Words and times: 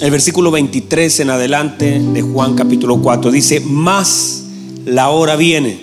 el 0.00 0.10
versículo 0.10 0.50
23 0.50 1.20
en 1.20 1.30
adelante 1.30 1.98
de 1.98 2.22
Juan 2.22 2.54
capítulo 2.54 3.00
4 3.00 3.30
dice, 3.30 3.60
más 3.60 4.42
la 4.84 5.08
hora 5.08 5.36
viene 5.36 5.80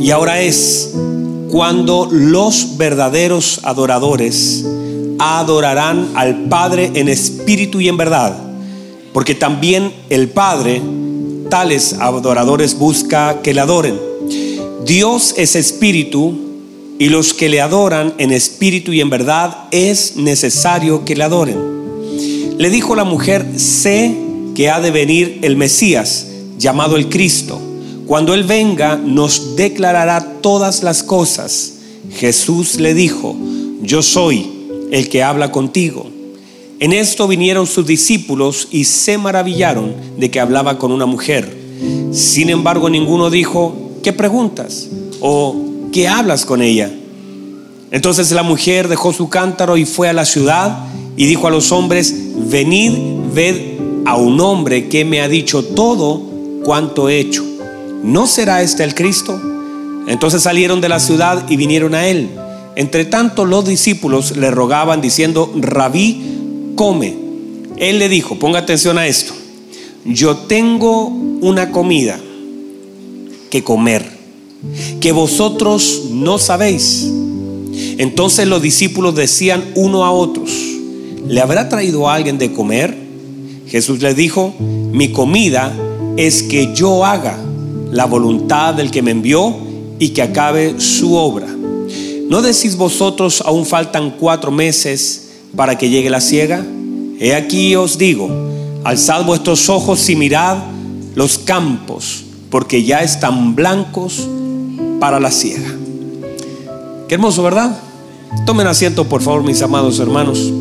y 0.00 0.10
ahora 0.10 0.40
es 0.40 0.94
cuando 1.50 2.08
los 2.10 2.76
verdaderos 2.76 3.60
adoradores 3.64 4.64
adorarán 5.18 6.10
al 6.14 6.44
Padre 6.48 6.92
en 6.94 7.08
espíritu 7.08 7.80
y 7.80 7.88
en 7.88 7.96
verdad, 7.96 8.36
porque 9.12 9.34
también 9.34 9.92
el 10.10 10.28
Padre 10.28 10.80
tales 11.50 11.94
adoradores 11.94 12.78
busca 12.78 13.40
que 13.42 13.54
le 13.54 13.60
adoren. 13.60 13.98
Dios 14.84 15.34
es 15.36 15.56
espíritu 15.56 16.38
y 16.98 17.08
los 17.08 17.34
que 17.34 17.48
le 17.48 17.60
adoran 17.60 18.14
en 18.18 18.32
espíritu 18.32 18.92
y 18.92 19.00
en 19.00 19.10
verdad 19.10 19.64
es 19.70 20.16
necesario 20.16 21.04
que 21.04 21.16
le 21.16 21.24
adoren. 21.24 21.77
Le 22.58 22.70
dijo 22.70 22.96
la 22.96 23.04
mujer, 23.04 23.46
sé 23.56 24.16
que 24.56 24.68
ha 24.68 24.80
de 24.80 24.90
venir 24.90 25.38
el 25.42 25.56
Mesías, 25.56 26.26
llamado 26.58 26.96
el 26.96 27.08
Cristo. 27.08 27.60
Cuando 28.04 28.34
Él 28.34 28.42
venga, 28.42 28.96
nos 28.96 29.54
declarará 29.54 30.40
todas 30.40 30.82
las 30.82 31.04
cosas. 31.04 31.74
Jesús 32.10 32.80
le 32.80 32.94
dijo, 32.94 33.36
yo 33.80 34.02
soy 34.02 34.50
el 34.90 35.08
que 35.08 35.22
habla 35.22 35.52
contigo. 35.52 36.10
En 36.80 36.92
esto 36.92 37.28
vinieron 37.28 37.68
sus 37.68 37.86
discípulos 37.86 38.66
y 38.72 38.84
se 38.84 39.18
maravillaron 39.18 39.94
de 40.16 40.28
que 40.28 40.40
hablaba 40.40 40.78
con 40.78 40.90
una 40.90 41.06
mujer. 41.06 41.56
Sin 42.10 42.50
embargo, 42.50 42.90
ninguno 42.90 43.30
dijo, 43.30 43.92
¿qué 44.02 44.12
preguntas? 44.12 44.88
¿O 45.20 45.54
qué 45.92 46.08
hablas 46.08 46.44
con 46.44 46.60
ella? 46.60 46.90
Entonces 47.92 48.32
la 48.32 48.42
mujer 48.42 48.88
dejó 48.88 49.12
su 49.12 49.28
cántaro 49.28 49.76
y 49.76 49.84
fue 49.84 50.08
a 50.08 50.12
la 50.12 50.24
ciudad 50.24 50.87
y 51.18 51.26
dijo 51.26 51.48
a 51.48 51.50
los 51.50 51.72
hombres, 51.72 52.14
venid, 52.48 52.92
ved 53.34 53.78
a 54.06 54.16
un 54.16 54.40
hombre 54.40 54.88
que 54.88 55.04
me 55.04 55.20
ha 55.20 55.28
dicho 55.28 55.64
todo 55.64 56.22
cuanto 56.62 57.08
he 57.08 57.18
hecho. 57.18 57.44
¿No 58.04 58.28
será 58.28 58.62
este 58.62 58.84
el 58.84 58.94
Cristo? 58.94 59.38
Entonces 60.06 60.42
salieron 60.42 60.80
de 60.80 60.88
la 60.88 61.00
ciudad 61.00 61.44
y 61.50 61.56
vinieron 61.56 61.96
a 61.96 62.06
él. 62.06 62.30
Entre 62.76 63.04
tanto 63.04 63.44
los 63.44 63.66
discípulos 63.66 64.36
le 64.36 64.52
rogaban 64.52 65.00
diciendo, 65.00 65.52
rabí, 65.56 66.22
come. 66.76 67.16
Él 67.76 67.98
le 67.98 68.08
dijo, 68.08 68.36
ponga 68.36 68.60
atención 68.60 68.96
a 68.96 69.08
esto, 69.08 69.34
yo 70.04 70.36
tengo 70.36 71.06
una 71.06 71.72
comida 71.72 72.18
que 73.50 73.64
comer, 73.64 74.08
que 75.00 75.10
vosotros 75.10 76.10
no 76.12 76.38
sabéis. 76.38 77.10
Entonces 77.98 78.46
los 78.46 78.62
discípulos 78.62 79.16
decían 79.16 79.64
uno 79.74 80.04
a 80.04 80.12
otros, 80.12 80.77
¿le 81.26 81.40
habrá 81.40 81.68
traído 81.68 82.08
a 82.08 82.14
alguien 82.14 82.38
de 82.38 82.52
comer? 82.52 82.96
Jesús 83.66 84.00
les 84.00 84.16
dijo, 84.16 84.54
mi 84.58 85.12
comida 85.12 85.72
es 86.16 86.42
que 86.42 86.74
yo 86.74 87.04
haga 87.04 87.38
la 87.90 88.06
voluntad 88.06 88.74
del 88.74 88.90
que 88.90 89.02
me 89.02 89.10
envió 89.10 89.54
y 89.98 90.10
que 90.10 90.22
acabe 90.22 90.80
su 90.80 91.14
obra. 91.14 91.46
¿No 92.28 92.42
decís 92.42 92.76
vosotros 92.76 93.42
aún 93.44 93.64
faltan 93.64 94.14
cuatro 94.18 94.50
meses 94.50 95.30
para 95.56 95.78
que 95.78 95.88
llegue 95.88 96.10
la 96.10 96.20
ciega? 96.20 96.64
He 97.18 97.34
aquí 97.34 97.74
os 97.74 97.98
digo, 97.98 98.28
alzad 98.84 99.24
vuestros 99.24 99.68
ojos 99.68 100.08
y 100.08 100.16
mirad 100.16 100.58
los 101.14 101.38
campos, 101.38 102.24
porque 102.50 102.84
ya 102.84 103.02
están 103.02 103.54
blancos 103.54 104.28
para 105.00 105.18
la 105.18 105.30
ciega. 105.30 105.74
Qué 107.08 107.14
hermoso, 107.14 107.42
¿verdad? 107.42 107.78
Tomen 108.44 108.66
asiento, 108.66 109.04
por 109.04 109.22
favor, 109.22 109.42
mis 109.42 109.62
amados 109.62 109.98
hermanos. 109.98 110.52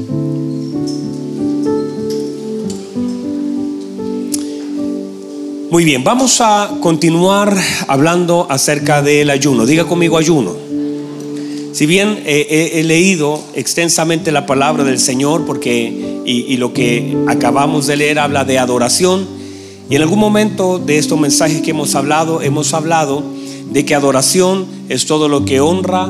Muy 5.78 5.86
bien, 5.86 6.04
vamos 6.04 6.42
a 6.42 6.72
continuar 6.82 7.56
hablando 7.88 8.48
acerca 8.50 9.04
del 9.04 9.30
ayuno. 9.30 9.68
Diga 9.68 9.86
conmigo 9.86 10.18
ayuno. 10.18 10.56
Si 11.72 11.86
bien 11.86 12.24
he 12.26 12.82
leído 12.84 13.40
extensamente 13.54 14.32
la 14.32 14.48
palabra 14.48 14.84
del 14.84 14.98
Señor, 14.98 15.46
porque 15.46 16.24
y, 16.26 16.58
lo 16.58 16.74
que 16.74 17.16
acabamos 17.28 17.86
de 17.86 17.96
leer 17.96 18.18
habla 18.18 18.44
de 18.44 18.58
adoración, 18.58 19.28
y 19.88 19.96
en 19.96 20.02
algún 20.02 20.18
momento 20.18 20.80
de 20.80 20.98
estos 20.98 21.20
mensajes 21.20 21.62
que 21.62 21.70
hemos 21.70 21.94
hablado, 21.94 22.42
hemos 22.42 22.74
hablado 22.74 23.22
de 23.70 23.86
que 23.86 23.94
adoración 23.94 24.66
es 24.90 25.06
todo 25.06 25.30
lo 25.30 25.46
que 25.46 25.62
honra, 25.62 26.10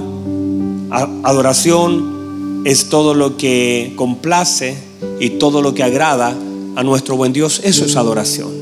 adoración 1.24 2.62
es 2.64 2.88
todo 2.88 3.14
lo 3.14 3.36
que 3.36 3.92
complace 3.98 4.78
y 5.20 5.32
todo 5.32 5.62
lo 5.62 5.74
que 5.74 5.84
agrada 5.84 6.38
a 6.78 6.84
nuestro 6.84 7.18
buen 7.18 7.34
Dios. 7.34 7.60
Eso 7.66 7.84
es 7.84 7.98
adoración. 7.98 8.57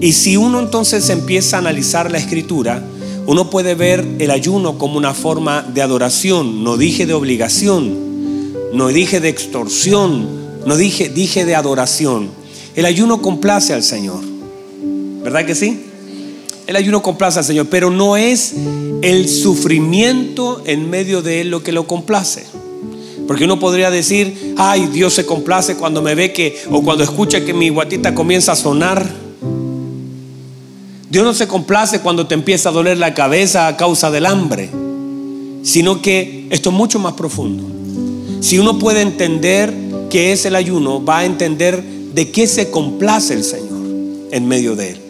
Y 0.00 0.12
si 0.12 0.36
uno 0.36 0.60
entonces 0.60 1.08
empieza 1.08 1.56
a 1.56 1.60
analizar 1.60 2.10
la 2.10 2.18
escritura, 2.18 2.82
uno 3.26 3.48
puede 3.48 3.74
ver 3.74 4.04
el 4.18 4.30
ayuno 4.30 4.76
como 4.76 4.98
una 4.98 5.14
forma 5.14 5.62
de 5.62 5.82
adoración. 5.82 6.62
No 6.62 6.76
dije 6.76 7.06
de 7.06 7.14
obligación, 7.14 7.96
no 8.72 8.88
dije 8.88 9.20
de 9.20 9.28
extorsión, 9.30 10.28
no 10.66 10.76
dije, 10.76 11.08
dije 11.08 11.44
de 11.44 11.54
adoración. 11.54 12.28
El 12.74 12.86
ayuno 12.86 13.22
complace 13.22 13.72
al 13.72 13.82
Señor. 13.82 14.20
¿Verdad 15.22 15.46
que 15.46 15.54
sí? 15.54 15.80
El 16.66 16.76
ayuno 16.76 17.02
complace 17.02 17.38
al 17.38 17.44
Señor, 17.44 17.66
pero 17.70 17.90
no 17.90 18.16
es 18.16 18.54
el 19.02 19.28
sufrimiento 19.28 20.62
en 20.66 20.90
medio 20.90 21.22
de 21.22 21.42
él 21.42 21.50
lo 21.50 21.62
que 21.62 21.72
lo 21.72 21.86
complace. 21.86 22.44
Porque 23.26 23.44
uno 23.44 23.58
podría 23.58 23.90
decir, 23.90 24.54
ay, 24.58 24.86
Dios 24.86 25.14
se 25.14 25.24
complace 25.24 25.76
cuando 25.76 26.02
me 26.02 26.14
ve 26.14 26.32
que, 26.32 26.62
o 26.70 26.82
cuando 26.82 27.04
escucha 27.04 27.44
que 27.44 27.54
mi 27.54 27.70
guatita 27.70 28.14
comienza 28.14 28.52
a 28.52 28.56
sonar. 28.56 29.23
Dios 31.14 31.24
no 31.24 31.32
se 31.32 31.46
complace 31.46 32.00
cuando 32.00 32.26
te 32.26 32.34
empieza 32.34 32.70
a 32.70 32.72
doler 32.72 32.98
la 32.98 33.14
cabeza 33.14 33.68
a 33.68 33.76
causa 33.76 34.10
del 34.10 34.26
hambre, 34.26 34.68
sino 35.62 36.02
que 36.02 36.48
esto 36.50 36.70
es 36.70 36.74
mucho 36.74 36.98
más 36.98 37.12
profundo. 37.12 37.62
Si 38.40 38.58
uno 38.58 38.80
puede 38.80 39.00
entender 39.00 39.72
qué 40.10 40.32
es 40.32 40.44
el 40.44 40.56
ayuno, 40.56 41.04
va 41.04 41.20
a 41.20 41.24
entender 41.24 41.80
de 41.80 42.32
qué 42.32 42.48
se 42.48 42.68
complace 42.72 43.34
el 43.34 43.44
Señor 43.44 43.78
en 44.32 44.48
medio 44.48 44.74
de 44.74 44.90
él. 44.90 45.00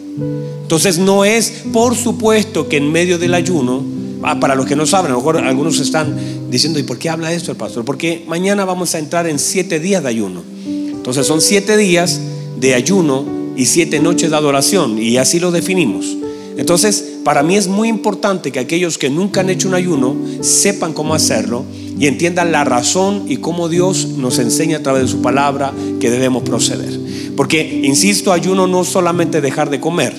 Entonces 0.61 0.99
no 0.99 1.25
es, 1.25 1.63
por 1.73 1.95
supuesto, 1.95 2.69
que 2.69 2.77
en 2.77 2.91
medio 2.91 3.17
del 3.17 3.33
ayuno, 3.33 3.83
ah, 4.21 4.39
para 4.39 4.53
los 4.53 4.67
que 4.67 4.75
no 4.75 4.85
saben, 4.85 5.09
a 5.09 5.15
lo 5.15 5.21
mejor 5.21 5.37
algunos 5.37 5.79
están 5.79 6.51
diciendo, 6.51 6.77
¿y 6.77 6.83
por 6.83 6.99
qué 6.99 7.09
habla 7.09 7.33
esto 7.33 7.49
el 7.49 7.57
pastor? 7.57 7.83
Porque 7.83 8.23
mañana 8.27 8.63
vamos 8.63 8.93
a 8.93 8.99
entrar 8.99 9.25
en 9.25 9.39
siete 9.39 9.79
días 9.79 10.03
de 10.03 10.09
ayuno. 10.09 10.43
Entonces 10.67 11.25
son 11.25 11.41
siete 11.41 11.75
días 11.77 12.21
de 12.59 12.75
ayuno 12.75 13.34
y 13.55 13.65
siete 13.65 13.99
noches 13.99 14.29
de 14.29 14.35
adoración, 14.35 15.01
y 15.01 15.17
así 15.17 15.39
lo 15.39 15.51
definimos. 15.51 16.17
Entonces, 16.57 17.15
para 17.23 17.43
mí 17.43 17.57
es 17.57 17.67
muy 17.67 17.89
importante 17.89 18.51
que 18.51 18.59
aquellos 18.59 18.97
que 18.97 19.09
nunca 19.09 19.41
han 19.41 19.49
hecho 19.49 19.67
un 19.67 19.73
ayuno 19.73 20.15
sepan 20.41 20.93
cómo 20.93 21.13
hacerlo 21.13 21.65
y 21.99 22.07
entiendan 22.07 22.51
la 22.51 22.63
razón 22.63 23.25
y 23.27 23.37
cómo 23.37 23.67
Dios 23.67 24.09
nos 24.17 24.39
enseña 24.39 24.77
a 24.77 24.83
través 24.83 25.03
de 25.03 25.07
su 25.09 25.21
palabra 25.21 25.73
que 25.99 26.09
debemos 26.09 26.43
proceder. 26.43 26.97
Porque, 27.35 27.81
insisto, 27.83 28.31
ayuno 28.31 28.67
no 28.67 28.85
solamente 28.85 29.41
dejar 29.41 29.69
de 29.69 29.81
comer. 29.81 30.13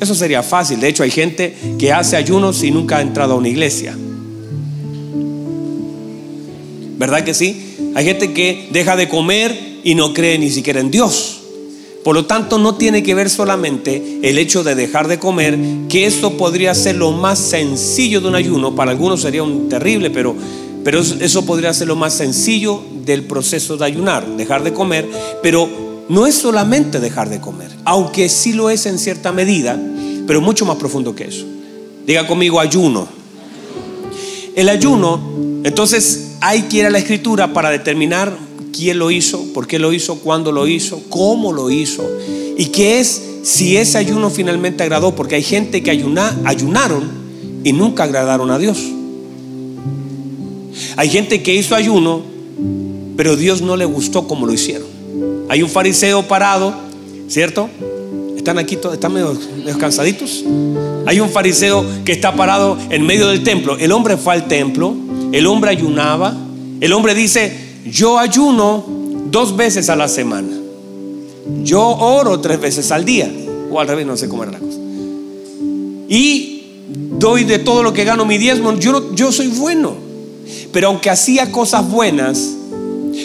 Eso 0.00 0.14
sería 0.14 0.42
fácil. 0.42 0.80
De 0.80 0.88
hecho, 0.88 1.02
hay 1.02 1.10
gente 1.10 1.56
que 1.78 1.92
hace 1.92 2.16
ayunos 2.16 2.62
y 2.62 2.70
nunca 2.70 2.98
ha 2.98 3.02
entrado 3.02 3.34
a 3.34 3.36
una 3.36 3.48
iglesia. 3.48 3.96
¿Verdad 6.98 7.24
que 7.24 7.34
sí? 7.34 7.76
Hay 7.94 8.04
gente 8.04 8.32
que 8.32 8.68
deja 8.72 8.96
de 8.96 9.08
comer 9.08 9.80
y 9.82 9.94
no 9.96 10.14
cree 10.14 10.38
ni 10.38 10.50
siquiera 10.50 10.80
en 10.80 10.90
Dios. 10.90 11.43
Por 12.04 12.14
lo 12.14 12.26
tanto, 12.26 12.58
no 12.58 12.74
tiene 12.74 13.02
que 13.02 13.14
ver 13.14 13.30
solamente 13.30 14.20
el 14.22 14.36
hecho 14.38 14.62
de 14.62 14.74
dejar 14.74 15.08
de 15.08 15.18
comer, 15.18 15.58
que 15.88 16.04
eso 16.04 16.36
podría 16.36 16.74
ser 16.74 16.96
lo 16.96 17.12
más 17.12 17.38
sencillo 17.38 18.20
de 18.20 18.28
un 18.28 18.34
ayuno. 18.34 18.76
Para 18.76 18.90
algunos 18.90 19.22
sería 19.22 19.42
un 19.42 19.70
terrible, 19.70 20.10
pero, 20.10 20.36
pero 20.84 21.00
eso 21.00 21.46
podría 21.46 21.72
ser 21.72 21.88
lo 21.88 21.96
más 21.96 22.12
sencillo 22.12 22.82
del 23.06 23.24
proceso 23.24 23.78
de 23.78 23.86
ayunar, 23.86 24.26
dejar 24.36 24.62
de 24.62 24.74
comer. 24.74 25.08
Pero 25.42 25.66
no 26.10 26.26
es 26.26 26.34
solamente 26.34 27.00
dejar 27.00 27.30
de 27.30 27.40
comer, 27.40 27.70
aunque 27.86 28.28
sí 28.28 28.52
lo 28.52 28.68
es 28.68 28.84
en 28.84 28.98
cierta 28.98 29.32
medida, 29.32 29.80
pero 30.26 30.42
mucho 30.42 30.66
más 30.66 30.76
profundo 30.76 31.14
que 31.14 31.24
eso. 31.24 31.46
Diga 32.06 32.26
conmigo 32.26 32.60
ayuno. 32.60 33.08
El 34.54 34.68
ayuno, 34.68 35.20
entonces 35.64 36.36
hay 36.42 36.62
que 36.64 36.76
ir 36.76 36.86
a 36.86 36.90
la 36.90 36.98
escritura 36.98 37.54
para 37.54 37.70
determinar 37.70 38.43
quién 38.74 38.98
lo 38.98 39.10
hizo, 39.10 39.52
por 39.52 39.66
qué 39.66 39.78
lo 39.78 39.92
hizo, 39.92 40.16
cuándo 40.16 40.50
lo 40.52 40.66
hizo, 40.66 41.00
cómo 41.08 41.52
lo 41.52 41.70
hizo 41.70 42.04
y 42.56 42.66
qué 42.66 43.00
es 43.00 43.22
si 43.42 43.76
ese 43.76 43.98
ayuno 43.98 44.30
finalmente 44.30 44.82
agradó, 44.82 45.14
porque 45.14 45.36
hay 45.36 45.42
gente 45.42 45.82
que 45.82 45.90
ayuna, 45.90 46.36
ayunaron 46.44 47.10
y 47.62 47.72
nunca 47.72 48.04
agradaron 48.04 48.50
a 48.50 48.58
Dios. 48.58 48.78
Hay 50.96 51.08
gente 51.10 51.42
que 51.42 51.54
hizo 51.54 51.74
ayuno, 51.74 52.22
pero 53.16 53.36
Dios 53.36 53.60
no 53.60 53.76
le 53.76 53.84
gustó 53.84 54.26
como 54.26 54.46
lo 54.46 54.52
hicieron. 54.52 54.88
Hay 55.48 55.62
un 55.62 55.68
fariseo 55.68 56.22
parado, 56.22 56.74
¿cierto? 57.28 57.68
Están 58.36 58.58
aquí, 58.58 58.78
están 58.92 59.12
medio, 59.12 59.38
medio 59.58 59.78
cansaditos. 59.78 60.42
Hay 61.06 61.20
un 61.20 61.28
fariseo 61.28 61.84
que 62.04 62.12
está 62.12 62.34
parado 62.34 62.78
en 62.90 63.04
medio 63.04 63.28
del 63.28 63.42
templo. 63.42 63.76
El 63.78 63.92
hombre 63.92 64.16
fue 64.16 64.34
al 64.34 64.48
templo, 64.48 64.94
el 65.32 65.46
hombre 65.46 65.70
ayunaba, 65.70 66.34
el 66.80 66.92
hombre 66.92 67.14
dice, 67.14 67.63
yo 67.84 68.18
ayuno 68.18 68.84
dos 69.30 69.56
veces 69.56 69.88
a 69.90 69.96
la 69.96 70.08
semana. 70.08 70.56
Yo 71.62 71.82
oro 71.82 72.40
tres 72.40 72.60
veces 72.60 72.90
al 72.90 73.04
día, 73.04 73.30
o 73.70 73.78
al 73.78 73.86
revés, 73.86 74.06
no 74.06 74.16
sé 74.16 74.28
cómo 74.28 74.42
era 74.42 74.52
la 74.52 74.58
cosa. 74.58 74.78
Y 76.08 76.62
doy 77.18 77.44
de 77.44 77.58
todo 77.58 77.82
lo 77.82 77.92
que 77.92 78.04
gano 78.04 78.24
mi 78.24 78.38
diezmo. 78.38 78.74
Yo, 78.78 79.14
yo 79.14 79.32
soy 79.32 79.48
bueno. 79.48 79.94
Pero 80.72 80.88
aunque 80.88 81.10
hacía 81.10 81.52
cosas 81.52 81.88
buenas, 81.90 82.54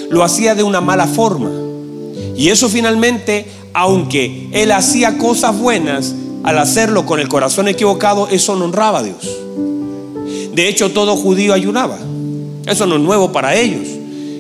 lo 0.10 0.24
hacía 0.24 0.56
de 0.56 0.64
una 0.64 0.82
mala 0.82 1.08
forma. 1.08 1.52
Y 2.36 2.50
eso 2.50 2.70
finalmente, 2.70 3.46
aunque 3.74 4.48
él 4.52 4.72
hacía 4.72 5.18
cosas 5.18 5.58
buenas, 5.58 6.16
al 6.44 6.58
hacerlo 6.58 7.06
con 7.06 7.20
el 7.20 7.28
corazón 7.28 7.68
equivocado, 7.68 8.28
eso 8.30 8.56
no 8.56 8.66
honraba 8.66 9.00
a 9.00 9.04
Dios. 9.04 9.38
De 10.54 10.68
hecho, 10.68 10.92
todo 10.92 11.16
judío 11.16 11.54
ayunaba. 11.54 11.98
Eso 12.66 12.86
no 12.86 12.96
es 12.96 13.02
nuevo 13.02 13.32
para 13.32 13.56
ellos. 13.56 13.99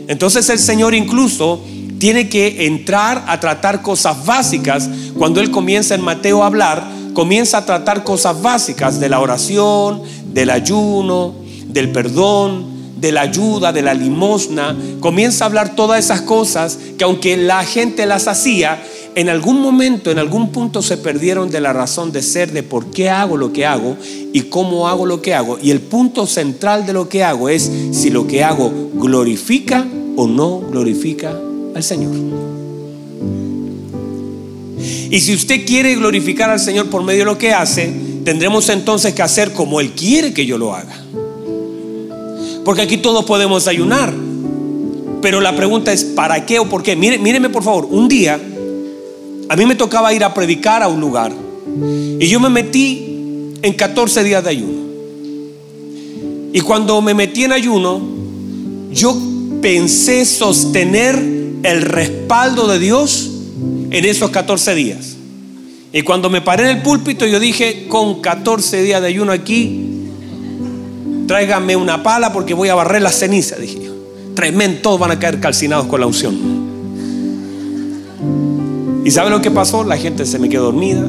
Entonces 0.10 0.50
el 0.50 0.58
Señor 0.58 0.96
incluso 0.96 1.64
tiene 2.00 2.30
que 2.30 2.66
entrar 2.66 3.26
a 3.28 3.40
tratar 3.40 3.84
cosas 3.84 4.26
básicas. 4.26 4.90
Cuando 5.16 5.40
Él 5.40 5.52
comienza 5.52 5.94
en 5.94 6.02
Mateo 6.02 6.42
a 6.42 6.48
hablar, 6.48 6.84
comienza 7.14 7.60
a 7.60 7.66
tratar 7.66 8.04
cosas 8.04 8.42
básicas 8.42 9.00
de 9.00 9.08
la 9.08 9.20
oración, 9.20 10.02
del 10.26 10.50
ayuno, 10.50 11.36
del 11.68 11.92
perdón, 11.92 12.66
de 12.98 13.12
la 13.12 13.22
ayuda, 13.22 13.72
de 13.72 13.84
la 13.84 13.94
limosna, 13.94 14.76
comienza 15.00 15.46
a 15.46 15.48
hablar 15.48 15.76
todas 15.76 16.04
esas 16.04 16.22
cosas 16.22 16.80
que 16.98 17.04
aunque 17.04 17.38
la 17.38 17.64
gente 17.64 18.08
las 18.08 18.28
hacía, 18.28 18.82
en 19.16 19.30
algún 19.30 19.62
momento, 19.62 20.12
en 20.12 20.20
algún 20.20 20.52
punto 20.52 20.82
se 20.82 20.98
perdieron 20.98 21.50
de 21.50 21.62
la 21.62 21.74
razón 21.74 22.12
de 22.12 22.22
ser, 22.22 22.52
de 22.52 22.64
por 22.64 22.92
qué 22.92 23.10
hago 23.10 23.38
lo 23.38 23.52
que 23.52 23.66
hago 23.66 23.98
y 24.34 24.44
cómo 24.44 24.88
hago 24.88 25.06
lo 25.06 25.22
que 25.22 25.34
hago. 25.34 25.58
Y 25.62 25.72
el 25.72 25.82
punto 25.82 26.28
central 26.28 26.86
de 26.86 26.94
lo 26.94 27.10
que 27.10 27.24
hago 27.24 27.50
es 27.50 27.70
si 27.92 28.10
lo 28.10 28.28
que 28.28 28.44
hago 28.44 28.72
glorifica 28.96 29.86
o 30.16 30.28
no 30.28 30.60
glorifica 30.60 31.38
al 31.76 31.84
Señor. 31.84 32.14
Y 35.10 35.20
si 35.20 35.34
usted 35.34 35.66
quiere 35.66 35.96
glorificar 35.96 36.50
al 36.50 36.60
Señor 36.60 36.90
por 36.90 37.04
medio 37.04 37.20
de 37.20 37.26
lo 37.26 37.38
que 37.38 37.52
hace, 37.52 37.92
tendremos 38.24 38.70
entonces 38.70 39.14
que 39.14 39.22
hacer 39.22 39.54
como 39.54 39.82
Él 39.82 39.92
quiere 39.92 40.34
que 40.34 40.46
yo 40.46 40.58
lo 40.58 40.76
haga. 40.76 40.96
Porque 42.64 42.84
aquí 42.84 42.98
todos 42.98 43.26
podemos 43.26 43.68
ayunar. 43.68 44.14
Pero 45.22 45.42
la 45.42 45.56
pregunta 45.56 45.92
es, 45.92 46.04
¿para 46.04 46.46
qué 46.46 46.60
o 46.60 46.70
por 46.70 46.84
qué? 46.84 46.96
Mire, 46.96 47.18
míreme 47.18 47.50
por 47.50 47.64
favor, 47.64 47.88
un 47.90 48.08
día 48.08 48.40
a 49.50 49.56
mí 49.56 49.66
me 49.66 49.75
tocaba 49.75 50.13
ir 50.13 50.24
a 50.24 50.34
predicar 50.34 50.84
a 50.84 50.88
un 50.88 51.01
lugar 51.01 51.34
y 52.19 52.28
yo 52.28 52.40
me 52.40 52.50
metí 52.50 53.56
en 53.62 53.74
14 53.74 54.24
días 54.24 54.44
de 54.44 54.50
ayuno. 54.51 54.80
Y 56.54 56.62
cuando 56.62 57.01
me 57.01 57.13
metí 57.13 57.44
en 57.44 57.51
ayuno, 57.51 58.01
yo 58.92 59.18
pensé 59.62 60.25
sostener 60.25 61.16
el 61.63 61.81
respaldo 61.81 62.68
de 62.68 62.80
Dios 62.80 63.30
en 63.92 64.06
esos 64.06 64.30
14 64.30 64.75
días. 64.75 65.16
Y 65.92 66.04
cuando 66.04 66.30
me 66.30 66.42
paré 66.42 66.69
en 66.69 66.78
el 66.78 66.81
púlpito, 66.84 67.25
yo 67.25 67.40
dije, 67.40 67.88
con 67.88 68.22
14 68.22 68.84
días 68.84 69.01
de 69.01 69.07
ayuno 69.07 69.31
aquí, 69.31 70.06
tráigame 71.28 71.75
una 71.75 72.04
pala 72.04 72.31
porque 72.31 72.54
voy 72.54 72.69
a 72.69 72.75
barrer 72.75 73.01
la 73.01 73.12
ceniza, 73.12 73.56
dije 73.56 73.80
yo. 73.84 73.90
Todos 74.81 75.00
van 75.00 75.12
a 75.12 75.19
caer 75.19 75.40
calcinados 75.40 75.88
con 75.88 76.00
la 76.00 76.07
unción. 76.07 76.69
¿Y 79.10 79.12
sabe 79.12 79.32
lo 79.32 79.42
que 79.42 79.50
pasó? 79.50 79.84
La 79.84 79.98
gente 79.98 80.24
se 80.28 80.38
me 80.38 80.50
quedó 80.50 80.66
dormida, 80.66 81.04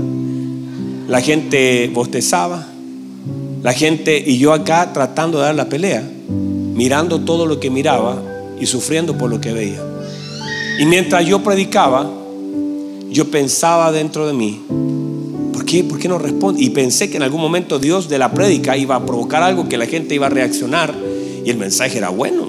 la 1.06 1.20
gente 1.20 1.90
bostezaba, 1.92 2.66
la 3.62 3.74
gente 3.74 4.24
y 4.26 4.38
yo 4.38 4.54
acá 4.54 4.94
tratando 4.94 5.36
de 5.36 5.44
dar 5.44 5.54
la 5.54 5.68
pelea, 5.68 6.02
mirando 6.30 7.20
todo 7.20 7.44
lo 7.44 7.60
que 7.60 7.68
miraba 7.68 8.22
y 8.58 8.64
sufriendo 8.64 9.18
por 9.18 9.28
lo 9.28 9.38
que 9.38 9.52
veía. 9.52 9.82
Y 10.78 10.86
mientras 10.86 11.26
yo 11.26 11.42
predicaba, 11.42 12.10
yo 13.10 13.30
pensaba 13.30 13.92
dentro 13.92 14.26
de 14.26 14.32
mí, 14.32 14.62
¿Por 15.52 15.98
qué 15.98 16.08
no 16.08 16.18
responde? 16.18 16.62
Y 16.62 16.70
pensé 16.70 17.10
que 17.10 17.18
en 17.18 17.22
algún 17.22 17.42
momento 17.42 17.78
Dios 17.78 18.08
de 18.08 18.18
la 18.18 18.32
prédica 18.32 18.78
iba 18.78 18.96
a 18.96 19.04
provocar 19.04 19.42
algo 19.42 19.68
que 19.68 19.76
la 19.76 19.84
gente 19.84 20.14
iba 20.14 20.24
a 20.26 20.30
reaccionar 20.30 20.94
y 21.44 21.50
el 21.50 21.58
mensaje 21.58 21.98
era 21.98 22.08
bueno. 22.08 22.48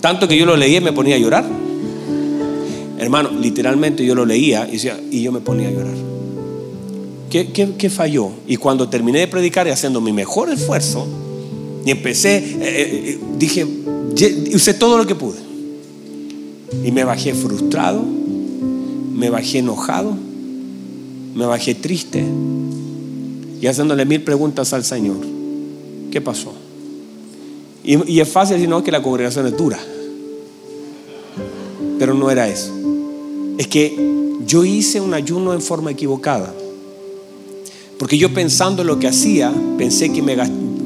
Tanto 0.00 0.26
que 0.26 0.38
yo 0.38 0.46
lo 0.46 0.56
leía 0.56 0.78
y 0.78 0.80
me 0.80 0.94
ponía 0.94 1.16
a 1.16 1.18
llorar. 1.18 1.69
Hermano, 3.00 3.30
literalmente 3.30 4.04
yo 4.04 4.14
lo 4.14 4.24
leía 4.24 4.68
y, 4.70 4.80
y 5.10 5.22
yo 5.22 5.32
me 5.32 5.40
ponía 5.40 5.68
a 5.68 5.72
llorar. 5.72 5.94
¿Qué, 7.30 7.90
falló? 7.90 8.30
Y 8.46 8.56
cuando 8.56 8.88
terminé 8.88 9.20
de 9.20 9.28
predicar 9.28 9.66
y 9.66 9.70
haciendo 9.70 10.00
mi 10.00 10.12
mejor 10.12 10.50
esfuerzo, 10.50 11.06
y 11.84 11.90
empecé, 11.90 12.36
eh, 12.36 12.44
eh, 12.60 13.02
eh, 13.04 13.18
dije, 13.38 13.66
hice 14.52 14.74
todo 14.74 14.98
lo 14.98 15.06
que 15.06 15.14
pude. 15.14 15.38
Y 16.84 16.92
me 16.92 17.04
bajé 17.04 17.34
frustrado, 17.34 18.04
me 18.04 19.30
bajé 19.30 19.58
enojado 19.58 20.14
me 21.34 21.46
bajé 21.46 21.74
triste 21.74 22.24
y 23.60 23.66
haciéndole 23.66 24.04
mil 24.04 24.22
preguntas 24.22 24.72
al 24.72 24.84
Señor. 24.84 25.18
¿Qué 26.10 26.20
pasó? 26.20 26.52
Y, 27.84 28.20
es 28.20 28.28
fácil 28.28 28.56
decir, 28.56 28.68
no, 28.68 28.82
que 28.82 28.90
la 28.90 29.02
congregación 29.02 29.46
es 29.46 29.56
dura. 29.56 29.78
Pero 31.98 32.14
no 32.14 32.30
era 32.30 32.48
eso. 32.48 32.72
Es 33.60 33.68
que 33.68 33.94
yo 34.46 34.64
hice 34.64 35.02
un 35.02 35.12
ayuno 35.12 35.52
en 35.52 35.60
forma 35.60 35.90
equivocada. 35.90 36.50
Porque 37.98 38.16
yo 38.16 38.32
pensando 38.32 38.80
en 38.80 38.88
lo 38.88 38.98
que 38.98 39.06
hacía, 39.06 39.52
pensé 39.76 40.10
que 40.10 40.22
me, 40.22 40.34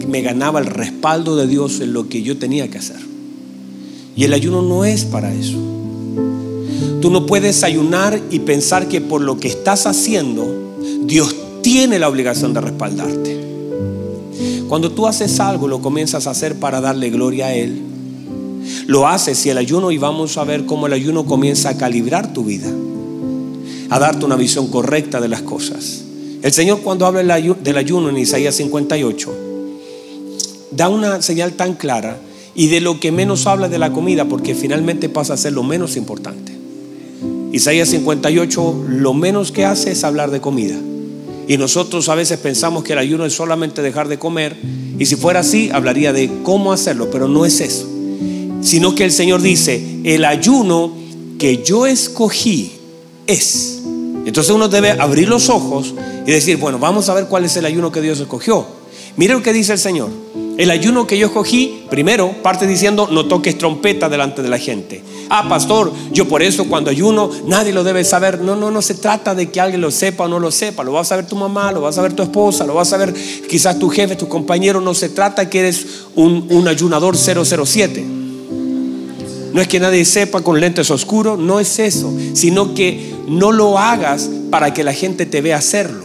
me 0.09 0.23
ganaba 0.23 0.59
el 0.59 0.67
respaldo 0.67 1.37
de 1.37 1.47
Dios 1.47 1.79
en 1.79 1.93
lo 1.93 2.09
que 2.09 2.23
yo 2.23 2.37
tenía 2.37 2.69
que 2.69 2.79
hacer. 2.79 2.99
Y 4.17 4.25
el 4.25 4.33
ayuno 4.33 4.61
no 4.63 4.85
es 4.85 5.05
para 5.05 5.33
eso. 5.33 5.57
Tú 7.01 7.13
no 7.13 7.27
puedes 7.27 7.63
ayunar 7.63 8.21
y 8.33 8.41
pensar 8.41 8.89
que 8.89 9.01
por 9.01 9.21
lo 9.21 9.39
que 9.39 9.47
estás 9.47 9.87
haciendo, 9.87 10.45
Dios 11.05 11.33
tiene 11.63 12.01
la 12.01 12.09
obligación 12.09 12.55
de 12.55 12.61
respaldarte. 12.61 13.45
Cuando 14.69 14.91
tú 14.91 15.07
haces 15.07 15.39
algo, 15.39 15.69
lo 15.69 15.81
comienzas 15.81 16.27
a 16.27 16.33
hacer 16.33 16.59
para 16.59 16.81
darle 16.81 17.11
gloria 17.11 17.47
a 17.47 17.55
Él. 17.55 17.94
Lo 18.87 19.09
haces 19.09 19.39
si 19.39 19.51
el 19.51 19.59
ayuno, 19.59 19.91
y 19.91 19.99
vamos 19.99 20.37
a 20.37 20.45
ver 20.45 20.67
cómo 20.67 20.87
el 20.87 20.93
ayuno 20.93 21.25
comienza 21.25 21.71
a 21.71 21.77
calibrar 21.77 22.33
tu 22.33 22.45
vida, 22.45 22.71
a 23.91 23.99
darte 23.99 24.25
una 24.25 24.37
visión 24.37 24.69
correcta 24.69 25.21
de 25.21 25.29
las 25.29 25.43
cosas. 25.43 26.05
El 26.43 26.53
Señor 26.53 26.81
cuando 26.81 27.07
habla 27.07 27.41
del 27.41 27.77
ayuno 27.79 28.11
en 28.11 28.19
Isaías 28.19 28.55
58, 28.57 29.35
da 30.73 30.89
una 30.89 31.23
señal 31.23 31.55
tan 31.55 31.75
clara 31.75 32.19
y 32.55 32.67
de 32.67 32.81
lo 32.81 33.01
que 33.01 33.13
menos 33.13 33.47
habla 33.47 33.69
de 33.69 33.79
la 33.79 33.93
comida, 33.93 34.27
porque 34.27 34.55
finalmente 34.55 35.09
pasa 35.09 35.35
a 35.35 35.39
ser 35.39 35.55
lo 35.55 35.63
menos 35.63 35.97
importante. 35.97 36.53
Isaías 37.53 37.89
58 37.89 38.85
lo 38.89 39.15
menos 39.15 39.53
que 39.53 39.65
hace 39.65 39.93
es 39.93 40.05
hablar 40.05 40.31
de 40.31 40.41
comida. 40.41 40.77
Y 41.47 41.57
nosotros 41.57 42.09
a 42.09 42.15
veces 42.15 42.39
pensamos 42.39 42.85
que 42.85 42.95
el 42.95 42.99
ayuno 42.99 43.25
es 43.25 43.33
solamente 43.33 43.81
dejar 43.81 44.09
de 44.09 44.19
comer. 44.19 44.57
Y 44.99 45.07
si 45.07 45.17
fuera 45.17 45.41
así, 45.41 45.71
hablaría 45.73 46.13
de 46.13 46.31
cómo 46.43 46.73
hacerlo, 46.73 47.11
pero 47.11 47.29
no 47.29 47.47
es 47.47 47.61
eso. 47.61 47.94
Sino 48.65 48.95
que 48.95 49.05
el 49.05 49.13
Señor 49.13 49.43
dice, 49.43 50.01
el 50.05 50.25
ayuno 50.25 50.93
que 51.39 51.63
yo 51.63 51.87
escogí 51.87 52.73
es. 53.27 53.83
Entonces 54.25 54.55
uno 54.55 54.69
debe 54.69 54.91
abrir 54.93 55.29
los 55.29 55.51
ojos 55.51 55.95
y 56.27 56.31
decir, 56.31 56.57
bueno, 56.57 56.79
vamos 56.79 57.09
a 57.09 57.15
ver 57.15 57.27
cuál 57.27 57.45
es 57.45 57.57
el 57.57 57.67
ayuno 57.67 57.93
que 57.93 58.01
Dios 58.01 58.19
escogió. 58.21 58.67
Mire 59.17 59.35
lo 59.35 59.43
que 59.43 59.53
dice 59.53 59.73
el 59.73 59.79
Señor. 59.79 60.09
El 60.57 60.71
ayuno 60.71 61.07
que 61.07 61.19
yo 61.19 61.27
escogí, 61.27 61.85
primero, 61.91 62.33
parte 62.43 62.67
diciendo, 62.67 63.09
no 63.11 63.27
toques 63.27 63.59
trompeta 63.59 64.09
delante 64.09 64.41
de 64.41 64.49
la 64.49 64.59
gente. 64.59 65.03
Ah, 65.29 65.49
pastor, 65.49 65.93
yo 66.13 66.29
por 66.29 66.43
eso 66.43 66.67
cuando 66.67 66.91
ayuno 66.91 67.31
nadie 67.47 67.73
lo 67.73 67.85
debe 67.85 68.05
saber. 68.05 68.41
No, 68.41 68.57
no, 68.57 68.71
no 68.71 68.81
se 68.81 68.95
trata 68.95 69.35
de 69.35 69.51
que 69.51 69.61
alguien 69.61 69.81
lo 69.81 69.91
sepa 69.91 70.25
o 70.25 70.29
no 70.29 70.39
lo 70.39 70.51
sepa. 70.51 70.85
Lo 70.85 70.93
va 70.93 71.01
a 71.01 71.05
saber 71.05 71.27
tu 71.27 71.37
mamá, 71.37 71.71
lo 71.73 71.83
va 71.83 71.91
a 71.91 71.93
saber 71.93 72.13
tu 72.15 72.23
esposa, 72.23 72.65
lo 72.65 72.75
va 72.75 72.83
a 72.83 72.87
saber 72.87 73.13
quizás 73.49 73.79
tu 73.79 73.91
jefe, 73.91 74.17
tu 74.17 74.29
compañero. 74.29 74.81
No 74.81 74.95
se 74.95 75.09
trata 75.09 75.51
que 75.51 75.61
eres 75.61 75.87
un, 76.15 76.47
un 76.51 76.69
ayunador 76.69 77.17
007. 77.17 78.14
No 79.55 79.63
es 79.63 79.69
que 79.69 79.81
nadie 79.81 80.05
sepa 80.05 80.43
con 80.43 80.61
lentes 80.61 80.91
oscuros, 80.91 81.39
no 81.39 81.61
es 81.61 81.79
eso, 81.79 82.13
sino 82.35 82.75
que 82.75 83.15
no 83.27 83.53
lo 83.53 83.79
hagas 83.79 84.29
para 84.51 84.75
que 84.75 84.85
la 84.85 84.93
gente 84.93 85.25
te 85.25 85.41
vea 85.41 85.57
hacerlo 85.57 86.05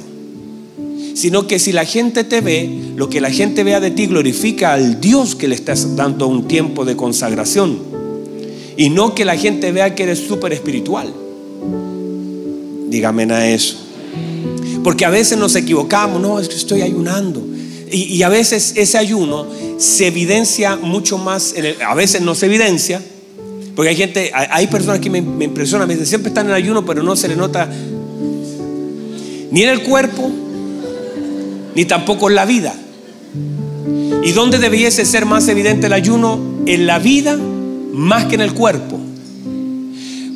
sino 1.20 1.48
que 1.48 1.60
si 1.60 1.74
la 1.74 1.84
gente 1.84 2.24
te 2.24 2.40
ve, 2.40 2.94
lo 2.96 3.10
que 3.10 3.20
la 3.20 3.30
gente 3.30 3.66
vea 3.66 3.82
de 3.82 3.92
ti 3.92 4.08
glorifica 4.08 4.74
al 4.74 5.02
Dios 5.02 5.36
que 5.36 5.50
le 5.50 5.56
estás 5.56 5.98
dando 5.98 6.28
un 6.28 6.48
tiempo 6.48 6.86
de 6.86 6.96
consagración. 6.96 7.78
Y 8.78 8.90
no 8.90 9.14
que 9.14 9.26
la 9.26 9.36
gente 9.36 9.74
vea 9.74 9.94
que 9.96 10.04
eres 10.04 10.20
súper 10.20 10.54
espiritual. 10.54 11.14
Dígame 12.88 13.24
a 13.34 13.52
eso. 13.52 13.76
Porque 14.82 15.04
a 15.04 15.10
veces 15.10 15.38
nos 15.38 15.58
equivocamos, 15.58 16.22
no, 16.22 16.40
es 16.40 16.48
que 16.48 16.56
estoy 16.56 16.82
ayunando. 16.84 17.46
Y, 17.92 18.22
a 18.22 18.30
veces 18.30 18.74
ese 18.78 18.98
ayuno 18.98 19.46
se 19.78 20.08
evidencia 20.08 20.78
mucho 20.78 21.18
más, 21.18 21.54
a 21.86 21.96
veces 21.96 22.22
no 22.22 22.34
se 22.34 22.46
evidencia, 22.46 23.02
porque 23.80 23.92
hay 23.92 23.96
gente, 23.96 24.30
hay 24.34 24.68
personas 24.68 25.00
que 25.00 25.10
me, 25.10 25.20
impresionan, 25.20 25.88
me 25.88 25.94
dicen, 25.94 26.06
siempre 26.06 26.28
están 26.28 26.48
en 26.48 26.52
ayuno, 26.52 26.86
pero 26.86 27.02
no 27.02 27.16
se 27.16 27.30
le 27.30 27.38
nota 27.38 27.66
ni 29.52 29.64
en 29.64 29.70
el 29.70 29.84
cuerpo, 29.84 30.30
ni 31.74 31.86
tampoco 31.86 32.28
en 32.28 32.36
la 32.36 32.44
vida. 32.44 32.76
¿Y 34.22 34.34
dónde 34.34 34.58
debiese 34.58 35.06
ser 35.06 35.26
más 35.26 35.48
evidente 35.48 35.88
el 35.88 35.94
ayuno? 35.94 36.42
En 36.66 36.88
la 36.88 37.00
vida 37.00 37.38
más 37.94 38.26
que 38.26 38.36
en 38.36 38.42
el 38.42 38.54
cuerpo. 38.54 39.00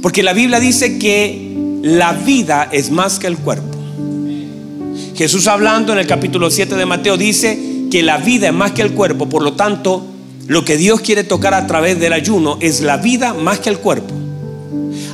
Porque 0.02 0.24
la 0.24 0.32
Biblia 0.32 0.62
dice 0.62 0.98
que 0.98 1.82
la 1.82 2.14
vida 2.14 2.70
es 2.72 2.92
más 2.92 3.20
que 3.20 3.28
el 3.28 3.38
cuerpo. 3.38 3.78
Jesús 5.18 5.48
hablando 5.48 5.92
en 5.92 6.00
el 6.00 6.08
capítulo 6.08 6.50
7 6.50 6.76
de 6.78 6.86
Mateo 6.86 7.18
dice 7.18 7.60
que 7.92 8.04
la 8.04 8.20
vida 8.20 8.48
es 8.48 8.54
más 8.54 8.72
que 8.72 8.84
el 8.84 8.94
cuerpo, 8.94 9.28
por 9.28 9.44
lo 9.44 9.52
tanto, 9.52 10.13
lo 10.48 10.66
que 10.66 10.78
Dios 10.78 11.02
quiere 11.02 11.24
tocar 11.24 11.54
a 11.54 11.68
través 11.68 12.00
del 12.00 12.14
ayuno 12.14 12.58
es 12.60 12.82
la 12.82 12.98
vida 12.98 13.34
más 13.34 13.60
que 13.60 13.70
el 13.70 13.80
cuerpo. 13.80 14.14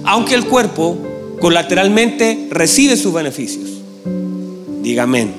Aunque 0.03 0.35
el 0.35 0.45
cuerpo 0.45 0.97
colateralmente 1.39 2.47
recibe 2.49 2.97
sus 2.97 3.13
beneficios. 3.13 3.69
Dígame. 4.81 5.29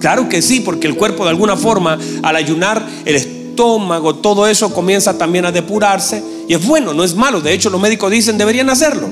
claro 0.00 0.28
que 0.28 0.42
sí, 0.42 0.60
porque 0.60 0.86
el 0.86 0.96
cuerpo 0.96 1.24
de 1.24 1.30
alguna 1.30 1.56
forma, 1.56 1.98
al 2.22 2.36
ayunar, 2.36 2.86
el 3.04 3.16
estómago, 3.16 4.16
todo 4.16 4.46
eso 4.46 4.72
comienza 4.72 5.18
también 5.18 5.44
a 5.44 5.52
depurarse. 5.52 6.22
Y 6.48 6.54
es 6.54 6.66
bueno, 6.66 6.94
no 6.94 7.04
es 7.04 7.14
malo. 7.14 7.40
De 7.40 7.52
hecho, 7.52 7.68
los 7.68 7.80
médicos 7.80 8.10
dicen 8.10 8.38
deberían 8.38 8.70
hacerlo. 8.70 9.08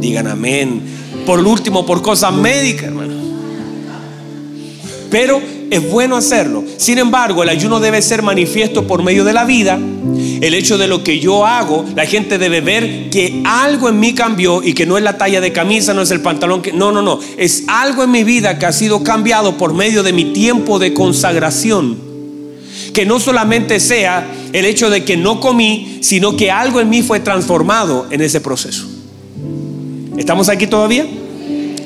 Digan 0.00 0.26
amén. 0.26 0.82
Por 1.24 1.40
último, 1.40 1.86
por 1.86 2.02
cosas 2.02 2.32
médicas, 2.34 2.84
hermano. 2.84 3.14
Pero 5.10 5.40
es 5.74 5.90
bueno 5.90 6.16
hacerlo. 6.16 6.62
Sin 6.76 6.98
embargo, 6.98 7.42
el 7.42 7.48
ayuno 7.48 7.80
debe 7.80 8.00
ser 8.00 8.22
manifiesto 8.22 8.86
por 8.86 9.02
medio 9.02 9.24
de 9.24 9.32
la 9.32 9.44
vida. 9.44 9.78
El 10.40 10.54
hecho 10.54 10.78
de 10.78 10.86
lo 10.86 11.02
que 11.02 11.18
yo 11.18 11.46
hago, 11.46 11.84
la 11.96 12.06
gente 12.06 12.38
debe 12.38 12.60
ver 12.60 13.10
que 13.10 13.42
algo 13.44 13.88
en 13.88 13.98
mí 13.98 14.14
cambió 14.14 14.62
y 14.62 14.72
que 14.72 14.86
no 14.86 14.96
es 14.96 15.02
la 15.02 15.18
talla 15.18 15.40
de 15.40 15.52
camisa, 15.52 15.92
no 15.92 16.02
es 16.02 16.10
el 16.10 16.20
pantalón 16.20 16.62
que... 16.62 16.72
No, 16.72 16.92
no, 16.92 17.02
no. 17.02 17.18
Es 17.36 17.64
algo 17.66 18.04
en 18.04 18.10
mi 18.12 18.22
vida 18.22 18.58
que 18.58 18.66
ha 18.66 18.72
sido 18.72 19.02
cambiado 19.02 19.56
por 19.56 19.74
medio 19.74 20.02
de 20.02 20.12
mi 20.12 20.26
tiempo 20.26 20.78
de 20.78 20.94
consagración. 20.94 21.98
Que 22.92 23.04
no 23.04 23.18
solamente 23.18 23.80
sea 23.80 24.26
el 24.52 24.64
hecho 24.66 24.90
de 24.90 25.04
que 25.04 25.16
no 25.16 25.40
comí, 25.40 25.98
sino 26.02 26.36
que 26.36 26.52
algo 26.52 26.80
en 26.80 26.88
mí 26.88 27.02
fue 27.02 27.18
transformado 27.18 28.06
en 28.10 28.20
ese 28.20 28.40
proceso. 28.40 28.86
¿Estamos 30.16 30.48
aquí 30.48 30.68
todavía? 30.68 31.04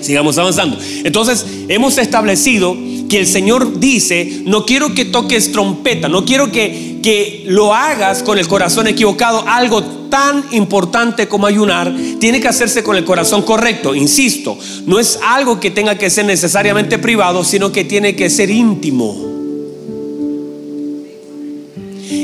Sigamos 0.00 0.36
avanzando. 0.38 0.78
Entonces, 1.04 1.46
hemos 1.68 1.98
establecido 1.98 2.76
que 3.08 3.18
el 3.18 3.26
Señor 3.26 3.80
dice, 3.80 4.42
no 4.44 4.66
quiero 4.66 4.94
que 4.94 5.06
toques 5.06 5.50
trompeta, 5.50 6.08
no 6.08 6.24
quiero 6.24 6.52
que, 6.52 6.98
que 7.02 7.44
lo 7.46 7.74
hagas 7.74 8.22
con 8.22 8.38
el 8.38 8.46
corazón 8.46 8.86
equivocado, 8.86 9.44
algo 9.46 9.82
tan 10.10 10.44
importante 10.52 11.28
como 11.28 11.46
ayunar, 11.46 11.94
tiene 12.18 12.40
que 12.40 12.48
hacerse 12.48 12.82
con 12.82 12.96
el 12.96 13.04
corazón 13.04 13.42
correcto. 13.42 13.94
Insisto, 13.94 14.58
no 14.86 14.98
es 14.98 15.18
algo 15.22 15.60
que 15.60 15.70
tenga 15.70 15.96
que 15.96 16.10
ser 16.10 16.24
necesariamente 16.26 16.98
privado, 16.98 17.44
sino 17.44 17.72
que 17.72 17.84
tiene 17.84 18.14
que 18.14 18.30
ser 18.30 18.50
íntimo. 18.50 19.16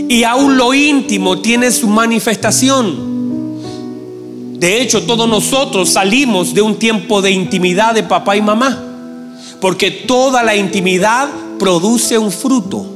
Y 0.09 0.23
aún 0.25 0.57
lo 0.57 0.75
íntimo 0.75 1.41
tiene 1.41 1.71
su 1.71 1.88
manifestación. 1.88 3.14
De 4.59 4.81
hecho, 4.81 5.03
todos 5.03 5.29
nosotros 5.29 5.91
salimos 5.91 6.55
de 6.55 6.62
un 6.62 6.79
tiempo 6.79 7.21
de 7.21 7.31
intimidad 7.31 7.95
de 7.95 8.03
papá 8.03 8.37
y 8.37 8.43
mamá. 8.43 8.94
Porque 9.61 9.90
toda 9.90 10.42
la 10.42 10.56
intimidad 10.56 11.28
produce 11.58 12.18
un 12.18 12.30
fruto. 12.30 12.87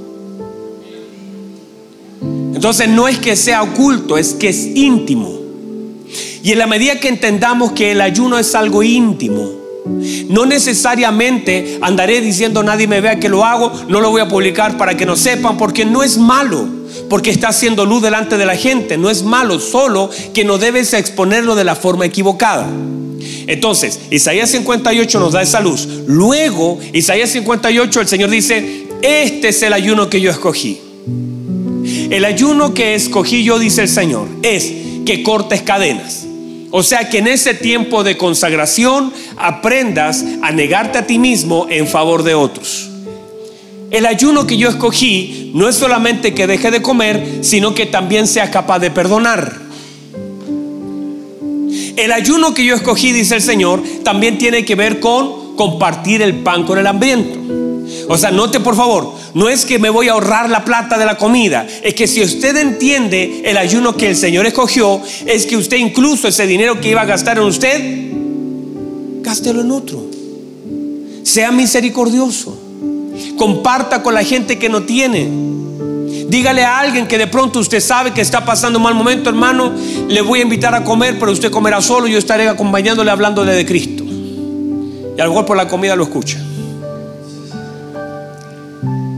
Entonces 2.55 2.89
no 2.89 3.07
es 3.07 3.19
que 3.19 3.37
sea 3.37 3.63
oculto, 3.63 4.19
es 4.19 4.35
que 4.35 4.49
es 4.49 4.67
íntimo. 4.75 5.39
Y 6.43 6.53
en 6.53 6.59
la 6.59 6.67
medida 6.67 6.99
que 6.99 7.09
entendamos 7.09 7.73
que 7.73 7.93
el 7.93 8.01
ayuno 8.01 8.39
es 8.39 8.55
algo 8.55 8.83
íntimo, 8.83 9.59
no 10.29 10.47
necesariamente 10.47 11.79
andaré 11.81 12.21
diciendo 12.21 12.63
nadie 12.63 12.87
me 12.87 13.01
vea 13.01 13.19
que 13.19 13.29
lo 13.29 13.45
hago, 13.45 13.73
no 13.89 14.01
lo 14.01 14.11
voy 14.11 14.21
a 14.21 14.29
publicar 14.29 14.77
para 14.77 14.97
que 14.97 15.07
no 15.07 15.17
sepan, 15.17 15.57
porque 15.57 15.85
no 15.85 16.03
es 16.03 16.19
malo, 16.19 16.67
porque 17.09 17.31
está 17.31 17.49
haciendo 17.49 17.87
luz 17.87 18.03
delante 18.03 18.37
de 18.37 18.47
la 18.47 18.57
gente, 18.57 18.99
no 18.99 19.09
es 19.09 19.23
malo, 19.23 19.59
solo 19.59 20.11
que 20.35 20.45
no 20.45 20.59
debes 20.59 20.93
exponerlo 20.95 21.55
de 21.55 21.65
la 21.65 21.75
forma 21.75 22.07
equivocada. 22.07 22.69
Entonces, 23.49 23.99
Isaías 24.11 24.51
58 24.51 25.19
nos 25.19 25.33
da 25.33 25.41
esa 25.41 25.61
luz. 25.61 25.89
Luego, 26.07 26.79
Isaías 26.93 27.31
58, 27.31 28.03
el 28.03 28.07
Señor 28.07 28.29
dice, 28.29 28.87
este 29.01 29.49
es 29.49 29.63
el 29.63 29.73
ayuno 29.73 30.11
que 30.11 30.21
yo 30.21 30.31
escogí. 30.31 30.79
El 32.11 32.27
ayuno 32.27 32.75
que 32.75 32.95
escogí 32.95 33.45
yo, 33.45 33.59
dice 33.59 33.83
el 33.83 33.89
Señor, 33.89 34.29
es 34.43 34.71
que 35.07 35.23
cortes 35.23 35.63
cadenas. 35.63 36.27
O 36.71 36.83
sea 36.83 37.09
que 37.09 37.19
en 37.19 37.27
ese 37.27 37.55
tiempo 37.55 38.05
de 38.05 38.19
consagración 38.19 39.15
aprendas 39.39 40.23
a 40.43 40.53
negarte 40.53 40.99
a 40.99 41.07
ti 41.07 41.19
mismo 41.19 41.67
en 41.71 41.89
favor 41.89 42.25
de 42.25 42.35
otros. 42.35 42.91
El 43.91 44.05
ayuno 44.05 44.47
que 44.47 44.59
yo 44.59 44.69
escogí 44.69 45.53
no 45.55 45.67
es 45.71 45.77
solamente 45.77 46.35
que 46.35 46.47
deje 46.47 46.71
de 46.71 46.83
comer, 46.83 47.39
sino 47.41 47.75
que 47.75 47.87
también 47.87 48.27
sea 48.27 48.51
capaz 48.51 48.81
de 48.81 48.91
perdonar. 48.91 49.68
El 51.99 52.13
ayuno 52.13 52.55
que 52.55 52.65
yo 52.65 52.77
escogí, 52.77 53.11
dice 53.11 53.35
el 53.35 53.43
Señor, 53.43 53.83
también 54.05 54.39
tiene 54.39 54.65
que 54.65 54.77
ver 54.77 55.01
con 55.01 55.57
compartir 55.57 56.23
el 56.23 56.37
pan 56.37 56.65
con 56.65 56.79
el 56.79 56.87
hambriento. 56.87 57.41
O 58.09 58.17
sea, 58.17 58.31
note 58.31 58.61
por 58.61 58.77
favor, 58.77 59.15
no 59.35 59.49
es 59.49 59.67
que 59.67 59.81
me 59.81 59.91
voy 59.91 60.09
a 60.09 60.13
ahorrar 60.13 60.49
la 60.49 60.65
plata 60.65 60.97
de 60.97 61.05
la 61.05 61.19
comida, 61.19 61.67
es 61.83 61.95
que 61.95 62.07
si 62.07 62.23
usted 62.23 62.57
entiende 62.57 63.43
el 63.45 63.57
ayuno 63.57 63.97
que 63.97 64.07
el 64.07 64.15
Señor 64.15 64.47
escogió, 64.47 65.03
es 65.27 65.45
que 65.45 65.57
usted 65.57 65.79
incluso 65.79 66.29
ese 66.29 66.47
dinero 66.47 66.81
que 66.81 66.91
iba 66.91 67.01
a 67.01 67.05
gastar 67.05 67.39
en 67.39 67.45
usted, 67.45 68.13
gástelo 69.23 69.63
en 69.63 69.71
otro. 69.73 70.07
Sea 71.25 71.51
misericordioso. 71.51 72.57
Comparta 73.37 74.05
con 74.05 74.15
la 74.15 74.23
gente 74.23 74.57
que 74.57 74.69
no 74.69 74.85
tiene. 74.85 75.29
Dígale 76.29 76.63
a 76.63 76.81
alguien 76.81 77.09
que 77.09 77.17
de 77.17 77.27
pronto 77.27 77.59
usted 77.59 77.81
sabe 77.81 78.13
que 78.13 78.21
está 78.21 78.45
pasando 78.45 78.79
un 78.79 78.83
mal 78.83 78.95
momento, 78.95 79.31
hermano, 79.31 79.73
le 80.09 80.21
voy 80.21 80.41
a 80.41 80.43
invitar 80.43 80.75
a 80.75 80.85
comer, 80.85 81.19
pero 81.19 81.33
usted 81.33 81.51
comerá 81.51 81.81
solo, 81.81 82.07
yo 82.07 82.19
estaré 82.19 82.47
acompañándole 82.47 83.11
hablándole 83.11 83.55
de 83.55 83.65
Cristo. 83.65 84.05
Y 84.05 85.19
a 85.19 85.25
lo 85.25 85.31
mejor 85.31 85.47
por 85.47 85.57
la 85.57 85.67
comida 85.67 85.97
lo 85.97 86.03
escucha. 86.05 86.39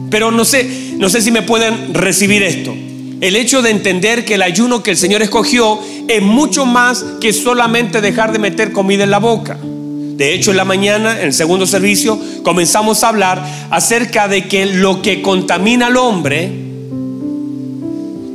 Pero 0.08 0.30
no 0.30 0.44
sé, 0.44 0.94
no 0.98 1.08
sé 1.08 1.20
si 1.20 1.32
me 1.32 1.42
pueden 1.42 1.94
recibir 1.94 2.44
esto. 2.44 2.72
El 3.20 3.34
hecho 3.34 3.60
de 3.60 3.70
entender 3.70 4.24
que 4.24 4.34
el 4.34 4.42
ayuno 4.42 4.84
que 4.84 4.92
el 4.92 4.96
Señor 4.96 5.20
escogió 5.20 5.80
es 6.06 6.22
mucho 6.22 6.64
más 6.64 7.04
que 7.20 7.32
solamente 7.32 8.00
dejar 8.00 8.30
de 8.30 8.38
meter 8.38 8.70
comida 8.70 9.02
en 9.02 9.10
la 9.10 9.18
boca. 9.18 9.58
De 9.60 10.32
hecho, 10.32 10.52
en 10.52 10.56
la 10.56 10.64
mañana, 10.64 11.18
en 11.18 11.26
el 11.26 11.32
segundo 11.32 11.66
servicio, 11.66 12.20
comenzamos 12.44 13.02
a 13.02 13.08
hablar 13.08 13.44
acerca 13.70 14.28
de 14.28 14.46
que 14.46 14.66
lo 14.66 15.02
que 15.02 15.22
contamina 15.22 15.86
al 15.86 15.96
hombre 15.96 16.69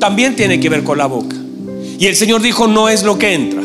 también 0.06 0.36
tiene 0.36 0.60
que 0.60 0.70
ver 0.70 0.84
con 0.84 1.00
la 1.00 1.08
boca. 1.08 1.36
Y 1.98 2.06
el 2.06 2.16
Señor 2.16 2.40
dijo, 2.40 2.68
no 2.68 2.90
es 2.90 3.02
lo 3.02 3.18
que 3.18 3.34
entra. 3.34 3.64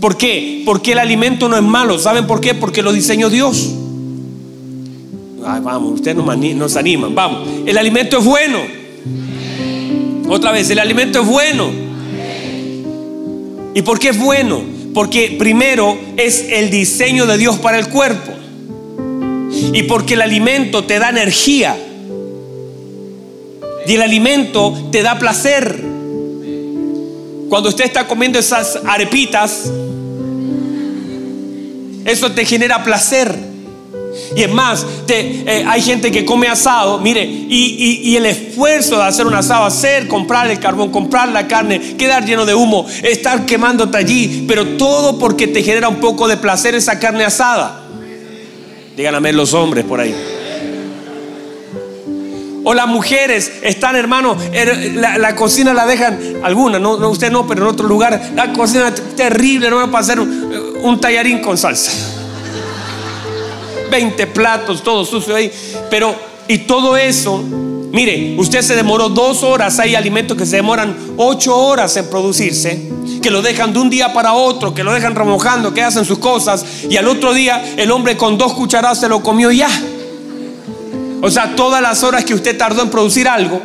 ¿Por 0.00 0.16
qué? 0.16 0.64
Porque 0.66 0.90
el 0.90 0.98
alimento 0.98 1.48
no 1.48 1.56
es 1.56 1.62
malo. 1.62 2.00
¿Saben 2.00 2.26
por 2.26 2.40
qué? 2.40 2.52
Porque 2.52 2.82
lo 2.82 2.92
diseñó 2.92 3.30
Dios. 3.30 3.70
vamos, 5.40 5.92
ustedes 5.92 6.16
nos 6.16 6.76
animan. 6.76 7.14
Vamos, 7.14 7.48
el 7.64 7.78
alimento 7.78 8.18
es 8.18 8.24
bueno. 8.24 8.58
Otra 10.28 10.50
vez, 10.50 10.68
el 10.70 10.80
alimento 10.80 11.20
es 11.20 11.28
bueno. 11.28 11.70
¿Y 13.72 13.82
por 13.82 14.00
qué 14.00 14.08
es 14.08 14.18
bueno? 14.18 14.62
Porque 14.92 15.36
primero 15.38 15.96
es 16.16 16.44
el 16.50 16.70
diseño 16.70 17.24
de 17.24 17.38
Dios 17.38 17.60
para 17.60 17.78
el 17.78 17.88
cuerpo. 17.88 18.32
Y 19.72 19.84
porque 19.84 20.14
el 20.14 20.22
alimento 20.22 20.82
te 20.82 20.98
da 20.98 21.10
energía. 21.10 21.76
Y 23.86 23.94
el 23.94 24.02
alimento 24.02 24.88
te 24.90 25.02
da 25.02 25.18
placer. 25.18 25.84
Cuando 27.48 27.68
usted 27.68 27.84
está 27.84 28.06
comiendo 28.06 28.38
esas 28.38 28.78
arepitas, 28.86 29.70
eso 32.04 32.32
te 32.32 32.44
genera 32.44 32.82
placer. 32.82 33.52
Y 34.36 34.42
es 34.42 34.50
más, 34.50 34.86
eh, 35.08 35.64
hay 35.66 35.80
gente 35.80 36.10
que 36.10 36.24
come 36.24 36.46
asado, 36.48 36.98
mire, 36.98 37.24
y, 37.24 38.00
y, 38.02 38.16
el 38.16 38.26
esfuerzo 38.26 38.96
de 38.96 39.04
hacer 39.04 39.26
un 39.26 39.34
asado, 39.34 39.64
hacer, 39.64 40.06
comprar 40.06 40.50
el 40.50 40.58
carbón, 40.58 40.90
comprar 40.90 41.28
la 41.28 41.48
carne, 41.48 41.96
quedar 41.96 42.24
lleno 42.24 42.44
de 42.44 42.54
humo, 42.54 42.86
estar 43.02 43.46
quemándote 43.46 43.96
allí, 43.96 44.44
pero 44.46 44.76
todo 44.76 45.18
porque 45.18 45.46
te 45.46 45.62
genera 45.62 45.88
un 45.88 46.00
poco 46.00 46.28
de 46.28 46.36
placer 46.36 46.74
esa 46.74 46.98
carne 46.98 47.24
asada. 47.24 47.84
Díganme 48.96 49.32
los 49.32 49.54
hombres 49.54 49.84
por 49.84 50.00
ahí. 50.00 50.14
O 52.64 52.74
las 52.74 52.86
mujeres 52.86 53.52
están, 53.62 53.96
hermano, 53.96 54.36
er, 54.52 54.94
la, 54.94 55.34
cocina 55.34 55.74
la 55.74 55.86
dejan, 55.86 56.18
algunas, 56.44 56.80
no, 56.80 56.94
usted 57.08 57.32
no, 57.32 57.46
pero 57.46 57.62
en 57.62 57.68
otro 57.68 57.88
lugar, 57.88 58.30
la 58.34 58.52
cocina 58.52 58.94
terrible, 59.16 59.68
no 59.68 59.84
para 59.90 59.98
hacer 59.98 60.20
un, 60.20 60.78
un 60.82 61.00
tallarín 61.00 61.40
con 61.40 61.58
salsa. 61.58 61.92
20 63.92 64.26
platos, 64.28 64.82
todo 64.82 65.04
sucio 65.04 65.36
ahí. 65.36 65.52
Pero, 65.90 66.16
y 66.48 66.58
todo 66.58 66.96
eso, 66.96 67.38
mire, 67.92 68.34
usted 68.38 68.62
se 68.62 68.74
demoró 68.74 69.10
dos 69.10 69.42
horas, 69.42 69.78
hay 69.78 69.94
alimentos 69.94 70.36
que 70.36 70.46
se 70.46 70.56
demoran 70.56 70.96
ocho 71.18 71.56
horas 71.56 71.96
en 71.96 72.08
producirse, 72.08 72.90
que 73.22 73.30
lo 73.30 73.42
dejan 73.42 73.72
de 73.72 73.78
un 73.78 73.90
día 73.90 74.12
para 74.12 74.32
otro, 74.32 74.74
que 74.74 74.82
lo 74.82 74.92
dejan 74.92 75.14
remojando, 75.14 75.74
que 75.74 75.82
hacen 75.82 76.04
sus 76.04 76.18
cosas, 76.18 76.64
y 76.88 76.96
al 76.96 77.06
otro 77.06 77.34
día 77.34 77.74
el 77.76 77.90
hombre 77.90 78.16
con 78.16 78.38
dos 78.38 78.54
cucharadas 78.54 78.98
se 78.98 79.08
lo 79.08 79.22
comió 79.22 79.50
ya. 79.52 79.68
O 81.24 81.30
sea, 81.30 81.54
todas 81.54 81.80
las 81.80 82.02
horas 82.02 82.24
que 82.24 82.34
usted 82.34 82.58
tardó 82.58 82.82
en 82.82 82.90
producir 82.90 83.28
algo 83.28 83.62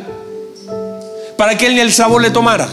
para 1.36 1.58
que 1.58 1.66
él 1.66 1.74
ni 1.74 1.82
el 1.82 1.92
sabor 1.92 2.22
le 2.22 2.30
tomara. 2.30 2.70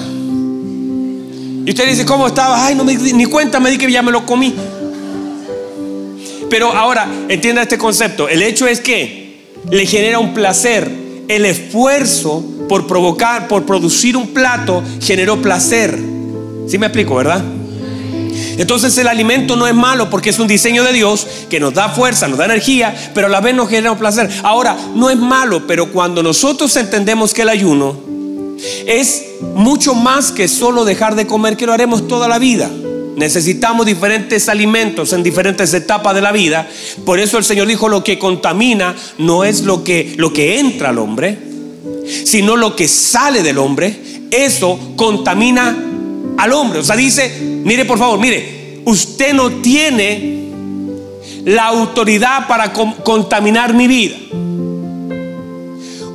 Y 1.66 1.70
usted 1.70 1.88
dice, 1.88 2.04
¿cómo 2.04 2.26
estaba? 2.26 2.66
Ay, 2.66 2.74
no 2.74 2.84
me 2.84 2.94
ni 2.94 3.24
cuenta, 3.24 3.58
me 3.60 3.70
di 3.70 3.78
que 3.78 3.90
ya 3.90 4.02
me 4.02 4.12
lo 4.12 4.26
comí. 4.26 4.54
Pero 6.50 6.70
ahora, 6.70 7.08
entienda 7.28 7.62
este 7.62 7.78
concepto. 7.78 8.28
El 8.28 8.42
hecho 8.42 8.66
es 8.66 8.80
que 8.80 9.46
le 9.70 9.86
genera 9.86 10.18
un 10.18 10.34
placer. 10.34 10.90
El 11.28 11.46
esfuerzo 11.46 12.44
por 12.68 12.86
provocar, 12.86 13.48
por 13.48 13.64
producir 13.64 14.18
un 14.18 14.34
plato, 14.34 14.82
generó 15.00 15.40
placer. 15.40 15.98
¿Sí 16.68 16.76
me 16.76 16.86
explico, 16.86 17.14
verdad? 17.14 17.42
Entonces 18.56 18.96
el 18.98 19.08
alimento 19.08 19.56
no 19.56 19.66
es 19.66 19.74
malo 19.74 20.10
porque 20.10 20.30
es 20.30 20.38
un 20.38 20.48
diseño 20.48 20.84
de 20.84 20.92
Dios 20.92 21.26
que 21.50 21.60
nos 21.60 21.74
da 21.74 21.88
fuerza, 21.88 22.28
nos 22.28 22.38
da 22.38 22.44
energía, 22.44 22.94
pero 23.14 23.26
a 23.26 23.30
la 23.30 23.40
vez 23.40 23.54
nos 23.54 23.68
genera 23.68 23.96
placer. 23.96 24.30
Ahora, 24.42 24.76
no 24.94 25.10
es 25.10 25.16
malo, 25.16 25.66
pero 25.66 25.90
cuando 25.90 26.22
nosotros 26.22 26.74
entendemos 26.76 27.34
que 27.34 27.42
el 27.42 27.48
ayuno 27.48 27.96
es 28.86 29.24
mucho 29.54 29.94
más 29.94 30.32
que 30.32 30.48
solo 30.48 30.84
dejar 30.84 31.14
de 31.14 31.26
comer, 31.26 31.56
que 31.56 31.66
lo 31.66 31.72
haremos 31.72 32.08
toda 32.08 32.28
la 32.28 32.38
vida. 32.38 32.70
Necesitamos 33.16 33.86
diferentes 33.86 34.48
alimentos 34.48 35.12
en 35.12 35.22
diferentes 35.22 35.72
etapas 35.72 36.14
de 36.14 36.20
la 36.20 36.32
vida. 36.32 36.68
Por 37.04 37.20
eso 37.20 37.38
el 37.38 37.44
Señor 37.44 37.68
dijo, 37.68 37.88
lo 37.88 38.02
que 38.02 38.18
contamina 38.18 38.94
no 39.18 39.44
es 39.44 39.62
lo 39.62 39.84
que, 39.84 40.14
lo 40.16 40.32
que 40.32 40.58
entra 40.58 40.88
al 40.88 40.98
hombre, 40.98 41.38
sino 42.24 42.56
lo 42.56 42.74
que 42.74 42.88
sale 42.88 43.42
del 43.42 43.58
hombre. 43.58 43.96
Eso 44.30 44.78
contamina 44.96 45.76
al 46.36 46.52
hombre. 46.52 46.80
O 46.80 46.82
sea, 46.82 46.96
dice, 46.96 47.60
mire 47.64 47.84
por 47.84 47.98
favor, 47.98 48.18
mire, 48.18 48.80
usted 48.84 49.32
no 49.32 49.50
tiene 49.50 50.44
la 51.44 51.66
autoridad 51.66 52.46
para 52.46 52.72
contaminar 52.72 53.74
mi 53.74 53.86
vida. 53.86 54.16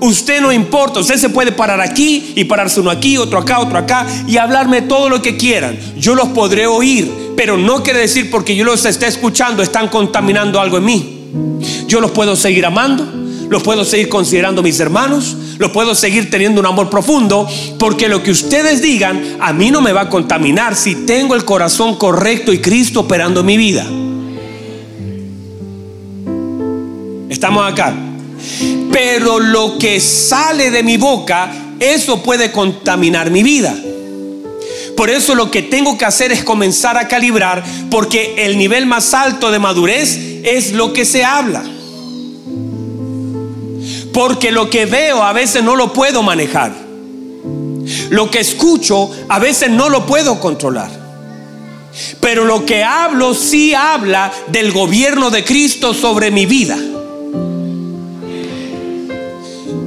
Usted 0.01 0.41
no 0.41 0.51
importa, 0.53 1.01
usted 1.01 1.17
se 1.17 1.29
puede 1.29 1.51
parar 1.51 1.81
aquí 1.81 2.31
y 2.35 2.45
pararse 2.45 2.79
uno 2.79 2.89
aquí, 2.89 3.17
otro 3.17 3.37
acá, 3.37 3.59
otro 3.59 3.77
acá 3.77 4.07
y 4.27 4.37
hablarme 4.37 4.81
todo 4.83 5.09
lo 5.09 5.21
que 5.21 5.35
quieran. 5.35 5.77
Yo 5.97 6.15
los 6.15 6.29
podré 6.29 6.67
oír, 6.67 7.11
pero 7.35 7.57
no 7.57 7.83
quiere 7.83 7.99
decir 7.99 8.31
porque 8.31 8.55
yo 8.55 8.63
los 8.63 8.85
esté 8.85 9.07
escuchando 9.07 9.61
están 9.61 9.89
contaminando 9.89 10.59
algo 10.61 10.77
en 10.77 10.85
mí. 10.85 11.19
Yo 11.87 11.99
los 11.99 12.11
puedo 12.11 12.37
seguir 12.37 12.65
amando, 12.65 13.05
los 13.49 13.61
puedo 13.61 13.83
seguir 13.83 14.07
considerando 14.07 14.63
mis 14.63 14.79
hermanos, 14.79 15.35
los 15.59 15.71
puedo 15.71 15.93
seguir 15.93 16.31
teniendo 16.31 16.61
un 16.61 16.65
amor 16.65 16.89
profundo, 16.89 17.45
porque 17.77 18.07
lo 18.07 18.23
que 18.23 18.31
ustedes 18.31 18.81
digan 18.81 19.37
a 19.41 19.51
mí 19.51 19.69
no 19.71 19.81
me 19.81 19.91
va 19.91 20.01
a 20.01 20.09
contaminar 20.09 20.73
si 20.73 21.05
tengo 21.05 21.35
el 21.35 21.43
corazón 21.43 21.97
correcto 21.97 22.53
y 22.53 22.59
Cristo 22.59 23.01
operando 23.01 23.41
en 23.41 23.45
mi 23.45 23.57
vida. 23.57 23.85
Estamos 27.29 27.69
acá. 27.69 27.93
Pero 28.89 29.39
lo 29.39 29.77
que 29.77 29.99
sale 29.99 30.71
de 30.71 30.81
mi 30.81 30.95
boca, 30.95 31.51
eso 31.77 32.23
puede 32.23 32.53
contaminar 32.53 33.29
mi 33.29 33.43
vida. 33.43 33.75
Por 34.95 35.09
eso 35.09 35.35
lo 35.35 35.51
que 35.51 35.61
tengo 35.61 35.97
que 35.97 36.05
hacer 36.05 36.31
es 36.31 36.41
comenzar 36.41 36.97
a 36.97 37.09
calibrar, 37.09 37.65
porque 37.91 38.45
el 38.45 38.57
nivel 38.57 38.85
más 38.85 39.13
alto 39.13 39.51
de 39.51 39.59
madurez 39.59 40.17
es 40.43 40.71
lo 40.71 40.93
que 40.93 41.03
se 41.03 41.25
habla. 41.25 41.63
Porque 44.13 44.51
lo 44.51 44.69
que 44.69 44.85
veo 44.85 45.23
a 45.23 45.33
veces 45.33 45.63
no 45.63 45.75
lo 45.75 45.93
puedo 45.93 46.23
manejar. 46.23 46.71
Lo 48.09 48.29
que 48.29 48.39
escucho 48.39 49.11
a 49.29 49.39
veces 49.39 49.69
no 49.69 49.89
lo 49.89 50.05
puedo 50.05 50.39
controlar. 50.39 50.89
Pero 52.19 52.45
lo 52.45 52.65
que 52.65 52.83
hablo 52.83 53.33
sí 53.33 53.73
habla 53.73 54.31
del 54.47 54.71
gobierno 54.71 55.29
de 55.29 55.43
Cristo 55.43 55.93
sobre 55.93 56.31
mi 56.31 56.45
vida. 56.45 56.77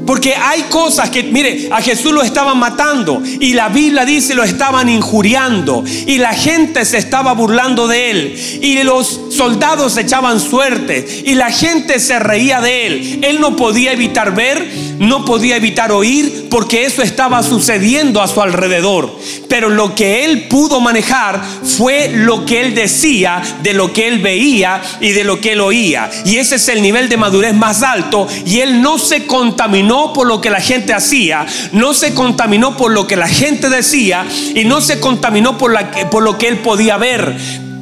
Porque 0.06 0.34
hay 0.34 0.62
cosas 0.62 1.10
que, 1.10 1.22
mire, 1.22 1.68
a 1.70 1.80
Jesús 1.80 2.12
lo 2.12 2.22
estaban 2.22 2.58
matando 2.58 3.22
y 3.40 3.54
la 3.54 3.68
Biblia 3.68 4.04
dice 4.04 4.34
lo 4.34 4.42
estaban 4.42 4.88
injuriando 4.88 5.84
y 6.06 6.18
la 6.18 6.34
gente 6.34 6.84
se 6.84 6.98
estaba 6.98 7.32
burlando 7.34 7.86
de 7.86 8.10
él 8.10 8.58
y 8.60 8.82
los 8.82 9.20
soldados 9.30 9.96
echaban 9.96 10.40
suerte 10.40 11.22
y 11.24 11.34
la 11.34 11.50
gente 11.50 12.00
se 12.00 12.18
reía 12.18 12.60
de 12.60 12.86
él. 12.86 13.20
Él 13.22 13.40
no 13.40 13.56
podía 13.56 13.92
evitar 13.92 14.34
ver, 14.34 14.70
no 14.98 15.24
podía 15.24 15.56
evitar 15.56 15.92
oír 15.92 16.48
porque 16.50 16.84
eso 16.84 17.02
estaba 17.02 17.42
sucediendo 17.42 18.20
a 18.20 18.28
su 18.28 18.42
alrededor. 18.42 19.16
Pero 19.48 19.68
lo 19.68 19.94
que 19.94 20.24
él 20.24 20.48
pudo 20.48 20.80
manejar 20.80 21.40
fue 21.64 22.10
lo 22.12 22.44
que 22.44 22.60
él 22.60 22.74
decía, 22.74 23.42
de 23.62 23.72
lo 23.72 23.92
que 23.92 24.08
él 24.08 24.18
veía 24.18 24.82
y 25.00 25.10
de 25.10 25.24
lo 25.24 25.40
que 25.40 25.52
él 25.52 25.60
oía. 25.60 26.10
Y 26.24 26.36
ese 26.36 26.56
es 26.56 26.68
el 26.68 26.82
nivel 26.82 27.08
de 27.08 27.16
madurez 27.16 27.54
más 27.54 27.82
alto 27.82 28.26
y 28.44 28.60
él 28.60 28.82
no 28.82 28.98
se 28.98 29.26
contaminó 29.26 29.91
por 30.12 30.26
lo 30.26 30.40
que 30.40 30.50
la 30.50 30.60
gente 30.60 30.94
hacía, 30.94 31.46
no 31.72 31.94
se 31.94 32.14
contaminó 32.14 32.76
por 32.76 32.92
lo 32.92 33.06
que 33.06 33.16
la 33.16 33.28
gente 33.28 33.68
decía 33.68 34.26
y 34.54 34.64
no 34.64 34.80
se 34.80 35.00
contaminó 35.00 35.58
por 35.58 36.22
lo 36.22 36.38
que 36.38 36.48
él 36.48 36.58
podía 36.58 36.96
ver. 36.96 37.36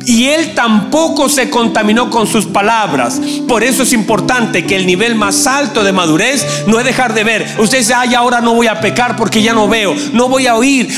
Y 0.07 0.29
él 0.29 0.55
tampoco 0.55 1.29
se 1.29 1.51
contaminó 1.51 2.11
con 2.11 2.27
sus 2.27 2.47
palabras. 2.47 3.21
Por 3.47 3.63
eso 3.63 3.83
es 3.83 3.93
importante 3.93 4.65
que 4.65 4.77
el 4.77 4.87
nivel 4.87 5.15
más 5.15 5.47
alto 5.47 5.85
de 5.85 5.93
madurez 5.93 6.65
no 6.67 6.79
es 6.79 6.85
dejar 6.85 7.15
de 7.15 7.25
ver. 7.25 7.47
Usted 7.59 7.79
dice, 7.79 7.95
ay, 7.95 8.15
ahora 8.15 8.41
no 8.41 8.55
voy 8.55 8.67
a 8.67 8.81
pecar 8.81 9.17
porque 9.17 9.43
ya 9.43 9.53
no 9.53 9.69
veo, 9.69 9.95
no 10.13 10.29
voy 10.29 10.47
a 10.47 10.57
oír. 10.57 10.89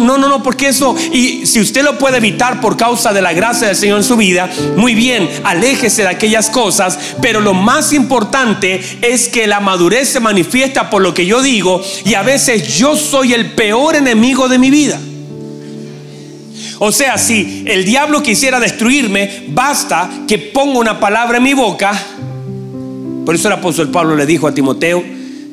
no, 0.00 0.18
no, 0.18 0.28
no, 0.28 0.42
porque 0.42 0.68
eso, 0.68 0.94
y 1.12 1.46
si 1.46 1.60
usted 1.60 1.82
lo 1.82 1.98
puede 1.98 2.18
evitar 2.18 2.60
por 2.60 2.76
causa 2.76 3.12
de 3.12 3.22
la 3.22 3.32
gracia 3.32 3.68
del 3.68 3.76
Señor 3.76 3.98
en 3.98 4.04
su 4.04 4.16
vida, 4.16 4.50
muy 4.76 4.94
bien, 4.94 5.28
aléjese 5.44 6.02
de 6.02 6.08
aquellas 6.08 6.50
cosas. 6.50 6.98
Pero 7.20 7.40
lo 7.40 7.54
más 7.54 7.92
importante 7.92 8.80
es 9.00 9.28
que 9.28 9.46
la 9.46 9.60
madurez 9.60 10.08
se 10.08 10.20
manifiesta 10.20 10.90
por 10.90 11.02
lo 11.02 11.14
que 11.14 11.26
yo 11.26 11.42
digo 11.42 11.82
y 12.04 12.14
a 12.14 12.22
veces 12.22 12.76
yo 12.76 12.96
soy 12.96 13.32
el 13.32 13.52
peor 13.52 13.96
enemigo 13.96 14.48
de 14.48 14.58
mi 14.58 14.70
vida. 14.70 15.00
O 16.84 16.90
sea, 16.90 17.16
si 17.16 17.62
el 17.64 17.84
diablo 17.84 18.24
quisiera 18.24 18.58
destruirme, 18.58 19.44
basta 19.50 20.10
que 20.26 20.36
ponga 20.36 20.80
una 20.80 20.98
palabra 20.98 21.36
en 21.36 21.44
mi 21.44 21.54
boca. 21.54 21.92
Por 23.24 23.36
eso 23.36 23.46
el 23.46 23.54
apóstol 23.54 23.92
Pablo 23.92 24.16
le 24.16 24.26
dijo 24.26 24.48
a 24.48 24.52
Timoteo, 24.52 25.00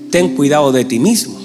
ten 0.10 0.30
cuidado 0.30 0.72
de 0.72 0.86
ti 0.86 0.98
mismo. 0.98 1.39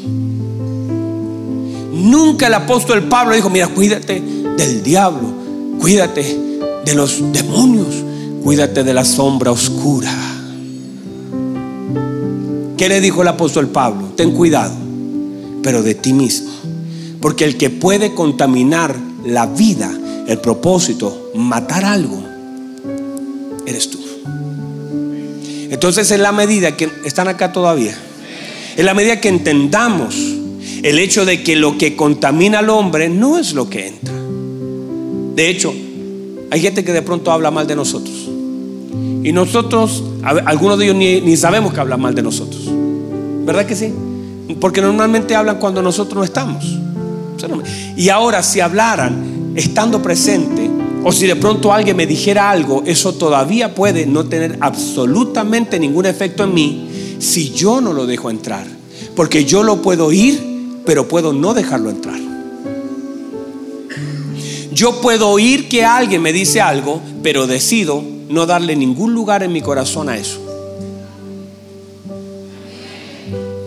Nunca 1.92 2.46
el 2.46 2.54
apóstol 2.54 3.02
Pablo 3.02 3.34
dijo, 3.34 3.50
mira, 3.50 3.68
cuídate 3.68 4.22
del 4.56 4.82
diablo, 4.82 5.30
cuídate 5.78 6.34
de 6.82 6.94
los 6.94 7.22
demonios, 7.30 7.94
cuídate 8.42 8.84
de 8.84 8.94
la 8.94 9.04
sombra 9.04 9.50
oscura. 9.50 10.14
¿Qué 12.78 12.88
le 12.88 13.02
dijo 13.02 13.20
el 13.20 13.28
apóstol 13.28 13.68
Pablo? 13.68 14.14
Ten 14.16 14.30
cuidado, 14.30 14.74
pero 15.62 15.82
de 15.82 15.94
ti 15.94 16.14
mismo. 16.14 16.50
Porque 17.20 17.44
el 17.44 17.58
que 17.58 17.68
puede 17.68 18.14
contaminar 18.14 19.12
la 19.26 19.46
vida, 19.46 19.90
el 20.26 20.38
propósito, 20.38 21.30
matar 21.34 21.84
algo, 21.84 22.22
eres 23.66 23.90
tú. 23.90 23.98
Entonces, 25.70 26.10
en 26.10 26.22
la 26.22 26.32
medida 26.32 26.76
que 26.76 26.88
están 27.04 27.28
acá 27.28 27.52
todavía, 27.52 27.96
en 28.76 28.86
la 28.86 28.94
medida 28.94 29.20
que 29.20 29.28
entendamos 29.28 30.14
el 30.82 30.98
hecho 30.98 31.24
de 31.24 31.42
que 31.42 31.56
lo 31.56 31.78
que 31.78 31.96
contamina 31.96 32.58
al 32.58 32.70
hombre 32.70 33.08
no 33.08 33.38
es 33.38 33.54
lo 33.54 33.70
que 33.70 33.88
entra. 33.88 34.14
De 35.34 35.48
hecho, 35.48 35.74
hay 36.50 36.60
gente 36.60 36.84
que 36.84 36.92
de 36.92 37.02
pronto 37.02 37.32
habla 37.32 37.50
mal 37.50 37.66
de 37.66 37.74
nosotros. 37.74 38.28
Y 39.24 39.32
nosotros, 39.32 40.04
algunos 40.22 40.78
de 40.78 40.84
ellos 40.84 40.96
ni, 40.96 41.36
sabemos 41.36 41.72
que 41.72 41.80
hablan 41.80 42.00
mal 42.00 42.14
de 42.14 42.22
nosotros. 42.22 42.62
¿Verdad 43.46 43.64
que 43.64 43.74
sí? 43.74 43.92
Porque 44.60 44.82
normalmente 44.82 45.34
hablan 45.34 45.58
cuando 45.58 45.82
nosotros 45.82 46.16
no 46.18 46.24
estamos. 46.24 46.83
Y 47.96 48.08
ahora 48.08 48.42
si 48.42 48.60
hablaran 48.60 49.52
estando 49.54 50.02
presente, 50.02 50.70
o 51.04 51.12
si 51.12 51.26
de 51.26 51.36
pronto 51.36 51.72
alguien 51.72 51.96
me 51.96 52.06
dijera 52.06 52.50
algo, 52.50 52.82
eso 52.86 53.14
todavía 53.14 53.74
puede 53.74 54.06
no 54.06 54.24
tener 54.24 54.56
absolutamente 54.60 55.78
ningún 55.78 56.06
efecto 56.06 56.44
en 56.44 56.54
mí 56.54 56.88
si 57.18 57.50
yo 57.52 57.80
no 57.80 57.92
lo 57.92 58.06
dejo 58.06 58.30
entrar. 58.30 58.66
Porque 59.14 59.44
yo 59.44 59.62
lo 59.62 59.82
puedo 59.82 60.06
oír, 60.06 60.80
pero 60.86 61.06
puedo 61.06 61.32
no 61.32 61.54
dejarlo 61.54 61.90
entrar. 61.90 62.18
Yo 64.72 65.00
puedo 65.00 65.28
oír 65.28 65.68
que 65.68 65.84
alguien 65.84 66.20
me 66.20 66.32
dice 66.32 66.60
algo, 66.60 67.00
pero 67.22 67.46
decido 67.46 68.02
no 68.28 68.46
darle 68.46 68.74
ningún 68.74 69.14
lugar 69.14 69.42
en 69.42 69.52
mi 69.52 69.60
corazón 69.60 70.08
a 70.08 70.16
eso. 70.16 70.40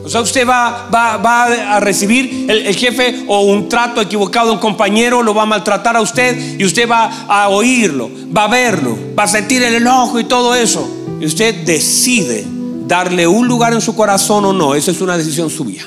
O 0.07 0.09
sea, 0.09 0.21
usted 0.21 0.47
va, 0.47 0.87
va, 0.89 1.75
a 1.75 1.79
recibir 1.81 2.45
el, 2.49 2.73
jefe 2.73 3.25
o 3.27 3.41
un 3.41 3.67
trato 3.67 3.99
equivocado 3.99 4.53
un 4.53 4.59
compañero, 4.59 5.21
lo 5.21 5.35
va 5.35 5.43
a 5.43 5.45
maltratar 5.45 5.97
a 5.97 6.01
usted 6.01 6.57
y 6.57 6.63
usted 6.63 6.89
va 6.89 7.25
a 7.27 7.49
oírlo, 7.49 8.09
va 8.35 8.45
a 8.45 8.47
verlo, 8.47 8.97
va 9.19 9.23
a 9.23 9.27
sentir 9.27 9.61
el 9.63 9.75
enojo 9.75 10.17
y 10.17 10.23
todo 10.23 10.55
eso. 10.55 10.89
Y 11.19 11.25
usted 11.25 11.65
decide 11.65 12.45
darle 12.87 13.27
un 13.27 13.49
lugar 13.49 13.73
en 13.73 13.81
su 13.81 13.97
corazón 13.97 14.45
o 14.45 14.53
no. 14.53 14.75
Esa 14.75 14.91
es 14.91 15.01
una 15.01 15.17
decisión 15.17 15.49
suya. 15.49 15.85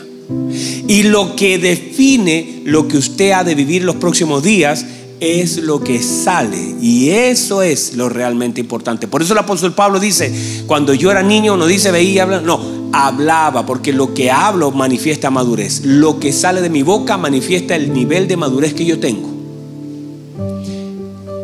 Y 0.87 1.05
lo 1.05 1.35
que 1.35 1.57
define 1.57 2.61
lo 2.67 2.89
que 2.89 2.99
usted 2.99 3.31
ha 3.31 3.43
de 3.43 3.55
vivir 3.55 3.85
los 3.85 3.97
próximos 3.97 4.43
días 4.43 4.85
es 5.21 5.57
lo 5.57 5.83
que 5.83 6.03
sale. 6.03 6.75
Y 6.83 7.09
eso 7.09 7.63
es 7.63 7.95
lo 7.95 8.11
realmente 8.11 8.61
importante. 8.61 9.09
Por 9.09 9.23
eso 9.23 9.33
el 9.33 9.39
apóstol 9.39 9.73
Pablo 9.73 9.99
dice, 9.99 10.31
cuando 10.67 10.93
yo 10.93 11.11
era 11.11 11.23
niño, 11.23 11.57
no 11.57 11.67
dice 11.67 11.91
veía, 11.91 12.25
habla, 12.25 12.43
no, 12.43 12.80
hablaba, 12.93 13.67
porque 13.67 13.93
lo 13.93 14.15
que 14.15 14.31
hablo 14.31 14.71
manifiesta 14.71 15.31
madurez. 15.31 15.85
Lo 15.85 16.19
que 16.19 16.33
sale 16.33 16.61
de 16.61 16.71
mi 16.71 16.83
boca 16.83 17.17
manifiesta 17.17 17.77
el 17.77 17.93
nivel 17.93 18.29
de 18.29 18.37
madurez 18.37 18.75
que 18.75 18.85
yo 18.85 18.99
tengo. 18.99 19.29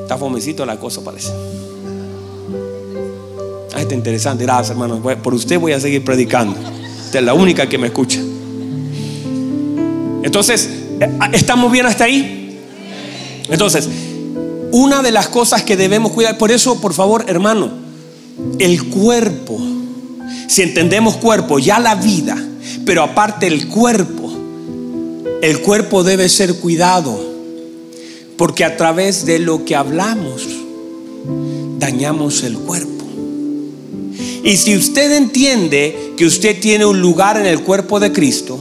Está 0.02 0.18
fomecito 0.18 0.64
la 0.64 0.78
cosa, 0.78 1.02
parece. 1.02 1.32
Ah, 3.74 3.80
está 3.80 3.94
interesante. 3.94 4.44
Gracias, 4.44 4.70
hermano. 4.70 5.02
Por 5.22 5.34
usted 5.34 5.58
voy 5.58 5.72
a 5.72 5.80
seguir 5.80 6.04
predicando. 6.04 6.56
Usted 7.04 7.18
es 7.18 7.24
la 7.24 7.34
única 7.34 7.68
que 7.68 7.76
me 7.76 7.88
escucha. 7.88 8.20
Entonces, 10.22 10.70
¿estamos 11.32 11.70
bien 11.70 11.86
hasta 11.86 12.04
ahí? 12.04 12.58
Entonces, 13.48 13.88
una 14.72 15.02
de 15.02 15.12
las 15.12 15.28
cosas 15.28 15.62
que 15.62 15.76
debemos 15.76 16.12
cuidar, 16.12 16.38
por 16.38 16.50
eso, 16.50 16.80
por 16.80 16.94
favor, 16.94 17.24
hermano, 17.28 17.70
el 18.58 18.88
cuerpo, 18.88 19.58
si 20.46 20.62
entendemos 20.62 21.16
cuerpo, 21.16 21.58
ya 21.58 21.78
la 21.78 21.94
vida, 21.94 22.36
pero 22.84 23.02
aparte 23.02 23.46
el 23.46 23.68
cuerpo, 23.68 24.32
el 25.42 25.60
cuerpo 25.60 26.04
debe 26.04 26.28
ser 26.28 26.54
cuidado, 26.56 27.18
porque 28.36 28.64
a 28.64 28.76
través 28.76 29.26
de 29.26 29.38
lo 29.38 29.64
que 29.64 29.76
hablamos, 29.76 30.46
dañamos 31.78 32.42
el 32.42 32.56
cuerpo. 32.58 33.04
Y 34.44 34.56
si 34.56 34.76
usted 34.76 35.12
entiende 35.12 36.14
que 36.16 36.24
usted 36.24 36.60
tiene 36.60 36.86
un 36.86 37.00
lugar 37.00 37.38
en 37.38 37.46
el 37.46 37.62
cuerpo 37.62 37.98
de 37.98 38.12
Cristo, 38.12 38.58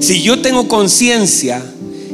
si 0.00 0.22
yo 0.22 0.40
tengo 0.40 0.68
conciencia 0.68 1.64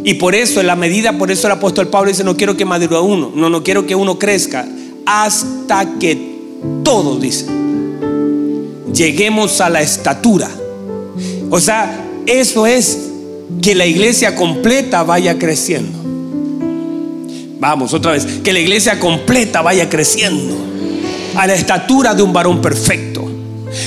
y 0.04 0.14
por 0.14 0.34
eso, 0.34 0.60
en 0.60 0.66
la 0.66 0.76
medida, 0.76 1.16
por 1.16 1.30
eso 1.30 1.46
el 1.46 1.52
apóstol 1.52 1.88
Pablo 1.88 2.10
dice, 2.10 2.24
no 2.24 2.36
quiero 2.36 2.56
que 2.56 2.64
madure 2.64 2.98
uno, 2.98 3.32
no, 3.34 3.48
no 3.48 3.62
quiero 3.62 3.86
que 3.86 3.94
uno 3.94 4.18
crezca, 4.18 4.68
hasta 5.06 5.98
que 5.98 6.23
todos, 6.84 7.20
dice, 7.20 7.46
lleguemos 8.92 9.60
a 9.60 9.68
la 9.68 9.82
estatura. 9.82 10.48
O 11.50 11.58
sea, 11.58 12.04
eso 12.26 12.66
es 12.66 12.98
que 13.60 13.74
la 13.74 13.86
iglesia 13.86 14.36
completa 14.36 15.02
vaya 15.02 15.38
creciendo. 15.38 15.98
Vamos, 17.58 17.94
otra 17.94 18.12
vez, 18.12 18.26
que 18.44 18.52
la 18.52 18.60
iglesia 18.60 19.00
completa 19.00 19.62
vaya 19.62 19.88
creciendo 19.88 20.54
a 21.36 21.46
la 21.46 21.54
estatura 21.54 22.14
de 22.14 22.22
un 22.22 22.32
varón 22.32 22.60
perfecto. 22.60 23.24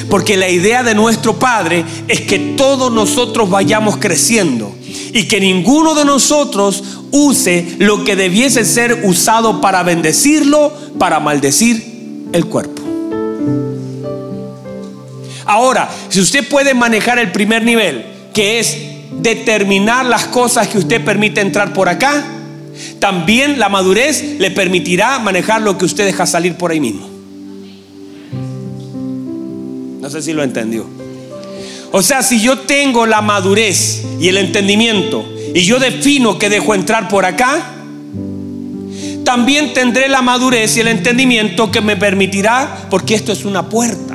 Porque 0.09 0.35
la 0.35 0.49
idea 0.49 0.83
de 0.83 0.95
nuestro 0.95 1.39
Padre 1.39 1.85
es 2.07 2.21
que 2.21 2.39
todos 2.57 2.91
nosotros 2.91 3.49
vayamos 3.49 3.97
creciendo 3.97 4.73
y 5.13 5.27
que 5.27 5.39
ninguno 5.39 5.95
de 5.95 6.05
nosotros 6.05 6.83
use 7.11 7.75
lo 7.79 8.03
que 8.03 8.15
debiese 8.15 8.65
ser 8.65 9.01
usado 9.05 9.61
para 9.61 9.83
bendecirlo, 9.83 10.73
para 10.99 11.19
maldecir 11.19 12.27
el 12.33 12.45
cuerpo. 12.47 12.86
Ahora, 15.47 15.89
si 16.09 16.19
usted 16.19 16.47
puede 16.47 16.73
manejar 16.73 17.19
el 17.19 17.31
primer 17.31 17.63
nivel, 17.63 18.05
que 18.33 18.59
es 18.59 18.77
determinar 19.21 20.05
las 20.05 20.25
cosas 20.25 20.67
que 20.67 20.77
usted 20.77 21.03
permite 21.03 21.41
entrar 21.41 21.73
por 21.73 21.87
acá, 21.87 22.23
también 22.99 23.57
la 23.57 23.69
madurez 23.69 24.39
le 24.39 24.51
permitirá 24.51 25.19
manejar 25.19 25.61
lo 25.61 25.77
que 25.77 25.85
usted 25.85 26.05
deja 26.05 26.25
salir 26.25 26.55
por 26.55 26.71
ahí 26.71 26.79
mismo. 26.79 27.09
No 30.01 30.09
sé 30.09 30.21
si 30.21 30.33
lo 30.33 30.43
entendió. 30.43 30.85
O 31.91 32.01
sea, 32.01 32.21
si 32.21 32.41
yo 32.41 32.59
tengo 32.59 33.05
la 33.05 33.21
madurez 33.21 34.03
y 34.19 34.27
el 34.27 34.37
entendimiento 34.37 35.25
y 35.53 35.61
yo 35.61 35.79
defino 35.79 36.37
que 36.37 36.49
dejo 36.49 36.75
entrar 36.75 37.07
por 37.07 37.25
acá, 37.25 37.73
también 39.23 39.73
tendré 39.73 40.07
la 40.07 40.21
madurez 40.21 40.77
y 40.77 40.81
el 40.81 40.87
entendimiento 40.89 41.71
que 41.71 41.81
me 41.81 41.97
permitirá, 41.97 42.87
porque 42.89 43.15
esto 43.15 43.31
es 43.31 43.45
una 43.45 43.67
puerta. 43.67 44.06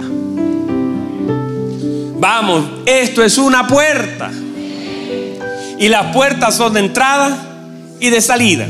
Vamos, 2.22 2.64
esto 2.86 3.24
es 3.24 3.36
una 3.36 3.66
puerta. 3.66 4.30
Y 5.76 5.88
las 5.88 6.14
puertas 6.14 6.56
son 6.56 6.72
de 6.72 6.78
entrada 6.78 7.36
y 7.98 8.10
de 8.10 8.20
salida. 8.20 8.68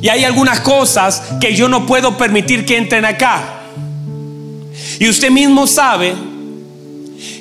Y 0.00 0.08
hay 0.08 0.24
algunas 0.24 0.60
cosas 0.60 1.22
que 1.38 1.54
yo 1.54 1.68
no 1.68 1.84
puedo 1.84 2.16
permitir 2.16 2.64
que 2.64 2.78
entren 2.78 3.04
acá. 3.04 3.42
Y 4.98 5.06
usted 5.06 5.30
mismo 5.30 5.66
sabe 5.66 6.14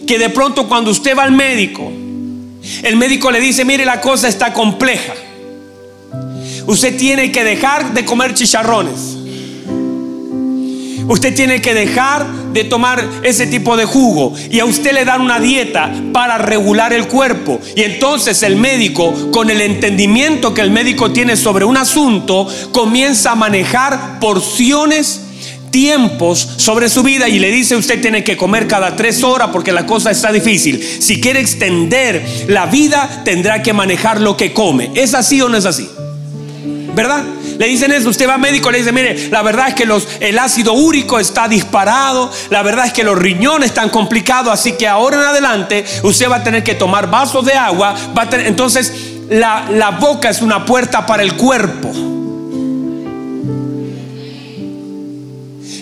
que 0.05 0.19
de 0.19 0.29
pronto 0.31 0.67
cuando 0.67 0.91
usted 0.91 1.17
va 1.17 1.23
al 1.23 1.31
médico, 1.31 1.89
el 2.83 2.97
médico 2.97 3.31
le 3.31 3.39
dice, 3.39 3.63
mire, 3.63 3.85
la 3.85 4.01
cosa 4.01 4.27
está 4.27 4.51
compleja. 4.51 5.13
Usted 6.65 6.97
tiene 6.97 7.31
que 7.31 7.45
dejar 7.45 7.93
de 7.93 8.03
comer 8.03 8.33
chicharrones. 8.33 9.15
Usted 11.07 11.33
tiene 11.33 11.61
que 11.61 11.73
dejar 11.73 12.27
de 12.57 12.63
tomar 12.63 13.07
ese 13.21 13.45
tipo 13.45 13.77
de 13.77 13.85
jugo 13.85 14.33
y 14.49 14.59
a 14.59 14.65
usted 14.65 14.91
le 14.91 15.05
dan 15.05 15.21
una 15.21 15.39
dieta 15.39 15.93
para 16.11 16.39
regular 16.39 16.91
el 16.91 17.07
cuerpo. 17.07 17.59
Y 17.75 17.83
entonces 17.83 18.41
el 18.41 18.55
médico, 18.55 19.13
con 19.31 19.51
el 19.51 19.61
entendimiento 19.61 20.55
que 20.55 20.61
el 20.61 20.71
médico 20.71 21.11
tiene 21.11 21.37
sobre 21.37 21.65
un 21.65 21.77
asunto, 21.77 22.47
comienza 22.71 23.33
a 23.33 23.35
manejar 23.35 24.19
porciones 24.19 25.21
tiempos 25.69 26.55
sobre 26.57 26.89
su 26.89 27.03
vida 27.03 27.29
y 27.29 27.37
le 27.37 27.51
dice 27.51 27.75
usted 27.75 28.01
tiene 28.01 28.23
que 28.23 28.37
comer 28.37 28.67
cada 28.67 28.95
tres 28.95 29.23
horas 29.23 29.49
porque 29.51 29.71
la 29.71 29.85
cosa 29.85 30.09
está 30.09 30.31
difícil. 30.31 30.83
Si 30.83 31.21
quiere 31.21 31.39
extender 31.39 32.25
la 32.47 32.65
vida 32.65 33.21
tendrá 33.23 33.61
que 33.61 33.73
manejar 33.73 34.19
lo 34.19 34.35
que 34.35 34.51
come. 34.51 34.89
¿Es 34.95 35.13
así 35.13 35.39
o 35.41 35.49
no 35.49 35.57
es 35.57 35.65
así? 35.65 35.87
¿Verdad? 36.97 37.23
Le 37.59 37.67
dicen 37.67 37.91
eso, 37.91 38.09
usted 38.09 38.27
va 38.27 38.33
a 38.33 38.37
médico, 38.39 38.71
le 38.71 38.79
dice, 38.79 38.91
mire, 38.91 39.29
la 39.29 39.43
verdad 39.43 39.67
es 39.67 39.75
que 39.75 39.85
los, 39.85 40.07
el 40.19 40.39
ácido 40.39 40.73
úrico 40.73 41.19
está 41.19 41.47
disparado, 41.47 42.31
la 42.49 42.63
verdad 42.63 42.87
es 42.87 42.93
que 42.93 43.03
los 43.03 43.15
riñones 43.15 43.69
están 43.69 43.89
complicados, 43.89 44.51
así 44.51 44.71
que 44.71 44.87
ahora 44.87 45.17
en 45.17 45.23
adelante 45.23 45.85
usted 46.01 46.27
va 46.27 46.37
a 46.37 46.43
tener 46.43 46.63
que 46.63 46.73
tomar 46.73 47.07
vasos 47.07 47.45
de 47.45 47.53
agua, 47.53 47.93
va 48.17 48.23
a 48.23 48.29
tener, 48.31 48.47
entonces 48.47 48.91
la, 49.29 49.67
la 49.69 49.91
boca 49.91 50.29
es 50.29 50.41
una 50.41 50.65
puerta 50.65 51.05
para 51.05 51.21
el 51.21 51.35
cuerpo. 51.35 52.06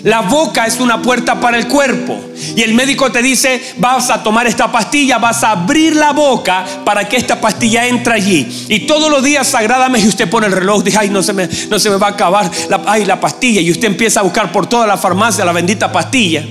La 0.06 0.20
boca 0.20 0.66
es 0.66 0.78
una 0.78 1.02
puerta 1.02 1.40
para 1.40 1.58
el 1.58 1.66
cuerpo. 1.66 2.16
Y 2.54 2.62
el 2.62 2.74
médico 2.74 3.10
te 3.10 3.22
dice, 3.22 3.60
vas 3.78 4.08
a 4.08 4.22
tomar 4.22 4.46
esta 4.46 4.70
pastilla, 4.70 5.18
vas 5.18 5.42
a 5.42 5.50
abrir 5.50 5.96
la 5.96 6.12
boca 6.12 6.64
para 6.84 7.08
que 7.08 7.16
esta 7.16 7.40
pastilla 7.40 7.88
entre 7.88 8.14
allí. 8.14 8.66
Y 8.68 8.86
todos 8.86 9.10
los 9.10 9.24
días 9.24 9.48
sagradamente 9.48 10.06
usted 10.06 10.30
pone 10.30 10.46
el 10.46 10.52
reloj, 10.52 10.84
dice, 10.84 10.98
ay, 11.00 11.10
no 11.10 11.24
se 11.24 11.32
me, 11.32 11.48
no 11.68 11.80
se 11.80 11.90
me 11.90 11.96
va 11.96 12.06
a 12.06 12.10
acabar, 12.10 12.48
ay, 12.86 13.04
la 13.04 13.18
pastilla. 13.18 13.60
Y 13.60 13.72
usted 13.72 13.88
empieza 13.88 14.20
a 14.20 14.22
buscar 14.22 14.52
por 14.52 14.68
toda 14.68 14.86
la 14.86 14.96
farmacia 14.96 15.44
la 15.44 15.50
bendita 15.50 15.90
pastilla. 15.90 16.44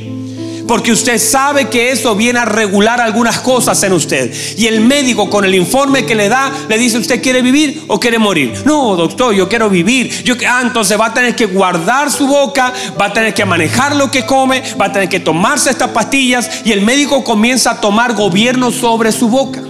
Porque 0.68 0.92
usted 0.92 1.20
sabe 1.20 1.70
que 1.70 1.92
eso 1.92 2.16
viene 2.16 2.40
a 2.40 2.46
regular 2.46 3.00
algunas 3.00 3.40
cosas 3.40 3.82
en 3.84 3.94
usted. 3.94 4.34
Y 4.58 4.66
el 4.66 4.82
médico 4.82 5.30
con 5.30 5.46
el 5.46 5.54
informe 5.54 6.06
que 6.06 6.16
le 6.16 6.28
da 6.28 6.52
le 6.68 6.78
dice, 6.78 6.98
¿usted 6.98 7.22
quiere 7.22 7.42
vivir 7.42 7.84
o 7.88 8.00
quiere 8.00 8.18
morir? 8.18 8.64
No, 8.66 8.96
doctor, 8.96 9.34
yo 9.36 9.48
quiero 9.48 9.70
vivir. 9.70 10.24
Yo, 10.24 10.34
ah, 10.48 10.62
entonces 10.64 11.00
va 11.00 11.08
a 11.08 11.14
tener 11.14 11.36
que 11.36 11.46
guardar 11.46 12.12
su 12.12 12.26
boca, 12.28 12.74
va 13.00 13.06
a 13.06 13.14
tener 13.14 13.34
que 13.34 13.46
manejar 13.46 13.96
lo 13.96 14.10
que 14.10 14.26
come, 14.26 14.64
va 14.80 14.86
a 14.86 14.92
tener 14.92 15.08
que 15.08 15.20
tomarse 15.20 15.70
estas 15.70 15.90
pastillas 15.90 16.50
y 16.66 16.72
el 16.72 16.82
médico 16.82 17.24
comienza 17.24 17.72
a 17.72 17.82
tomar 17.82 18.14
gobierno 18.14 18.72
sobre 18.72 19.12
su 19.12 19.30
boca. 19.30 19.62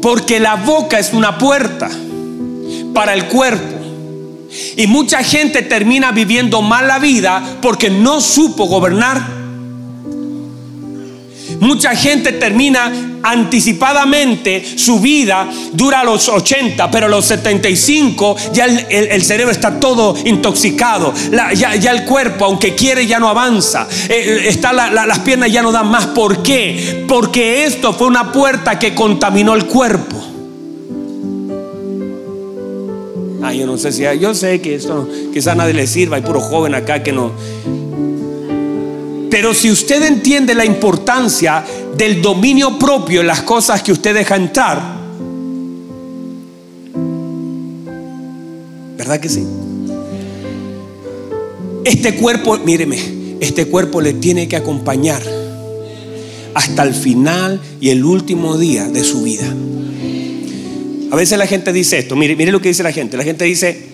Porque 0.00 0.40
la 0.40 0.56
boca 0.56 0.98
es 0.98 1.12
una 1.12 1.36
puerta 1.38 1.90
para 2.94 3.12
el 3.14 3.26
cuerpo. 3.26 3.83
Y 4.76 4.86
mucha 4.86 5.22
gente 5.22 5.62
termina 5.62 6.12
viviendo 6.12 6.62
mal 6.62 6.86
la 6.86 6.98
vida 6.98 7.58
porque 7.60 7.90
no 7.90 8.20
supo 8.20 8.66
gobernar. 8.66 9.44
Mucha 11.60 11.94
gente 11.94 12.32
termina 12.32 12.92
anticipadamente 13.22 14.62
su 14.76 15.00
vida, 15.00 15.48
dura 15.72 16.00
a 16.00 16.04
los 16.04 16.28
80, 16.28 16.90
pero 16.90 17.06
a 17.06 17.08
los 17.08 17.24
75 17.24 18.36
ya 18.52 18.66
el, 18.66 19.24
cerebro 19.24 19.50
está 19.50 19.80
todo 19.80 20.14
intoxicado. 20.26 21.14
ya, 21.54 21.72
el 21.72 22.04
cuerpo, 22.04 22.44
aunque 22.44 22.74
quiere, 22.74 23.06
ya 23.06 23.18
no 23.18 23.28
avanza. 23.28 23.88
Eh, 24.08 24.44
está 24.46 24.72
las 24.72 25.18
piernas 25.20 25.50
ya 25.50 25.62
no 25.62 25.72
dan 25.72 25.88
más. 25.88 26.06
¿Por 26.08 26.42
qué? 26.42 27.04
Porque 27.08 27.64
esto 27.64 27.94
fue 27.94 28.08
una 28.08 28.30
puerta 28.30 28.78
que 28.78 28.94
contaminó 28.94 29.54
el 29.54 29.64
cuerpo. 29.64 30.33
Ah, 33.46 33.52
yo 33.52 33.66
no 33.66 33.76
sé 33.76 33.92
si 33.92 34.04
yo 34.18 34.34
sé 34.34 34.62
que 34.62 34.74
esto 34.74 35.06
quizá 35.30 35.54
nadie 35.54 35.74
le 35.74 35.86
sirva, 35.86 36.16
hay 36.16 36.22
puro 36.22 36.40
joven 36.40 36.74
acá 36.74 37.02
que 37.02 37.12
no. 37.12 37.30
Pero 39.30 39.52
si 39.52 39.70
usted 39.70 40.02
entiende 40.02 40.54
la 40.54 40.64
importancia 40.64 41.62
del 41.94 42.22
dominio 42.22 42.78
propio 42.78 43.20
en 43.20 43.26
las 43.26 43.42
cosas 43.42 43.82
que 43.82 43.92
usted 43.92 44.14
deja 44.14 44.36
entrar, 44.36 44.80
¿verdad 48.96 49.20
que 49.20 49.28
sí? 49.28 49.46
Este 51.84 52.14
cuerpo, 52.14 52.56
míreme, 52.56 52.98
este 53.40 53.66
cuerpo 53.66 54.00
le 54.00 54.14
tiene 54.14 54.48
que 54.48 54.56
acompañar 54.56 55.22
hasta 56.54 56.82
el 56.82 56.94
final 56.94 57.60
y 57.78 57.90
el 57.90 58.06
último 58.06 58.56
día 58.56 58.88
de 58.88 59.04
su 59.04 59.22
vida. 59.22 59.44
A 61.14 61.16
veces 61.16 61.38
la 61.38 61.46
gente 61.46 61.72
dice 61.72 61.96
esto, 61.98 62.16
mire, 62.16 62.34
mire 62.34 62.50
lo 62.50 62.60
que 62.60 62.70
dice 62.70 62.82
la 62.82 62.90
gente. 62.90 63.16
La 63.16 63.22
gente 63.22 63.44
dice, 63.44 63.86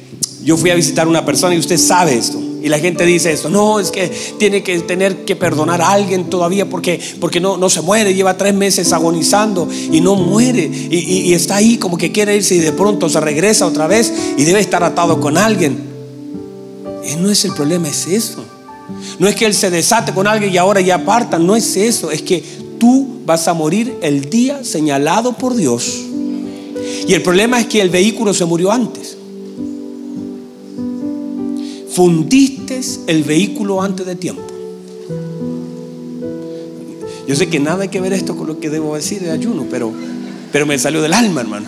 yo 0.43 0.57
fui 0.57 0.71
a 0.71 0.75
visitar 0.75 1.07
a 1.07 1.11
una 1.11 1.23
persona 1.23 1.55
y 1.55 1.59
usted 1.59 1.77
sabe 1.77 2.15
esto. 2.15 2.41
Y 2.63 2.71
la 2.71 2.79
gente 2.79 3.05
dice 3.05 3.31
esto, 3.31 3.51
no, 3.51 3.79
es 3.79 3.91
que 3.91 4.11
tiene 4.39 4.63
que 4.63 4.81
tener 4.81 5.27
que 5.27 5.37
perdonar 5.37 5.83
a 5.83 5.91
alguien 5.91 6.31
todavía 6.31 6.71
porque, 6.71 6.99
porque 7.21 7.39
no, 7.39 7.59
no 7.59 7.69
se 7.69 7.83
muere, 7.83 8.15
lleva 8.15 8.39
tres 8.39 8.55
meses 8.55 8.91
agonizando 8.95 9.69
y 9.71 10.01
no 10.01 10.15
muere. 10.15 10.63
Y, 10.65 11.35
está 11.35 11.57
ahí 11.57 11.77
como 11.77 11.99
que 11.99 12.11
quiere 12.11 12.37
irse 12.37 12.55
y 12.55 12.61
de 12.61 12.73
pronto 12.73 13.11
se 13.11 13.21
regresa 13.21 13.67
otra 13.67 13.87
vez 13.87 14.11
y 14.39 14.45
debe 14.45 14.61
estar 14.61 14.83
atado 14.83 15.21
con 15.21 15.37
alguien. 15.37 15.79
Y 17.07 17.17
no 17.17 17.31
es 17.31 17.45
el 17.45 17.53
problema, 17.53 17.87
es 17.89 18.07
eso. 18.07 18.43
No 19.19 19.29
es 19.29 19.35
que 19.35 19.45
él 19.45 19.53
se 19.53 19.69
desate 19.69 20.15
con 20.15 20.27
alguien 20.27 20.55
y 20.55 20.57
ahora 20.57 20.81
ya 20.81 20.95
aparta, 20.95 21.39
no 21.39 21.55
es 21.55 21.77
eso, 21.77 22.11
es 22.11 22.23
que 22.23 22.43
tú 22.79 23.21
vas 23.27 23.47
a 23.47 23.53
morir 23.53 23.99
el 24.01 24.31
día 24.31 24.65
señalado 24.65 25.35
por 25.35 25.55
Dios. 25.55 26.07
Y 27.11 27.15
el 27.15 27.23
problema 27.23 27.59
es 27.59 27.67
que 27.67 27.81
el 27.81 27.91
vehículo 27.91 28.33
se 28.33 28.45
murió 28.45 28.71
antes 28.71 29.17
fundiste 31.91 32.81
el 33.09 33.25
vehículo 33.25 33.83
antes 33.83 34.07
de 34.07 34.15
tiempo. 34.15 34.43
Yo 37.27 37.35
sé 37.35 37.49
que 37.49 37.59
nada 37.59 37.83
hay 37.83 37.89
que 37.89 38.01
ver 38.01 38.13
esto 38.13 38.37
con 38.37 38.47
lo 38.47 38.61
que 38.61 38.71
debo 38.71 38.95
decir 38.95 39.21
de 39.21 39.33
ayuno, 39.33 39.67
pero, 39.69 39.93
pero 40.53 40.67
me 40.67 40.79
salió 40.79 41.03
del 41.03 41.13
alma, 41.13 41.41
hermano. 41.41 41.67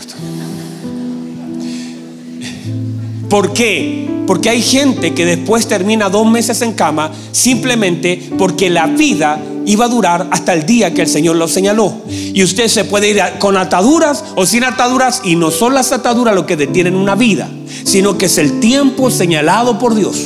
¿Por 3.29 3.53
qué? 3.53 4.09
Porque 4.27 4.49
hay 4.49 4.63
gente 4.63 5.13
que 5.13 5.27
después 5.27 5.67
termina 5.67 6.09
dos 6.09 6.31
meses 6.31 6.63
en 6.63 6.75
cama 6.75 7.13
simplemente 7.33 8.31
porque 8.39 8.71
la 8.71 8.87
vida 8.87 9.43
iba 9.67 9.85
a 9.85 9.89
durar 9.89 10.29
hasta 10.31 10.53
el 10.55 10.67
día 10.67 10.95
que 10.95 11.03
el 11.03 11.09
Señor 11.09 11.37
lo 11.37 11.49
señaló. 11.49 11.95
Y 12.09 12.43
usted 12.43 12.69
se 12.69 12.85
puede 12.85 13.11
ir 13.11 13.23
con 13.39 13.57
ataduras 13.57 14.25
o 14.37 14.47
sin 14.47 14.65
ataduras 14.65 15.23
y 15.25 15.37
no 15.37 15.51
son 15.51 15.75
las 15.75 15.93
ataduras 15.93 16.35
lo 16.35 16.47
que 16.47 16.57
detienen 16.57 16.95
una 16.95 17.15
vida 17.15 17.49
sino 17.85 18.19
que 18.19 18.27
es 18.27 18.39
el 18.39 18.61
tiempo 18.61 19.11
señalado 19.11 19.79
por 19.79 19.95
Dios. 19.95 20.17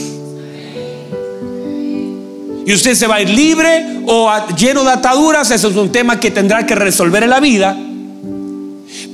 Y 2.66 2.72
usted 2.72 2.94
se 2.94 3.07
va 3.07 3.16
a 3.16 3.22
ir 3.22 3.31
libre 3.31 4.01
o 4.07 4.29
lleno 4.57 4.83
de 4.83 4.90
ataduras, 4.90 5.51
eso 5.51 5.68
es 5.68 5.77
un 5.77 5.92
tema 5.92 6.18
que 6.18 6.33
tendrá 6.33 6.66
que 6.66 6.75
resolver 6.75 7.22
en 7.22 7.31
la 7.31 7.40
vida. 7.40 7.79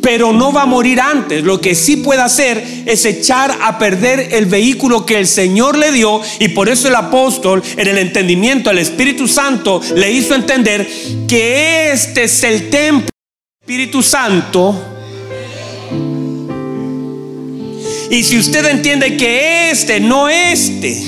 Pero 0.02 0.32
no 0.32 0.52
va 0.52 0.62
a 0.62 0.66
morir 0.66 1.00
antes. 1.00 1.42
Lo 1.44 1.60
que 1.60 1.74
sí 1.74 1.96
puede 1.96 2.20
hacer 2.20 2.62
es 2.84 3.04
echar 3.06 3.56
a 3.62 3.78
perder 3.78 4.28
el 4.32 4.46
vehículo 4.46 5.06
que 5.06 5.18
el 5.18 5.26
Señor 5.26 5.78
le 5.78 5.92
dio. 5.92 6.20
Y 6.40 6.48
por 6.48 6.68
eso 6.68 6.88
el 6.88 6.96
apóstol, 6.96 7.62
en 7.76 7.88
el 7.88 7.96
entendimiento 7.96 8.68
del 8.68 8.80
Espíritu 8.80 9.28
Santo, 9.28 9.80
le 9.94 10.12
hizo 10.12 10.34
entender 10.34 10.86
que 11.28 11.92
este 11.92 12.24
es 12.24 12.42
el 12.42 12.68
templo 12.68 13.06
del 13.06 13.62
Espíritu 13.62 14.02
Santo 14.02 14.92
Y 18.12 18.24
si 18.24 18.38
usted 18.38 18.66
entiende 18.66 19.16
que 19.16 19.70
este, 19.70 19.98
no 19.98 20.28
este, 20.28 21.02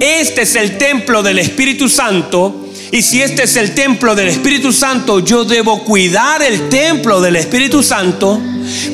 este 0.00 0.42
es 0.42 0.56
el 0.56 0.76
templo 0.76 1.22
del 1.22 1.38
Espíritu 1.38 1.88
Santo, 1.88 2.67
y 2.90 3.02
si 3.02 3.20
este 3.20 3.44
es 3.44 3.56
el 3.56 3.74
templo 3.74 4.14
del 4.14 4.28
Espíritu 4.28 4.72
Santo, 4.72 5.20
yo 5.20 5.44
debo 5.44 5.84
cuidar 5.84 6.42
el 6.42 6.68
templo 6.68 7.20
del 7.20 7.36
Espíritu 7.36 7.82
Santo, 7.82 8.40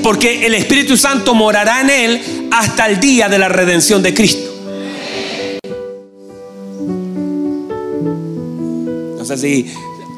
porque 0.03 0.47
el 0.47 0.55
Espíritu 0.55 0.97
Santo 0.97 1.35
morará 1.35 1.81
en 1.81 1.91
él 1.91 2.49
hasta 2.51 2.87
el 2.87 2.99
día 2.99 3.29
de 3.29 3.39
la 3.39 3.49
redención 3.49 4.03
de 4.03 4.13
Cristo. 4.15 4.51
No 9.19 9.25
sé 9.25 9.39
si 9.39 9.67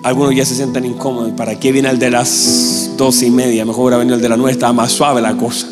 algunos 0.02 0.34
ya 0.34 0.44
se 0.44 0.54
sienten 0.54 0.84
incómodos. 0.84 1.32
¿Para 1.32 1.58
qué 1.58 1.70
viene 1.70 1.90
el 1.90 1.98
de 1.98 2.10
las 2.10 2.90
dos 2.96 3.22
y 3.22 3.30
media? 3.30 3.64
Mejor 3.64 3.84
hubiera 3.84 3.98
venido 3.98 4.16
el 4.16 4.22
de 4.22 4.28
la 4.28 4.36
nueve, 4.36 4.52
estaba 4.52 4.72
más 4.72 4.92
suave 4.92 5.20
la 5.20 5.36
cosa. 5.36 5.68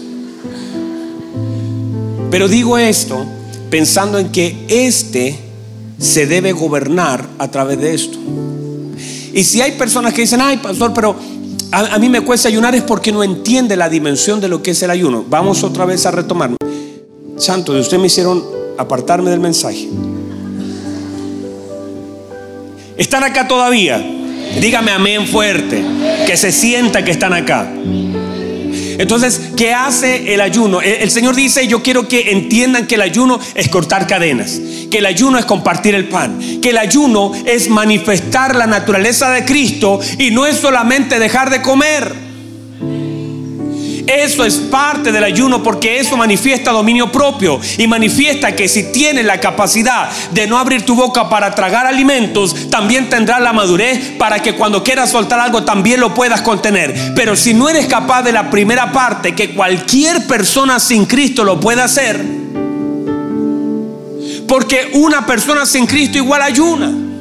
Pero 2.31 2.49
digo 2.49 2.77
esto 2.77 3.25
pensando 3.71 4.19
en 4.19 4.31
que 4.31 4.67
este 4.69 5.43
se 6.05 6.27
debe 6.27 6.53
gobernar 6.53 7.27
a 7.38 7.51
través 7.51 7.81
de 7.81 7.95
esto. 7.95 8.19
Y 9.33 9.43
si 9.43 9.61
hay 9.61 9.73
personas 9.73 10.12
que 10.12 10.21
dicen, 10.21 10.40
ay, 10.40 10.59
pastor, 10.59 10.93
pero 10.95 11.17
a, 11.73 11.99
mí 11.99 12.09
me 12.09 12.21
cuesta 12.21 12.49
ayunar 12.49 12.75
es 12.75 12.83
porque 12.83 13.11
no 13.11 13.25
entiende 13.25 13.77
la 13.77 13.88
dimensión 13.88 14.40
de 14.40 14.49
lo 14.49 14.62
que 14.62 14.73
es 14.73 14.83
el 14.83 14.90
ayuno. 14.90 15.25
Vamos 15.29 15.64
otra 15.64 15.85
vez 15.85 16.07
a 16.07 16.12
retomar. 16.12 16.51
Santo, 17.37 17.73
de 17.73 17.81
usted 17.81 17.99
me 17.99 18.07
hicieron 18.07 18.45
apartarme 18.79 19.31
del 19.31 19.40
mensaje. 19.40 19.88
¿Están 22.97 23.25
acá 23.25 23.49
todavía? 23.49 23.99
Dígame 24.61 24.93
amén 24.93 25.27
fuerte, 25.27 25.85
que 26.27 26.37
se 26.37 26.53
sienta 26.53 27.05
que 27.05 27.11
están 27.11 27.33
acá. 27.33 27.69
Entonces, 28.98 29.40
¿qué 29.57 29.72
hace 29.72 30.35
el 30.35 30.40
ayuno? 30.40 30.80
El, 30.80 31.11
Señor 31.11 31.35
dice, 31.35 31.66
yo 31.66 31.83
quiero 31.83 32.09
que 32.09 32.33
entiendan 32.33 32.87
que 32.87 32.96
el 32.96 33.02
ayuno 33.02 33.38
es 33.54 33.68
cortar 33.68 34.07
cadenas, 34.07 34.61
que 34.90 34.98
el 34.98 35.07
ayuno 35.07 35.38
es 35.38 35.44
compartir 35.44 35.94
el 35.94 36.09
pan, 36.09 36.38
que 36.61 36.70
el 36.70 36.78
ayuno 36.78 37.33
es 37.44 37.68
manifestar 37.68 38.54
la 38.54 38.66
naturaleza 38.66 39.30
de 39.30 39.44
Cristo 39.44 40.00
y 40.18 40.30
no 40.30 40.46
es 40.46 40.57
solamente 40.57 41.18
dejar 41.18 41.50
de 41.50 41.62
comer. 41.62 42.34
Eso 44.07 44.45
es 44.45 44.57
parte 44.57 45.12
del 45.12 45.25
ayuno 45.25 45.62
porque 45.62 45.99
eso 45.99 46.17
manifiesta 46.17 46.73
dominio 46.73 47.11
propio 47.11 47.61
y 47.79 47.87
manifiesta 47.87 48.55
que 48.55 48.69
si 48.69 48.93
tienes 48.93 49.25
la 49.25 49.40
capacidad 49.40 50.11
de 50.33 50.47
no 50.47 50.59
abrir 50.59 50.85
tu 50.85 50.95
boca 50.95 51.29
para 51.29 51.55
tragar 51.55 51.87
alimentos, 51.87 52.71
también 52.71 53.09
tendrás 53.09 53.40
la 53.40 53.53
madurez 53.53 54.12
para 54.19 54.40
que 54.40 54.55
cuando 54.55 54.85
quieras 54.85 55.11
soltar 55.11 55.40
algo 55.40 55.64
también 55.64 56.01
lo 56.01 56.12
puedas 56.12 56.43
contener. 56.43 57.14
Pero 57.14 57.35
si 57.37 57.55
no 57.55 57.69
eres 57.69 57.87
capaz 57.87 58.23
de 58.23 58.33
la 58.33 58.51
primera 58.51 58.93
parte, 58.93 59.35
que 59.35 59.55
cualquier 59.55 60.27
persona 60.27 60.79
sin 60.79 61.07
Cristo 61.07 61.45
lo 61.45 61.59
puede 61.61 61.83
hacer, 61.83 62.23
porque 64.47 64.90
una 64.95 65.25
persona 65.25 65.64
sin 65.64 65.87
Cristo 65.87 66.19
igual 66.19 66.43
ayuna. 66.43 67.13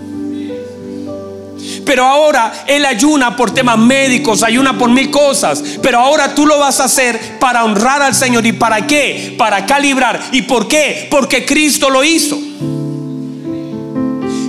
Pero 1.85 2.05
ahora 2.05 2.65
Él 2.67 2.85
ayuna 2.85 3.35
por 3.35 3.51
temas 3.51 3.77
médicos, 3.77 4.43
ayuna 4.43 4.77
por 4.77 4.89
mil 4.89 5.09
cosas. 5.11 5.63
Pero 5.81 5.99
ahora 5.99 6.33
tú 6.35 6.45
lo 6.45 6.59
vas 6.59 6.79
a 6.79 6.85
hacer 6.85 7.39
para 7.39 7.63
honrar 7.63 8.01
al 8.01 8.15
Señor. 8.15 8.45
¿Y 8.45 8.53
para 8.53 8.85
qué? 8.87 9.35
Para 9.37 9.65
calibrar. 9.65 10.19
¿Y 10.31 10.43
por 10.43 10.67
qué? 10.67 11.07
Porque 11.09 11.45
Cristo 11.45 11.89
lo 11.89 12.03
hizo. 12.03 12.37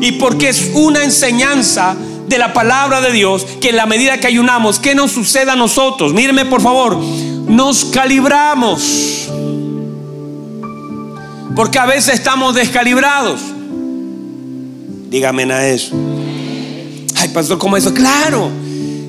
Y 0.01 0.13
porque 0.13 0.51
es 0.51 0.71
una 0.75 1.03
enseñanza 1.03 1.97
de 2.27 2.39
la 2.39 2.53
palabra 2.53 3.01
de 3.01 3.13
Dios 3.13 3.47
que 3.61 3.71
en 3.71 3.77
la 3.77 3.87
medida 3.87 4.19
que 4.19 4.27
ayunamos, 4.27 4.79
¿qué 4.79 4.95
nos 4.95 5.13
sucede 5.13 5.51
a 5.51 5.57
nosotros? 5.57 6.13
Mírenme 6.13 6.45
por 6.45 6.61
favor, 6.61 6.99
nos 6.99 7.87
calibramos. 7.87 9.29
Porque 11.57 11.79
a 11.79 11.87
veces 11.87 12.15
estamos 12.15 12.55
descalibrados. 12.55 13.41
Dígame 15.11 15.45
a 15.53 15.69
eso 15.69 16.14
pastor, 17.35 17.59
¿cómo 17.59 17.77
eso? 17.77 17.93
Claro. 17.93 18.51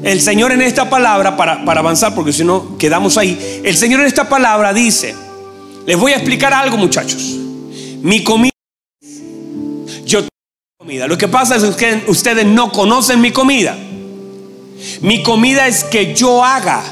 El 0.04 0.20
Señor 0.20 0.52
en 0.52 0.62
esta 0.62 0.90
palabra, 0.90 1.38
para, 1.38 1.62
avanzar, 1.64 2.14
porque 2.14 2.34
si 2.34 2.44
no 2.44 2.78
quedamos 2.78 3.18
ahí, 3.18 3.62
el 3.64 3.78
Señor 3.78 4.02
en 4.02 4.08
esta 4.08 4.28
palabra 4.28 4.74
dice, 4.74 5.16
les 5.86 5.98
voy 5.98 6.12
a 6.12 6.16
explicar 6.18 6.54
algo 6.54 6.78
muchachos. 6.78 7.22
Mi 8.02 8.24
comida, 8.24 8.52
yo 10.06 10.20
tengo 10.20 10.30
comida. 10.78 11.08
Lo 11.08 11.18
que 11.18 11.28
pasa 11.28 11.56
es 11.56 11.64
que 11.76 12.04
ustedes 12.08 12.46
no 12.46 12.72
conocen 12.72 13.22
mi 13.22 13.32
comida. 13.32 13.76
Mi 15.02 15.24
comida 15.24 15.68
es 15.68 15.84
que 15.86 16.14
yo 16.14 16.44
haga 16.44 16.84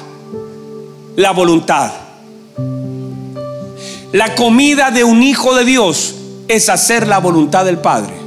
la 1.16 1.32
voluntad. 1.32 1.92
La 4.12 4.34
comida 4.36 4.92
de 4.92 5.04
un 5.04 5.22
hijo 5.22 5.54
de 5.56 5.66
Dios 5.66 6.16
es 6.48 6.70
hacer 6.70 7.08
la 7.08 7.20
voluntad 7.20 7.66
del 7.66 7.78
Padre. 7.78 8.23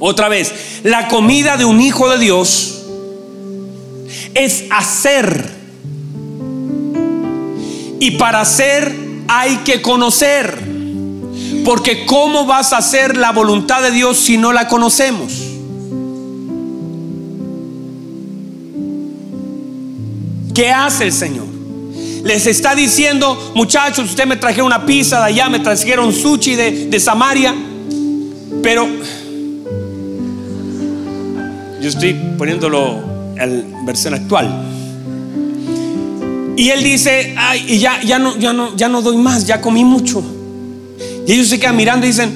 Otra 0.00 0.30
vez, 0.30 0.80
la 0.82 1.08
comida 1.08 1.58
de 1.58 1.66
un 1.66 1.80
hijo 1.80 2.08
de 2.08 2.18
Dios 2.18 2.82
es 4.34 4.64
hacer. 4.70 5.50
Y 8.00 8.12
para 8.12 8.40
hacer 8.40 8.94
hay 9.28 9.58
que 9.58 9.82
conocer. 9.82 10.58
Porque 11.66 12.06
¿cómo 12.06 12.46
vas 12.46 12.72
a 12.72 12.78
hacer 12.78 13.18
la 13.18 13.32
voluntad 13.32 13.82
de 13.82 13.90
Dios 13.90 14.16
si 14.16 14.38
no 14.38 14.54
la 14.54 14.68
conocemos? 14.68 15.32
¿Qué 20.54 20.70
hace 20.70 21.04
el 21.04 21.12
Señor? 21.12 21.46
Les 22.24 22.46
está 22.46 22.74
diciendo, 22.74 23.52
muchachos, 23.54 24.08
usted 24.10 24.26
me 24.26 24.36
trajeron 24.36 24.66
una 24.66 24.86
pizza 24.86 25.18
de 25.18 25.26
allá, 25.26 25.50
me 25.50 25.60
trajeron 25.60 26.12
sushi 26.12 26.54
de, 26.54 26.86
de 26.86 27.00
Samaria, 27.00 27.54
pero 28.62 28.88
yo 31.80 31.88
estoy 31.88 32.14
poniéndolo 32.36 33.00
en 33.36 33.86
versión 33.86 34.14
actual. 34.14 34.66
Y 36.56 36.68
él 36.68 36.82
dice, 36.82 37.34
ay, 37.38 37.64
y 37.68 37.78
ya, 37.78 38.02
ya, 38.02 38.18
no, 38.18 38.36
ya, 38.38 38.52
no, 38.52 38.76
ya 38.76 38.88
no 38.88 39.00
doy 39.00 39.16
más, 39.16 39.46
ya 39.46 39.60
comí 39.60 39.84
mucho. 39.84 40.22
Y 41.26 41.32
ellos 41.32 41.48
se 41.48 41.58
quedan 41.58 41.76
mirando 41.76 42.06
y 42.06 42.10
dicen, 42.10 42.30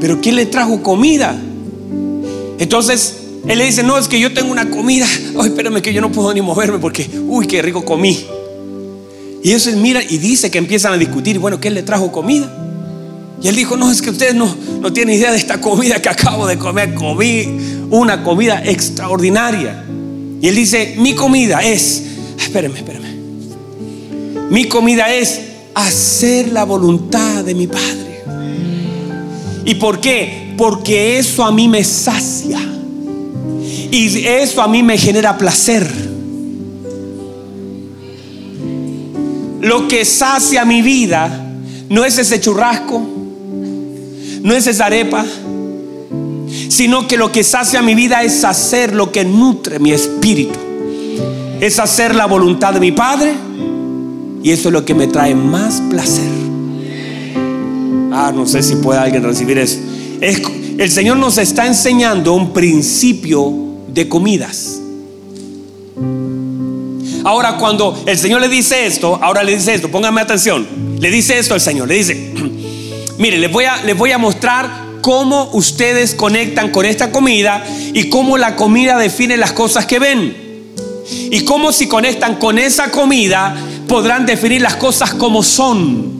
pero 0.00 0.20
¿quién 0.20 0.36
le 0.36 0.46
trajo 0.46 0.82
comida? 0.82 1.36
Entonces 2.58 3.22
él 3.48 3.58
le 3.58 3.64
dice, 3.64 3.82
no, 3.82 3.98
es 3.98 4.06
que 4.06 4.20
yo 4.20 4.32
tengo 4.32 4.52
una 4.52 4.70
comida. 4.70 5.06
Ay, 5.40 5.48
espérame 5.48 5.82
que 5.82 5.92
yo 5.92 6.00
no 6.00 6.12
puedo 6.12 6.32
ni 6.32 6.40
moverme 6.40 6.78
porque, 6.78 7.10
uy, 7.26 7.46
qué 7.46 7.60
rico 7.62 7.84
comí. 7.84 8.24
Y 9.42 9.50
ellos 9.50 9.66
miran 9.74 10.04
y 10.08 10.18
dice 10.18 10.50
que 10.50 10.58
empiezan 10.58 10.92
a 10.92 10.96
discutir, 10.96 11.40
bueno, 11.40 11.58
¿quién 11.58 11.74
le 11.74 11.82
trajo 11.82 12.12
comida? 12.12 12.48
Y 13.42 13.48
él 13.48 13.56
dijo, 13.56 13.76
no, 13.76 13.90
es 13.90 14.00
que 14.00 14.10
ustedes 14.10 14.34
no, 14.34 14.54
no 14.80 14.92
tienen 14.92 15.16
idea 15.16 15.32
de 15.32 15.36
esta 15.36 15.60
comida 15.60 16.00
que 16.00 16.08
acabo 16.08 16.46
de 16.46 16.58
comer. 16.58 16.94
Comí 16.94 17.48
una 17.90 18.22
comida 18.22 18.62
extraordinaria. 18.64 19.84
Y 20.40 20.46
él 20.46 20.54
dice, 20.54 20.94
mi 20.98 21.14
comida 21.14 21.60
es, 21.62 22.04
espérenme, 22.38 22.78
espérenme. 22.78 23.12
Mi 24.50 24.66
comida 24.68 25.12
es 25.12 25.40
hacer 25.74 26.52
la 26.52 26.64
voluntad 26.64 27.44
de 27.44 27.54
mi 27.54 27.66
Padre. 27.66 28.22
¿Y 29.64 29.74
por 29.76 30.00
qué? 30.00 30.54
Porque 30.56 31.18
eso 31.18 31.44
a 31.44 31.50
mí 31.50 31.68
me 31.68 31.82
sacia. 31.82 32.60
Y 33.90 34.24
eso 34.24 34.62
a 34.62 34.68
mí 34.68 34.82
me 34.82 34.96
genera 34.98 35.36
placer. 35.36 35.90
Lo 39.60 39.86
que 39.86 40.04
sacia 40.04 40.64
mi 40.64 40.82
vida 40.82 41.54
no 41.88 42.04
es 42.04 42.18
ese 42.18 42.40
churrasco, 42.40 43.21
no 44.42 44.54
es 44.54 44.66
esa 44.66 44.86
arepa, 44.86 45.24
sino 46.68 47.06
que 47.06 47.16
lo 47.16 47.30
que 47.30 47.44
sacia 47.44 47.82
mi 47.82 47.94
vida 47.94 48.22
es 48.22 48.44
hacer 48.44 48.94
lo 48.94 49.12
que 49.12 49.24
nutre 49.24 49.78
mi 49.78 49.92
espíritu. 49.92 50.58
Es 51.60 51.78
hacer 51.78 52.14
la 52.14 52.26
voluntad 52.26 52.74
de 52.74 52.80
mi 52.80 52.92
Padre 52.92 53.34
y 54.42 54.50
eso 54.50 54.68
es 54.68 54.72
lo 54.72 54.84
que 54.84 54.94
me 54.94 55.06
trae 55.06 55.34
más 55.34 55.80
placer. 55.88 56.28
Ah, 58.12 58.32
no 58.34 58.46
sé 58.46 58.62
si 58.62 58.76
puede 58.76 58.98
alguien 58.98 59.22
recibir 59.22 59.58
eso. 59.58 59.78
el 60.20 60.90
Señor 60.90 61.16
nos 61.16 61.38
está 61.38 61.66
enseñando 61.66 62.34
un 62.34 62.52
principio 62.52 63.52
de 63.88 64.08
comidas. 64.08 64.80
Ahora 67.24 67.56
cuando 67.56 68.02
el 68.06 68.18
Señor 68.18 68.40
le 68.40 68.48
dice 68.48 68.86
esto, 68.86 69.18
ahora 69.22 69.44
le 69.44 69.54
dice 69.54 69.74
esto, 69.74 69.88
pónganme 69.88 70.20
atención. 70.20 70.66
Le 70.98 71.10
dice 71.10 71.38
esto 71.38 71.54
al 71.54 71.60
Señor, 71.60 71.88
le 71.88 71.94
dice, 71.94 72.34
mire, 73.18 73.38
les 73.38 73.50
voy 73.50 73.64
a, 73.64 73.82
les 73.84 73.96
voy 73.96 74.12
a 74.12 74.18
mostrar 74.18 74.70
cómo 75.02 75.50
ustedes 75.52 76.14
conectan 76.14 76.70
con 76.70 76.86
esta 76.86 77.10
comida 77.10 77.64
y 77.92 78.08
cómo 78.08 78.38
la 78.38 78.56
comida 78.56 78.98
define 78.98 79.36
las 79.36 79.52
cosas 79.52 79.86
que 79.86 79.98
ven. 79.98 80.36
Y 81.30 81.44
cómo 81.44 81.72
si 81.72 81.88
conectan 81.88 82.36
con 82.36 82.58
esa 82.58 82.90
comida 82.90 83.54
podrán 83.88 84.24
definir 84.24 84.62
las 84.62 84.76
cosas 84.76 85.12
como 85.14 85.42
son. 85.42 86.12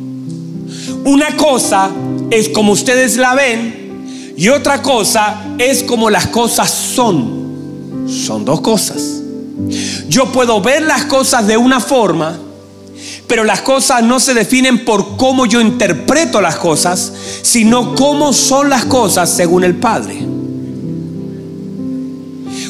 Una 1.05 1.37
cosa 1.37 1.91
es 2.31 2.49
como 2.49 2.73
ustedes 2.73 3.17
la 3.17 3.35
ven 3.35 4.35
y 4.37 4.49
otra 4.49 4.83
cosa 4.83 5.43
es 5.59 5.83
como 5.83 6.11
las 6.11 6.27
cosas 6.27 6.71
son. 6.71 8.07
Son 8.09 8.45
dos 8.45 8.61
cosas. 8.61 9.23
Yo 10.09 10.27
puedo 10.33 10.61
ver 10.61 10.83
las 10.83 11.05
cosas 11.05 11.47
de 11.47 11.57
una 11.57 11.81
forma, 11.81 12.39
pero 13.27 13.45
las 13.45 13.63
cosas 13.63 14.03
no 14.03 14.21
se 14.21 14.35
definen 14.35 14.85
por 14.85 15.17
cómo 15.17 15.47
yo 15.47 15.61
interpreto 15.61 16.41
las 16.41 16.57
cosas, 16.57 17.13
sino 17.43 17.95
cómo 17.95 18.33
son 18.33 18.69
las 18.69 18.85
cosas 18.85 19.31
según 19.31 19.65
el 19.65 19.77
Padre. 19.77 20.27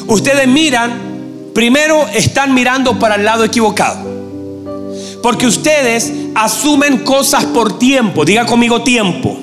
Ustedes 0.07 0.47
miran, 0.47 1.51
primero 1.53 2.07
están 2.13 2.53
mirando 2.53 2.99
para 2.99 3.15
el 3.15 3.25
lado 3.25 3.43
equivocado. 3.43 4.13
Porque 5.21 5.47
ustedes 5.47 6.11
asumen 6.35 6.99
cosas 6.99 7.45
por 7.45 7.79
tiempo. 7.79 8.25
Diga 8.25 8.45
conmigo 8.45 8.83
tiempo. 8.83 9.39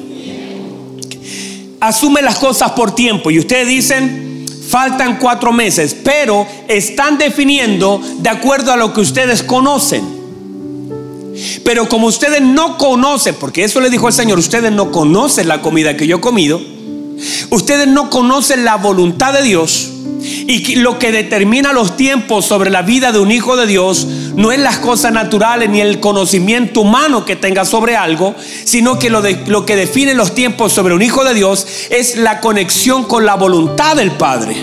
Asumen 1.80 2.24
las 2.24 2.36
cosas 2.36 2.72
por 2.72 2.94
tiempo. 2.94 3.30
Y 3.30 3.38
ustedes 3.38 3.66
dicen, 3.66 4.44
faltan 4.68 5.16
cuatro 5.18 5.52
meses. 5.52 5.96
Pero 6.04 6.46
están 6.68 7.16
definiendo 7.16 8.00
de 8.18 8.28
acuerdo 8.28 8.72
a 8.72 8.76
lo 8.76 8.92
que 8.92 9.00
ustedes 9.00 9.42
conocen. 9.42 10.19
Pero 11.64 11.88
como 11.88 12.06
ustedes 12.06 12.40
no 12.42 12.78
conocen, 12.78 13.34
porque 13.38 13.64
eso 13.64 13.80
le 13.80 13.90
dijo 13.90 14.08
el 14.08 14.14
Señor, 14.14 14.38
ustedes 14.38 14.72
no 14.72 14.90
conocen 14.90 15.48
la 15.48 15.62
comida 15.62 15.96
que 15.96 16.06
yo 16.06 16.16
he 16.16 16.20
comido. 16.20 16.60
Ustedes 17.50 17.86
no 17.86 18.10
conocen 18.10 18.64
la 18.64 18.76
voluntad 18.76 19.32
de 19.32 19.42
Dios. 19.42 19.90
Y 20.22 20.76
lo 20.76 20.98
que 20.98 21.12
determina 21.12 21.72
los 21.72 21.96
tiempos 21.96 22.44
sobre 22.44 22.70
la 22.70 22.82
vida 22.82 23.12
de 23.12 23.18
un 23.18 23.30
hijo 23.30 23.56
de 23.56 23.66
Dios 23.66 24.06
no 24.36 24.52
es 24.52 24.58
las 24.58 24.78
cosas 24.78 25.12
naturales 25.12 25.70
ni 25.70 25.80
el 25.80 26.00
conocimiento 26.00 26.82
humano 26.82 27.24
que 27.24 27.36
tenga 27.36 27.64
sobre 27.64 27.96
algo, 27.96 28.34
sino 28.64 28.98
que 28.98 29.08
lo, 29.10 29.22
lo 29.46 29.64
que 29.64 29.76
define 29.76 30.14
los 30.14 30.34
tiempos 30.34 30.72
sobre 30.72 30.94
un 30.94 31.02
hijo 31.02 31.24
de 31.24 31.34
Dios 31.34 31.66
es 31.90 32.16
la 32.16 32.40
conexión 32.40 33.04
con 33.04 33.24
la 33.24 33.34
voluntad 33.34 33.96
del 33.96 34.12
Padre. 34.12 34.56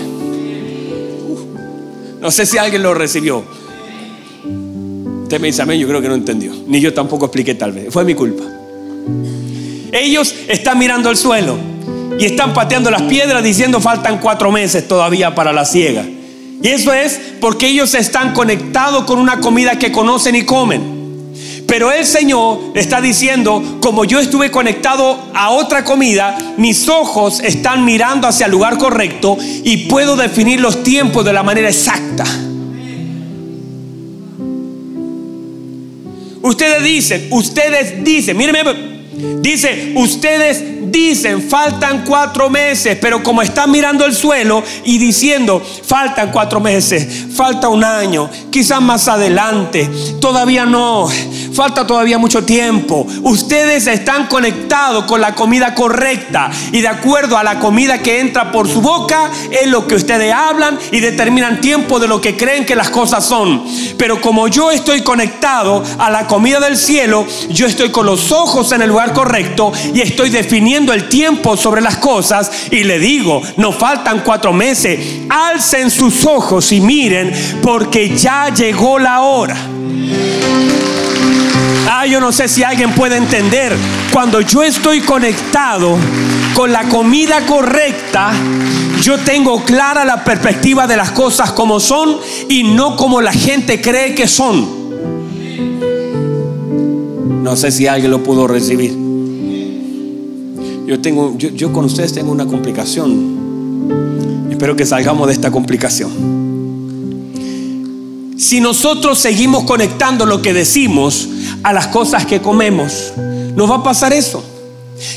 No 2.20 2.30
sé 2.30 2.46
si 2.46 2.58
alguien 2.58 2.82
lo 2.82 2.94
recibió. 2.94 3.57
Usted 5.28 5.40
me 5.40 5.48
dice 5.48 5.60
amén, 5.60 5.78
yo 5.78 5.86
creo 5.86 6.00
que 6.00 6.08
no 6.08 6.14
entendió. 6.14 6.54
Ni 6.66 6.80
yo 6.80 6.94
tampoco 6.94 7.26
expliqué 7.26 7.54
tal 7.54 7.72
vez. 7.72 7.92
Fue 7.92 8.02
mi 8.02 8.14
culpa. 8.14 8.44
Ellos 9.92 10.34
están 10.48 10.78
mirando 10.78 11.10
el 11.10 11.18
suelo 11.18 11.58
y 12.18 12.24
están 12.24 12.54
pateando 12.54 12.90
las 12.90 13.02
piedras 13.02 13.44
diciendo 13.44 13.78
faltan 13.78 14.20
cuatro 14.20 14.50
meses 14.50 14.88
todavía 14.88 15.34
para 15.34 15.52
la 15.52 15.66
ciega. 15.66 16.02
Y 16.62 16.68
eso 16.68 16.94
es 16.94 17.20
porque 17.42 17.66
ellos 17.66 17.94
están 17.94 18.32
conectados 18.32 19.04
con 19.04 19.18
una 19.18 19.38
comida 19.38 19.78
que 19.78 19.92
conocen 19.92 20.34
y 20.34 20.46
comen. 20.46 21.34
Pero 21.66 21.92
el 21.92 22.06
Señor 22.06 22.72
está 22.74 23.02
diciendo, 23.02 23.62
como 23.82 24.06
yo 24.06 24.20
estuve 24.20 24.50
conectado 24.50 25.18
a 25.34 25.50
otra 25.50 25.84
comida, 25.84 26.38
mis 26.56 26.88
ojos 26.88 27.40
están 27.40 27.84
mirando 27.84 28.26
hacia 28.26 28.46
el 28.46 28.52
lugar 28.52 28.78
correcto 28.78 29.36
y 29.62 29.88
puedo 29.88 30.16
definir 30.16 30.58
los 30.58 30.82
tiempos 30.82 31.22
de 31.26 31.34
la 31.34 31.42
manera 31.42 31.68
exacta. 31.68 32.24
Ustedes 36.48 36.82
dicen, 36.82 37.28
ustedes 37.30 38.02
dicen, 38.02 38.34
mírenme, 38.34 38.62
Dice, 39.42 39.92
ustedes 39.96 40.62
dicen, 40.90 41.48
faltan 41.48 42.04
cuatro 42.06 42.50
meses, 42.50 42.98
pero 43.00 43.22
como 43.22 43.42
están 43.42 43.70
mirando 43.70 44.04
el 44.04 44.14
suelo 44.14 44.62
y 44.84 44.98
diciendo, 44.98 45.62
faltan 45.84 46.30
cuatro 46.30 46.60
meses, 46.60 47.26
falta 47.34 47.68
un 47.68 47.84
año, 47.84 48.28
quizás 48.50 48.80
más 48.80 49.08
adelante, 49.08 49.88
todavía 50.20 50.66
no, 50.66 51.08
falta 51.52 51.86
todavía 51.86 52.18
mucho 52.18 52.44
tiempo. 52.44 53.06
Ustedes 53.22 53.86
están 53.86 54.26
conectados 54.26 55.04
con 55.04 55.20
la 55.20 55.34
comida 55.34 55.74
correcta 55.74 56.50
y 56.72 56.80
de 56.80 56.88
acuerdo 56.88 57.36
a 57.36 57.44
la 57.44 57.58
comida 57.58 57.98
que 57.98 58.20
entra 58.20 58.52
por 58.52 58.68
su 58.68 58.80
boca 58.80 59.30
es 59.50 59.68
lo 59.68 59.86
que 59.86 59.94
ustedes 59.94 60.32
hablan 60.32 60.78
y 60.92 61.00
determinan 61.00 61.60
tiempo 61.60 61.98
de 61.98 62.08
lo 62.08 62.20
que 62.20 62.36
creen 62.36 62.64
que 62.64 62.76
las 62.76 62.90
cosas 62.90 63.24
son. 63.24 63.64
Pero 63.96 64.20
como 64.20 64.48
yo 64.48 64.70
estoy 64.70 65.02
conectado 65.02 65.82
a 65.98 66.10
la 66.10 66.26
comida 66.26 66.60
del 66.60 66.76
cielo, 66.76 67.26
yo 67.50 67.66
estoy 67.66 67.90
con 67.90 68.06
los 68.06 68.32
ojos 68.32 68.72
en 68.72 68.82
el 68.82 68.88
lugar 68.88 69.12
correcto 69.12 69.72
y 69.92 70.00
estoy 70.00 70.30
definiendo 70.30 70.77
el 70.78 71.08
tiempo 71.08 71.56
sobre 71.56 71.80
las 71.80 71.96
cosas 71.96 72.50
y 72.70 72.84
le 72.84 72.98
digo, 72.98 73.42
no 73.56 73.72
faltan 73.72 74.22
cuatro 74.24 74.52
meses, 74.52 75.22
alcen 75.28 75.90
sus 75.90 76.24
ojos 76.24 76.70
y 76.72 76.80
miren 76.80 77.32
porque 77.62 78.16
ya 78.16 78.52
llegó 78.54 78.98
la 78.98 79.20
hora. 79.22 79.56
Ah, 81.90 82.06
yo 82.06 82.20
no 82.20 82.30
sé 82.32 82.48
si 82.48 82.62
alguien 82.62 82.92
puede 82.92 83.16
entender. 83.16 83.74
Cuando 84.12 84.40
yo 84.40 84.62
estoy 84.62 85.00
conectado 85.00 85.96
con 86.54 86.70
la 86.70 86.84
comida 86.84 87.44
correcta, 87.46 88.32
yo 89.02 89.18
tengo 89.18 89.64
clara 89.64 90.04
la 90.04 90.22
perspectiva 90.22 90.86
de 90.86 90.96
las 90.96 91.10
cosas 91.10 91.52
como 91.52 91.80
son 91.80 92.18
y 92.48 92.62
no 92.62 92.96
como 92.96 93.20
la 93.20 93.32
gente 93.32 93.80
cree 93.80 94.14
que 94.14 94.28
son. 94.28 94.78
No 97.42 97.56
sé 97.56 97.70
si 97.70 97.86
alguien 97.86 98.10
lo 98.10 98.22
pudo 98.22 98.46
recibir. 98.46 99.07
Yo 100.88 100.98
tengo, 101.00 101.36
yo, 101.36 101.50
yo 101.50 101.70
con 101.70 101.84
ustedes 101.84 102.14
tengo 102.14 102.32
una 102.32 102.46
complicación. 102.46 104.48
Espero 104.50 104.74
que 104.74 104.86
salgamos 104.86 105.26
de 105.26 105.34
esta 105.34 105.50
complicación. 105.50 106.10
Si 108.38 108.62
nosotros 108.62 109.18
seguimos 109.18 109.64
conectando 109.64 110.24
lo 110.24 110.40
que 110.40 110.54
decimos 110.54 111.28
a 111.62 111.74
las 111.74 111.88
cosas 111.88 112.24
que 112.24 112.40
comemos, 112.40 113.12
nos 113.54 113.70
va 113.70 113.76
a 113.76 113.82
pasar 113.82 114.14
eso. 114.14 114.42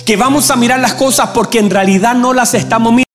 Que 0.05 0.17
vamos 0.17 0.51
a 0.51 0.57
mirar 0.57 0.81
las 0.81 0.95
cosas 0.95 1.29
porque 1.33 1.59
en 1.59 1.69
realidad 1.69 2.15
no 2.15 2.33
las 2.33 2.53
estamos 2.53 2.91
mirando 2.91 3.10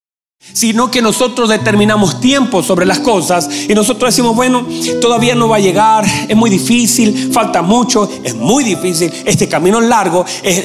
sino 0.57 0.91
que 0.91 1.03
nosotros 1.03 1.51
determinamos 1.51 2.19
tiempo 2.19 2.63
sobre 2.63 2.87
las 2.87 3.01
cosas 3.01 3.47
y 3.69 3.75
nosotros 3.75 4.09
decimos, 4.15 4.35
bueno, 4.35 4.67
todavía 5.03 5.35
no 5.35 5.51
va 5.51 5.57
a 5.57 5.61
llegar, 5.61 6.07
es 6.27 6.35
muy 6.35 6.49
difícil, 6.49 7.31
falta 7.31 7.61
mucho, 7.61 8.09
es 8.25 8.35
muy 8.35 8.65
difícil, 8.65 9.13
este 9.27 9.51
camino 9.51 9.83
es 9.83 9.87
largo, 9.87 10.25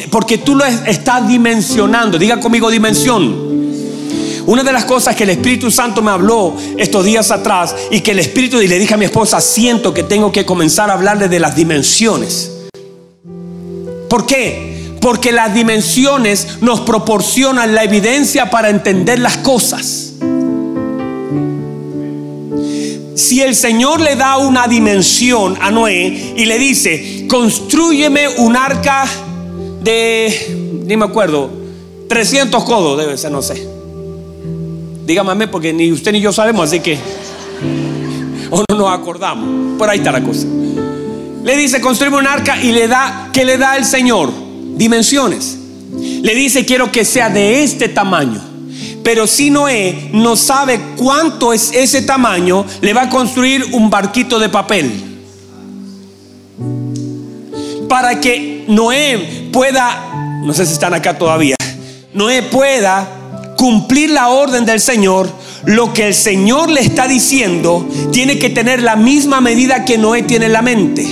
porque 0.10 0.38
tú 0.38 0.56
lo 0.56 0.64
estás 0.64 1.28
dimensionando, 1.28 2.18
diga 2.18 2.39
conmigo 2.39 2.72
dimensión. 2.72 3.52
Una 4.46 4.64
de 4.64 4.72
las 4.72 4.86
cosas 4.86 5.14
que 5.14 5.24
el 5.24 5.32
Espíritu 5.32 5.70
Santo 5.70 6.02
me 6.02 6.12
habló 6.12 6.56
estos 6.78 7.04
días 7.04 7.30
atrás 7.30 7.76
y 7.92 8.00
que 8.00 8.12
el 8.12 8.20
Espíritu 8.20 8.62
y 8.62 8.70
le 8.70 8.80
dije 8.80 8.94
a 8.94 8.98
mi 8.98 9.04
esposa, 9.04 9.42
siento 9.42 9.94
que 9.94 10.04
tengo 10.04 10.32
que 10.32 10.46
comenzar 10.46 10.89
a 10.89 10.94
hablarle 10.94 11.28
de 11.28 11.42
las 11.42 11.54
dimensiones. 11.54 12.50
¿Por 14.08 14.26
qué? 14.26 14.70
Porque 15.02 15.32
las 15.32 15.54
dimensiones 15.54 16.62
nos 16.62 16.82
proporcionan 16.82 17.76
la 17.76 17.84
evidencia 17.84 18.49
para 18.49 18.70
entender 18.70 19.20
las 19.20 19.38
cosas. 19.38 20.14
Si 23.16 23.41
el 23.41 23.56
Señor 23.56 23.99
le 23.99 24.16
da 24.16 24.38
una 24.38 24.68
dimensión 24.68 25.58
a 25.62 25.72
Noé 25.72 26.34
y 26.38 26.45
le 26.45 26.58
dice, 26.58 27.26
construyeme 27.28 28.28
un 28.30 28.56
arca 28.56 29.06
de 29.84 30.58
ni 30.86 30.97
me 30.97 31.06
acuerdo, 31.06 31.49
300 32.10 32.64
codos 32.66 32.97
debe 32.97 33.18
ser, 33.18 33.32
no 33.32 33.41
sé. 33.41 33.66
Dígame 35.06 35.47
porque 35.47 35.72
ni 35.72 35.91
usted 35.91 36.12
ni 36.12 36.20
yo 36.20 36.34
sabemos, 36.34 36.66
así 36.66 36.82
que 36.82 36.97
o 38.49 38.64
no 38.70 38.78
nos 38.78 38.91
acordamos. 38.91 39.78
Por 39.78 39.89
ahí 39.89 39.99
está 39.99 40.12
la 40.12 40.22
cosa. 40.22 40.45
Le 41.43 41.58
dice, 41.58 41.80
construye 41.80 42.16
un 42.16 42.28
arca 42.28 42.62
y 42.62 42.72
le 42.72 42.88
da, 42.88 43.30
¿qué 43.32 43.45
le 43.45 43.58
da 43.58 43.78
el 43.78 43.86
Señor? 43.86 44.30
Dimensiones. 44.76 45.57
Le 46.22 46.36
dice, 46.36 46.65
quiero 46.65 46.91
que 46.91 47.05
sea 47.05 47.30
de 47.30 47.63
este 47.63 47.89
tamaño. 47.89 48.41
Pero 49.03 49.26
si 49.28 49.49
Noé 49.49 50.09
no 50.13 50.36
sabe 50.36 50.80
cuánto 50.95 51.53
es 51.53 51.72
ese 51.74 52.03
tamaño, 52.03 52.65
le 52.82 52.93
va 52.93 53.03
a 53.03 53.09
construir 53.09 53.65
un 53.72 53.89
barquito 53.89 54.39
de 54.39 54.49
papel. 54.49 54.91
Para 57.89 58.19
que 58.19 58.65
Noé 58.67 59.49
pueda, 59.51 60.41
no 60.45 60.53
sé 60.53 60.65
si 60.65 60.74
están 60.74 60.93
acá 60.93 61.17
todavía, 61.17 61.55
Noé 62.13 62.43
pueda 62.43 63.07
cumplir 63.57 64.11
la 64.11 64.30
orden 64.30 64.65
del 64.65 64.80
Señor, 64.80 65.30
lo 65.65 65.93
que 65.93 66.07
el 66.07 66.13
Señor 66.13 66.69
le 66.69 66.82
está 66.82 67.07
diciendo 67.07 67.88
tiene 68.11 68.39
que 68.39 68.49
tener 68.49 68.82
la 68.82 68.95
misma 68.95 69.41
medida 69.41 69.86
que 69.86 69.97
Noé 69.97 70.24
tiene 70.24 70.45
en 70.47 70.53
la 70.53 70.61
mente. 70.61 71.05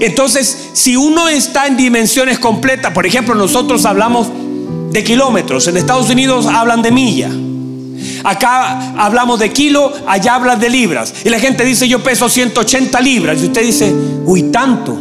Entonces, 0.00 0.70
si 0.72 0.96
uno 0.96 1.28
está 1.28 1.66
en 1.66 1.76
dimensiones 1.76 2.38
completas, 2.38 2.92
por 2.92 3.06
ejemplo, 3.06 3.34
nosotros 3.34 3.84
hablamos 3.84 4.28
de 4.90 5.04
kilómetros, 5.04 5.66
en 5.66 5.76
Estados 5.76 6.08
Unidos 6.10 6.46
hablan 6.46 6.82
de 6.82 6.90
milla. 6.90 7.30
Acá 8.24 8.94
hablamos 8.96 9.38
de 9.38 9.50
kilo, 9.52 9.92
allá 10.06 10.34
hablan 10.34 10.60
de 10.60 10.70
libras. 10.70 11.14
Y 11.24 11.28
la 11.28 11.38
gente 11.38 11.64
dice, 11.64 11.88
yo 11.88 12.02
peso 12.02 12.28
180 12.28 13.00
libras. 13.00 13.40
Y 13.42 13.46
usted 13.46 13.62
dice, 13.62 13.92
uy, 14.24 14.44
tanto. 14.44 14.96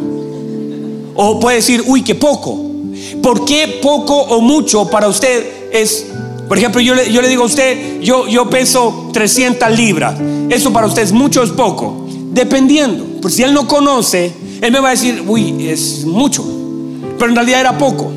O 1.15 1.39
puede 1.39 1.57
decir, 1.57 1.83
uy, 1.85 2.03
qué 2.03 2.15
poco. 2.15 2.65
¿Por 3.21 3.45
qué 3.45 3.79
poco 3.81 4.15
o 4.15 4.41
mucho 4.41 4.89
para 4.89 5.07
usted 5.07 5.45
es 5.71 6.05
por 6.47 6.57
ejemplo, 6.57 6.79
yo 6.79 6.95
le, 6.95 7.11
yo 7.11 7.21
le, 7.21 7.27
digo 7.27 7.43
a 7.43 7.47
usted, 7.47 7.99
yo, 7.99 8.27
yo 8.27 8.49
peso 8.49 9.09
300 9.11 9.69
libras. 9.77 10.17
¿Eso 10.49 10.71
para 10.71 10.87
usted 10.87 11.01
es 11.01 11.11
mucho 11.11 11.41
o 11.41 11.43
es 11.43 11.49
poco? 11.49 12.07
Dependiendo. 12.31 13.03
Por 13.21 13.31
si 13.31 13.43
él 13.43 13.53
no 13.53 13.67
conoce, 13.67 14.31
él 14.61 14.71
me 14.71 14.79
va 14.79 14.89
a 14.89 14.91
decir, 14.91 15.23
uy, 15.27 15.67
es 15.69 16.05
mucho. 16.05 16.43
Pero 17.17 17.29
en 17.29 17.35
realidad 17.35 17.61
era 17.61 17.77
poco. 17.77 18.11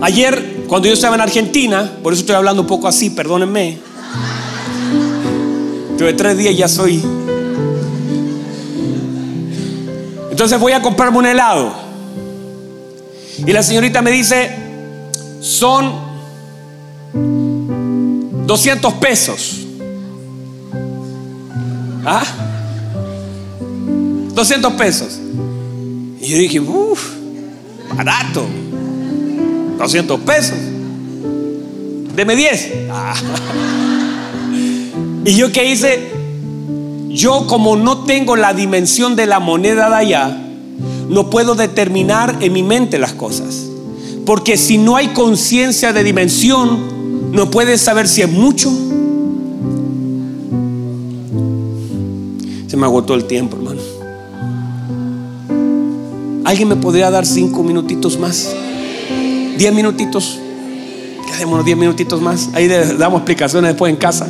Ayer, 0.00 0.64
cuando 0.66 0.88
yo 0.88 0.94
estaba 0.94 1.14
en 1.14 1.20
Argentina, 1.20 1.98
por 2.02 2.12
eso 2.12 2.20
estoy 2.20 2.34
hablando 2.34 2.62
un 2.62 2.68
poco 2.68 2.88
así, 2.88 3.10
perdónenme. 3.10 3.78
Tuve 5.96 6.12
tres 6.14 6.36
días 6.36 6.54
y 6.54 6.56
ya 6.56 6.68
soy. 6.68 7.02
Entonces 10.30 10.58
voy 10.58 10.72
a 10.72 10.82
comprarme 10.82 11.18
un 11.18 11.26
helado. 11.26 11.72
Y 13.46 13.52
la 13.52 13.62
señorita 13.62 14.02
me 14.02 14.10
dice, 14.10 14.50
son 15.40 15.92
200 18.46 18.94
pesos. 18.94 19.60
¿Ah? 22.04 22.24
200 24.34 24.72
pesos. 24.74 25.18
Y 26.20 26.28
yo 26.28 26.38
dije, 26.38 26.60
uff, 26.60 27.16
barato. 27.96 28.46
200 29.78 30.20
pesos. 30.20 30.58
Deme 32.14 32.36
10. 32.36 32.72
Ah. 32.90 33.14
Y 35.24 35.36
yo 35.36 35.52
qué 35.52 35.70
hice? 35.70 36.10
Yo 37.08 37.46
como 37.46 37.76
no 37.76 38.04
tengo 38.04 38.34
la 38.34 38.54
dimensión 38.54 39.14
de 39.14 39.26
la 39.26 39.38
moneda 39.38 39.88
de 39.88 39.94
allá, 39.94 40.42
no 41.08 41.30
puedo 41.30 41.54
determinar 41.54 42.38
en 42.40 42.52
mi 42.52 42.64
mente 42.64 42.98
las 42.98 43.12
cosas. 43.12 43.68
Porque 44.26 44.56
si 44.56 44.78
no 44.78 44.96
hay 44.96 45.08
conciencia 45.08 45.92
de 45.92 46.02
dimensión, 46.02 47.30
no 47.32 47.50
puedes 47.50 47.80
saber 47.80 48.08
si 48.08 48.22
es 48.22 48.30
mucho. 48.30 48.70
Se 52.66 52.76
me 52.76 52.86
agotó 52.86 53.14
el 53.14 53.26
tiempo, 53.26 53.56
hermano. 53.56 53.91
¿Alguien 56.52 56.68
me 56.68 56.76
podría 56.76 57.10
dar 57.10 57.24
cinco 57.24 57.62
minutitos 57.62 58.18
más? 58.18 58.54
Diez 59.56 59.72
minutitos. 59.72 60.38
Quedémonos 61.26 61.64
diez 61.64 61.78
minutitos 61.78 62.20
más. 62.20 62.50
Ahí 62.52 62.68
damos 62.68 63.20
explicaciones 63.20 63.70
después 63.70 63.90
en 63.90 63.96
casa. 63.96 64.28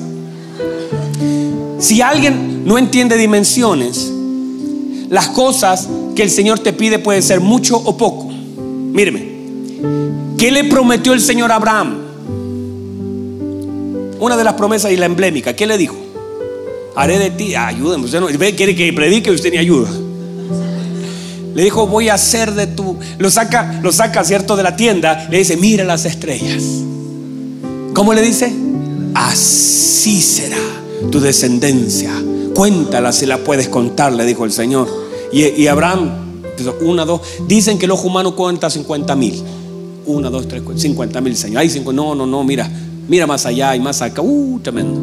Si 1.80 2.00
alguien 2.00 2.64
no 2.64 2.78
entiende 2.78 3.16
dimensiones, 3.16 4.08
las 5.08 5.30
cosas 5.30 5.88
que 6.14 6.22
el 6.22 6.30
Señor 6.30 6.60
te 6.60 6.72
pide 6.72 7.00
puede 7.00 7.22
ser 7.22 7.40
mucho 7.40 7.76
o 7.76 7.96
poco. 7.96 8.28
Míreme, 8.28 9.26
¿qué 10.38 10.52
le 10.52 10.62
prometió 10.62 11.14
el 11.14 11.20
Señor 11.20 11.50
a 11.50 11.56
Abraham? 11.56 11.98
Una 14.20 14.36
de 14.36 14.44
las 14.44 14.54
promesas 14.54 14.92
y 14.92 14.96
la 14.96 15.06
emblémica, 15.06 15.56
¿qué 15.56 15.66
le 15.66 15.76
dijo? 15.76 15.96
Haré 16.94 17.18
de 17.18 17.30
ti, 17.30 17.56
ayúdame, 17.56 18.04
usted 18.04 18.20
no 18.20 18.28
quiere 18.28 18.76
que 18.76 18.92
predique, 18.92 19.32
usted 19.32 19.50
ni 19.50 19.58
ayuda. 19.58 19.90
Le 21.54 21.64
dijo, 21.64 21.86
voy 21.86 22.08
a 22.08 22.14
hacer 22.14 22.54
de 22.54 22.66
tu. 22.66 22.96
Lo 23.18 23.30
saca, 23.30 23.80
lo 23.82 23.92
saca, 23.92 24.24
¿cierto? 24.24 24.56
De 24.56 24.62
la 24.62 24.76
tienda. 24.76 25.28
Le 25.30 25.38
dice, 25.38 25.56
mira 25.56 25.84
las 25.84 26.04
estrellas. 26.04 26.62
¿Cómo 27.94 28.14
le 28.14 28.22
dice? 28.22 28.52
Así 29.14 30.22
será 30.22 30.56
tu 31.10 31.20
descendencia. 31.20 32.12
Cuéntala 32.54 33.12
si 33.12 33.26
la 33.26 33.38
puedes 33.38 33.68
contar, 33.68 34.12
le 34.12 34.24
dijo 34.24 34.44
el 34.44 34.52
Señor. 34.52 34.88
Y, 35.32 35.66
Abraham, 35.66 36.10
una, 36.82 37.04
dos. 37.04 37.20
Dicen 37.46 37.78
que 37.78 37.86
los 37.86 38.02
humanos 38.04 38.32
cuentan 38.34 38.70
50 38.70 39.14
mil. 39.16 39.42
Una, 40.06 40.30
dos, 40.30 40.48
tres, 40.48 40.62
50 40.76 41.20
mil, 41.20 41.36
Señor. 41.36 41.60
Hay 41.60 41.70
cinco, 41.70 41.92
no, 41.92 42.14
no, 42.14 42.26
no, 42.26 42.44
mira. 42.44 42.70
Mira 43.08 43.26
más 43.26 43.44
allá 43.46 43.74
y 43.76 43.80
más 43.80 44.00
acá. 44.00 44.22
Uh, 44.22 44.60
tremendo. 44.60 45.00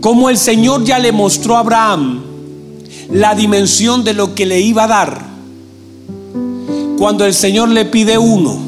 Como 0.00 0.30
el 0.30 0.38
Señor 0.38 0.84
ya 0.84 0.98
le 0.98 1.12
mostró 1.12 1.56
a 1.56 1.60
Abraham 1.60 2.25
la 3.10 3.34
dimensión 3.34 4.04
de 4.04 4.14
lo 4.14 4.34
que 4.34 4.46
le 4.46 4.60
iba 4.60 4.84
a 4.84 4.88
dar. 4.88 5.20
Cuando 6.98 7.24
el 7.24 7.34
Señor 7.34 7.68
le 7.68 7.84
pide 7.84 8.18
uno, 8.18 8.58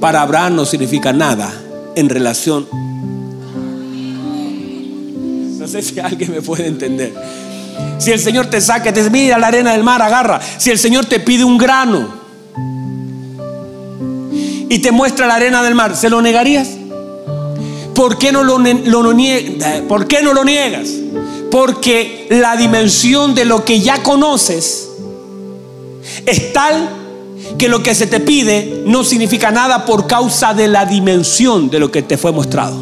para 0.00 0.22
Abraham 0.22 0.56
no 0.56 0.64
significa 0.64 1.12
nada 1.12 1.52
en 1.94 2.08
relación. 2.08 2.66
No 5.58 5.68
sé 5.68 5.82
si 5.82 6.00
alguien 6.00 6.32
me 6.32 6.40
puede 6.40 6.66
entender. 6.66 7.12
Si 7.98 8.10
el 8.10 8.18
Señor 8.18 8.46
te 8.46 8.60
saca, 8.60 8.92
te 8.92 9.00
dice, 9.00 9.10
mira 9.10 9.38
la 9.38 9.48
arena 9.48 9.72
del 9.72 9.84
mar, 9.84 10.00
agarra. 10.00 10.40
Si 10.58 10.70
el 10.70 10.78
Señor 10.78 11.04
te 11.04 11.20
pide 11.20 11.44
un 11.44 11.58
grano 11.58 12.08
y 14.68 14.78
te 14.78 14.90
muestra 14.90 15.26
la 15.26 15.34
arena 15.34 15.62
del 15.62 15.74
mar, 15.74 15.94
¿se 15.94 16.08
lo 16.08 16.22
negarías? 16.22 16.68
¿Por 17.94 18.16
qué 18.16 18.32
no 18.32 18.42
lo, 18.42 18.58
lo, 18.58 19.14
¿Por 19.86 20.06
qué 20.06 20.22
no 20.22 20.32
lo 20.32 20.44
niegas? 20.44 20.88
Porque 21.50 22.26
la 22.30 22.56
dimensión 22.56 23.34
de 23.34 23.44
lo 23.44 23.64
que 23.64 23.80
ya 23.80 24.02
conoces 24.02 24.88
es 26.26 26.52
tal 26.52 26.88
que 27.58 27.68
lo 27.68 27.82
que 27.82 27.94
se 27.94 28.06
te 28.06 28.20
pide 28.20 28.84
no 28.86 29.04
significa 29.04 29.50
nada 29.50 29.84
por 29.84 30.06
causa 30.06 30.54
de 30.54 30.68
la 30.68 30.86
dimensión 30.86 31.70
de 31.70 31.78
lo 31.78 31.90
que 31.90 32.02
te 32.02 32.16
fue 32.16 32.32
mostrado. 32.32 32.76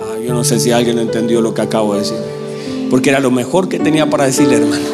Ah, 0.00 0.18
yo 0.24 0.32
no 0.32 0.44
sé 0.44 0.60
si 0.60 0.70
alguien 0.70 0.98
entendió 0.98 1.40
lo 1.40 1.52
que 1.54 1.62
acabo 1.62 1.94
de 1.94 2.00
decir. 2.00 2.18
Porque 2.90 3.10
era 3.10 3.20
lo 3.20 3.30
mejor 3.30 3.68
que 3.68 3.78
tenía 3.78 4.08
para 4.08 4.24
decirle, 4.26 4.56
hermano. 4.56 4.84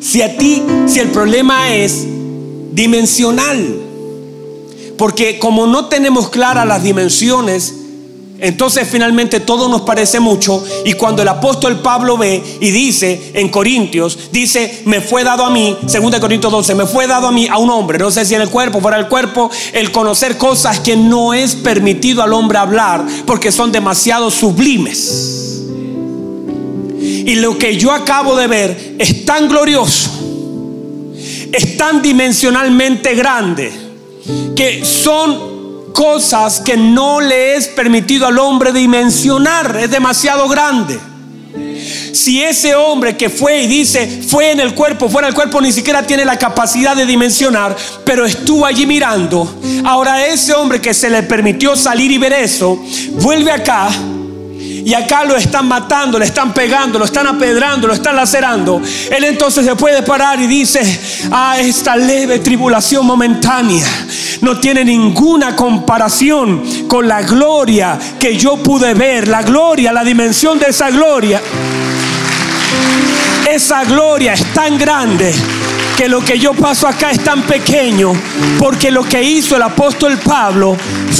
Si 0.00 0.20
a 0.20 0.36
ti, 0.36 0.62
si 0.86 1.00
el 1.00 1.08
problema 1.08 1.74
es 1.74 2.06
dimensional, 2.72 3.81
porque 5.02 5.40
como 5.40 5.66
no 5.66 5.86
tenemos 5.86 6.28
claras 6.28 6.64
las 6.64 6.84
dimensiones, 6.84 7.74
entonces 8.38 8.86
finalmente 8.88 9.40
todo 9.40 9.68
nos 9.68 9.80
parece 9.80 10.20
mucho 10.20 10.64
y 10.84 10.92
cuando 10.92 11.22
el 11.22 11.28
apóstol 11.28 11.80
Pablo 11.80 12.16
ve 12.16 12.40
y 12.60 12.70
dice 12.70 13.32
en 13.34 13.48
Corintios, 13.48 14.30
dice, 14.30 14.82
me 14.84 15.00
fue 15.00 15.24
dado 15.24 15.44
a 15.44 15.50
mí, 15.50 15.76
2 15.82 16.20
Corintios 16.20 16.52
12, 16.52 16.76
me 16.76 16.86
fue 16.86 17.08
dado 17.08 17.26
a 17.26 17.32
mí, 17.32 17.48
a 17.48 17.58
un 17.58 17.70
hombre, 17.70 17.98
no 17.98 18.12
sé 18.12 18.24
si 18.24 18.36
en 18.36 18.42
el 18.42 18.48
cuerpo, 18.48 18.80
fuera 18.80 18.96
del 18.96 19.08
cuerpo, 19.08 19.50
el 19.72 19.90
conocer 19.90 20.38
cosas 20.38 20.78
que 20.78 20.94
no 20.94 21.34
es 21.34 21.56
permitido 21.56 22.22
al 22.22 22.32
hombre 22.32 22.58
hablar 22.58 23.04
porque 23.26 23.50
son 23.50 23.72
demasiado 23.72 24.30
sublimes. 24.30 25.64
Y 27.00 27.34
lo 27.34 27.58
que 27.58 27.76
yo 27.76 27.90
acabo 27.90 28.36
de 28.36 28.46
ver 28.46 28.94
es 29.00 29.24
tan 29.24 29.48
glorioso, 29.48 30.12
es 31.52 31.76
tan 31.76 32.02
dimensionalmente 32.02 33.16
grande 33.16 33.81
que 34.54 34.84
son 34.84 35.92
cosas 35.92 36.60
que 36.60 36.76
no 36.76 37.20
le 37.20 37.56
es 37.56 37.68
permitido 37.68 38.26
al 38.26 38.38
hombre 38.38 38.72
dimensionar, 38.72 39.76
es 39.76 39.90
demasiado 39.90 40.48
grande. 40.48 40.98
Si 42.12 42.42
ese 42.42 42.74
hombre 42.74 43.16
que 43.16 43.28
fue 43.30 43.62
y 43.62 43.66
dice, 43.66 44.22
fue 44.28 44.52
en 44.52 44.60
el 44.60 44.74
cuerpo, 44.74 45.08
fuera 45.08 45.26
del 45.26 45.34
cuerpo, 45.34 45.60
ni 45.60 45.72
siquiera 45.72 46.06
tiene 46.06 46.24
la 46.24 46.38
capacidad 46.38 46.94
de 46.94 47.06
dimensionar, 47.06 47.76
pero 48.04 48.24
estuvo 48.24 48.64
allí 48.64 48.86
mirando, 48.86 49.60
ahora 49.84 50.26
ese 50.26 50.52
hombre 50.52 50.80
que 50.80 50.94
se 50.94 51.10
le 51.10 51.22
permitió 51.22 51.74
salir 51.74 52.10
y 52.10 52.18
ver 52.18 52.32
eso, 52.32 52.78
vuelve 53.14 53.50
acá 53.50 53.90
y 54.84 54.94
acá 54.94 55.24
lo 55.24 55.36
están 55.36 55.68
matando, 55.68 56.18
le 56.18 56.24
están 56.24 56.52
pegando, 56.52 56.98
lo 56.98 57.04
están 57.04 57.26
apedrando, 57.26 57.86
lo 57.86 57.94
están 57.94 58.16
lacerando, 58.16 58.80
él 59.10 59.24
entonces 59.24 59.64
se 59.64 59.76
puede 59.76 60.02
parar 60.02 60.40
y 60.40 60.46
dice, 60.46 61.00
ah, 61.30 61.56
esta 61.58 61.96
leve 61.96 62.40
tribulación 62.40 63.06
momentánea 63.06 63.86
no 64.40 64.58
tiene 64.58 64.84
ninguna 64.84 65.54
comparación 65.54 66.86
con 66.88 67.06
la 67.06 67.22
gloria 67.22 67.98
que 68.18 68.36
yo 68.36 68.56
pude 68.56 68.92
ver, 68.94 69.28
la 69.28 69.42
gloria, 69.42 69.92
la 69.92 70.04
dimensión 70.04 70.58
de 70.58 70.66
esa 70.66 70.90
gloria. 70.90 71.40
Esa 73.48 73.84
gloria 73.84 74.32
es 74.32 74.44
tan 74.54 74.78
grande 74.78 75.32
que 75.96 76.08
lo 76.08 76.24
que 76.24 76.38
yo 76.38 76.54
paso 76.54 76.88
acá 76.88 77.10
es 77.10 77.22
tan 77.22 77.42
pequeño, 77.42 78.12
porque 78.58 78.90
lo 78.90 79.04
que 79.04 79.22
hizo 79.22 79.56
el 79.56 79.62
apóstol 79.62 80.18
Pablo 80.18 80.76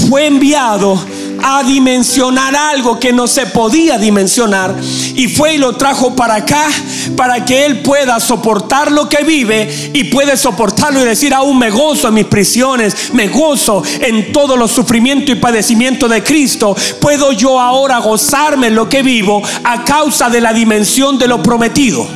fue 0.08 0.26
enviado 0.26 1.04
a 1.42 1.62
dimensionar 1.62 2.54
algo 2.54 2.98
que 2.98 3.12
no 3.12 3.26
se 3.26 3.46
podía 3.46 3.98
dimensionar 3.98 4.74
y 5.14 5.28
fue 5.28 5.54
y 5.54 5.58
lo 5.58 5.76
trajo 5.76 6.14
para 6.14 6.36
acá 6.36 6.68
para 7.16 7.44
que 7.44 7.66
él 7.66 7.80
pueda 7.82 8.20
soportar 8.20 8.92
lo 8.92 9.08
que 9.08 9.24
vive 9.24 9.90
y 9.92 10.04
puede 10.04 10.36
soportarlo 10.36 11.00
y 11.00 11.04
decir 11.04 11.34
aún 11.34 11.58
me 11.58 11.70
gozo 11.70 12.08
en 12.08 12.14
mis 12.14 12.26
prisiones, 12.26 13.12
me 13.12 13.28
gozo 13.28 13.82
en 14.00 14.32
todos 14.32 14.58
los 14.58 14.70
sufrimientos 14.70 15.34
y 15.36 15.38
padecimientos 15.38 16.08
de 16.10 16.22
Cristo. 16.22 16.76
Puedo 17.00 17.32
yo 17.32 17.60
ahora 17.60 17.98
gozarme 17.98 18.68
en 18.68 18.74
lo 18.74 18.88
que 18.88 19.02
vivo 19.02 19.42
a 19.64 19.84
causa 19.84 20.30
de 20.30 20.40
la 20.40 20.52
dimensión 20.52 21.18
de 21.18 21.28
lo 21.28 21.42
prometido. 21.42 22.06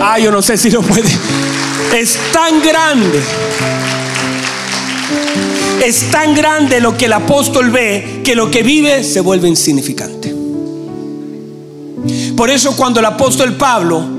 Ah, 0.00 0.18
yo 0.18 0.30
no 0.30 0.42
sé 0.42 0.56
si 0.56 0.70
lo 0.70 0.82
puede. 0.82 1.08
Es 1.94 2.18
tan 2.32 2.62
grande 2.62 3.22
es 5.84 6.10
tan 6.10 6.34
grande 6.34 6.80
lo 6.80 6.96
que 6.96 7.06
el 7.06 7.12
apóstol 7.12 7.70
ve 7.70 8.20
que 8.24 8.34
lo 8.34 8.50
que 8.50 8.62
vive 8.62 9.04
se 9.04 9.20
vuelve 9.20 9.48
insignificante. 9.48 10.34
Por 12.36 12.50
eso 12.50 12.76
cuando 12.76 13.00
el 13.00 13.06
apóstol 13.06 13.56
Pablo 13.56 14.17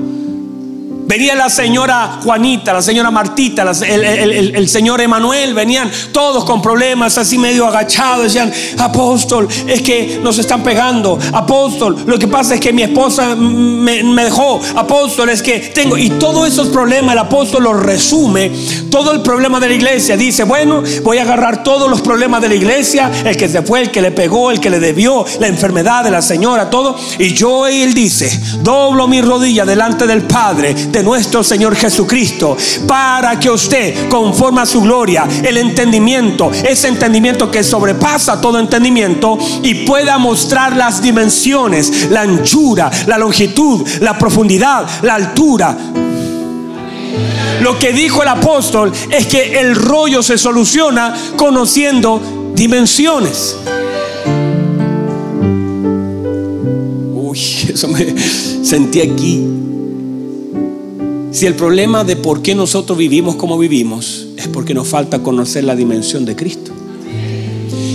Venía 1.10 1.34
la 1.34 1.50
señora 1.50 2.20
Juanita, 2.22 2.72
la 2.72 2.82
señora 2.82 3.10
Martita, 3.10 3.62
el, 3.62 4.68
señor 4.68 5.00
Emanuel, 5.00 5.54
venían 5.54 5.90
todos 6.12 6.44
con 6.44 6.62
problemas, 6.62 7.18
así 7.18 7.36
medio 7.36 7.66
agachados. 7.66 8.26
Decían, 8.26 8.52
apóstol, 8.78 9.48
es 9.66 9.82
que 9.82 10.20
nos 10.22 10.38
están 10.38 10.62
pegando. 10.62 11.18
Apóstol, 11.32 11.96
lo 12.06 12.16
que 12.16 12.28
pasa 12.28 12.54
es 12.54 12.60
que 12.60 12.72
mi 12.72 12.84
esposa 12.84 13.34
me, 13.34 14.04
dejó. 14.22 14.60
Apóstol, 14.76 15.30
es 15.30 15.42
que 15.42 15.58
tengo. 15.74 15.98
Y 15.98 16.10
todos 16.10 16.46
esos 16.46 16.68
problemas 16.68 17.14
el 17.14 17.18
apóstol 17.18 17.64
los 17.64 17.82
resume. 17.82 18.52
Todo 18.88 19.10
el 19.10 19.20
problema 19.20 19.58
de 19.58 19.66
la 19.66 19.74
iglesia. 19.74 20.16
Dice, 20.16 20.44
bueno, 20.44 20.80
voy 21.02 21.18
a 21.18 21.22
agarrar 21.22 21.64
todos 21.64 21.90
los 21.90 22.02
problemas 22.02 22.40
de 22.40 22.50
la 22.50 22.54
iglesia. 22.54 23.10
El 23.24 23.36
que 23.36 23.48
se 23.48 23.62
fue, 23.62 23.80
el 23.80 23.90
que 23.90 24.00
le 24.00 24.12
pegó, 24.12 24.52
el 24.52 24.60
que 24.60 24.70
le 24.70 24.78
debió, 24.78 25.24
la 25.40 25.48
enfermedad 25.48 26.04
de 26.04 26.12
la 26.12 26.22
señora, 26.22 26.70
todo. 26.70 26.96
Y 27.18 27.34
yo, 27.34 27.66
él 27.66 27.94
dice, 27.94 28.30
doblo 28.62 29.08
mi 29.08 29.20
rodilla 29.20 29.64
delante 29.64 30.06
del 30.06 30.22
Padre 30.22 30.76
nuestro 31.02 31.42
Señor 31.42 31.76
Jesucristo, 31.76 32.56
para 32.86 33.38
que 33.38 33.50
usted, 33.50 34.08
conforme 34.08 34.62
a 34.62 34.66
su 34.66 34.80
gloria, 34.80 35.26
el 35.42 35.56
entendimiento, 35.56 36.50
ese 36.50 36.88
entendimiento 36.88 37.50
que 37.50 37.62
sobrepasa 37.62 38.40
todo 38.40 38.58
entendimiento 38.58 39.38
y 39.62 39.86
pueda 39.86 40.18
mostrar 40.18 40.76
las 40.76 41.02
dimensiones, 41.02 42.08
la 42.10 42.22
anchura, 42.22 42.90
la 43.06 43.18
longitud, 43.18 43.86
la 44.00 44.18
profundidad, 44.18 44.86
la 45.02 45.14
altura. 45.14 45.76
Lo 47.60 47.78
que 47.78 47.92
dijo 47.92 48.22
el 48.22 48.28
apóstol 48.28 48.90
es 49.10 49.26
que 49.26 49.58
el 49.60 49.74
rollo 49.74 50.22
se 50.22 50.38
soluciona 50.38 51.14
conociendo 51.36 52.52
dimensiones. 52.54 53.56
Uy, 57.14 57.38
eso 57.72 57.88
me 57.88 58.14
sentí 58.64 59.00
aquí 59.00 59.69
si 61.32 61.46
el 61.46 61.54
problema 61.54 62.02
de 62.04 62.16
por 62.16 62.42
qué 62.42 62.54
nosotros 62.54 62.98
vivimos 62.98 63.36
como 63.36 63.56
vivimos 63.56 64.26
es 64.36 64.48
porque 64.48 64.74
nos 64.74 64.88
falta 64.88 65.22
conocer 65.22 65.64
la 65.64 65.76
dimensión 65.76 66.24
de 66.24 66.34
Cristo. 66.34 66.72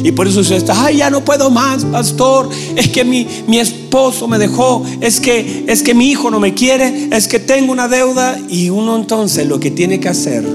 Y 0.04 0.12
por 0.12 0.28
eso 0.28 0.42
usted 0.42 0.56
está, 0.56 0.86
ay, 0.86 0.98
ya 0.98 1.10
no 1.10 1.26
puedo 1.26 1.50
más, 1.50 1.84
pastor. 1.84 2.48
Es 2.76 2.90
que 2.90 3.04
mi, 3.04 3.28
mi 3.48 3.58
esposo 3.58 4.28
me 4.28 4.38
dejó, 4.38 4.86
es 5.02 5.20
que, 5.20 5.66
es 5.68 5.82
que 5.82 5.96
mi 5.96 6.12
hijo 6.12 6.30
no 6.30 6.40
me 6.40 6.54
quiere, 6.54 7.10
es 7.12 7.28
que 7.28 7.40
tengo 7.40 7.72
una 7.72 7.88
deuda. 7.88 8.40
Y 8.48 8.70
uno 8.70 8.96
entonces 8.96 9.48
lo 9.48 9.60
que 9.60 9.72
tiene 9.72 10.00
que 10.00 10.08
hacer 10.08 10.46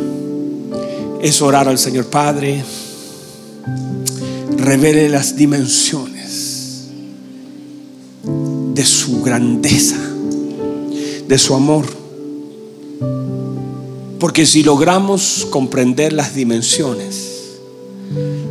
es 1.21 1.43
orar 1.43 1.69
al 1.69 1.79
Señor 1.79 2.07
Padre, 2.07 2.63
revele 4.57 5.09
las 5.09 5.35
dimensiones 5.35 6.87
de 8.75 8.85
su 8.85 9.21
grandeza, 9.21 9.99
de 11.27 11.39
su 11.39 11.55
amor 11.57 12.00
porque 14.21 14.45
si 14.45 14.63
logramos 14.63 15.47
comprender 15.51 16.13
las 16.13 16.35
dimensiones, 16.35 17.57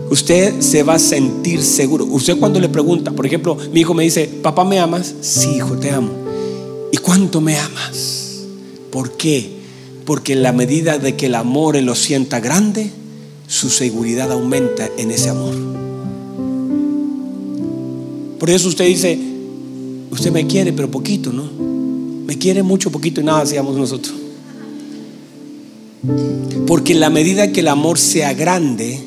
usted 0.10 0.60
se 0.62 0.82
va 0.82 0.96
a 0.96 1.00
sentir 1.00 1.62
seguro. 1.62 2.06
Usted 2.06 2.38
cuando 2.40 2.60
le 2.60 2.70
pregunta, 2.70 3.12
por 3.12 3.28
ejemplo, 3.28 3.56
mi 3.72 3.82
hijo 3.82 3.94
me 3.94 4.04
dice, 4.04 4.26
papá, 4.42 4.66
¿me 4.66 4.80
amas? 4.80 5.14
Sí, 5.22 5.58
hijo, 5.58 5.78
te 5.78 5.92
amo. 5.92 6.10
¿Y 6.92 6.98
cuánto 6.98 7.40
me 7.40 7.56
amas? 7.56 8.40
¿Por 8.92 9.12
qué? 9.12 9.60
Porque 10.06 10.34
en 10.34 10.42
la 10.42 10.52
medida 10.52 10.98
de 10.98 11.16
que 11.16 11.28
el 11.28 11.36
amor 11.36 11.80
lo 11.84 11.94
sienta 11.94 12.40
grande, 12.40 12.90
su 13.48 13.70
seguridad 13.70 14.32
aumenta 14.32 14.90
en 14.98 15.12
ese 15.12 15.30
amor. 15.30 15.54
Por 18.40 18.50
eso 18.50 18.70
usted 18.70 18.88
dice, 18.88 19.20
usted 20.10 20.32
me 20.32 20.48
quiere, 20.48 20.74
pero 20.74 20.90
poquito, 20.90 21.32
¿no? 21.32 21.44
Me 22.26 22.40
quiere 22.40 22.64
mucho, 22.64 22.90
poquito 22.90 23.22
y 23.22 23.24
nada 23.24 23.42
hacíamos 23.42 23.78
nosotros. 23.78 24.29
Porque 26.68 26.94
en 26.94 27.00
la 27.00 27.10
medida 27.10 27.52
que 27.52 27.60
el 27.60 27.68
amor 27.68 27.98
sea 28.00 28.34
grande, 28.34 29.00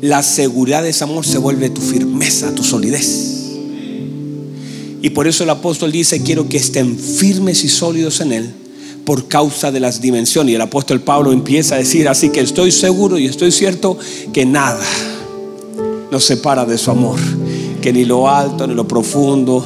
la 0.00 0.22
seguridad 0.22 0.82
de 0.82 0.90
ese 0.90 1.04
amor 1.04 1.26
se 1.26 1.38
vuelve 1.38 1.70
tu 1.70 1.80
firmeza, 1.80 2.54
tu 2.54 2.62
solidez. 2.62 3.40
Y 5.00 5.10
por 5.10 5.26
eso 5.26 5.42
el 5.44 5.50
apóstol 5.50 5.90
dice, 5.90 6.22
quiero 6.22 6.48
que 6.48 6.58
estén 6.58 6.96
firmes 6.96 7.64
y 7.64 7.68
sólidos 7.68 8.20
en 8.20 8.32
él 8.32 8.50
por 9.04 9.26
causa 9.26 9.72
de 9.72 9.80
las 9.80 10.00
dimensiones. 10.00 10.52
Y 10.52 10.54
el 10.54 10.60
apóstol 10.60 11.00
Pablo 11.00 11.32
empieza 11.32 11.74
a 11.74 11.78
decir, 11.78 12.08
así 12.08 12.30
que 12.30 12.40
estoy 12.40 12.70
seguro 12.70 13.18
y 13.18 13.26
estoy 13.26 13.50
cierto 13.50 13.98
que 14.32 14.46
nada 14.46 14.84
nos 16.10 16.24
separa 16.24 16.64
de 16.64 16.78
su 16.78 16.90
amor 16.90 17.18
que 17.82 17.92
ni 17.92 18.06
lo 18.06 18.30
alto, 18.30 18.66
ni 18.66 18.74
lo 18.74 18.88
profundo, 18.88 19.62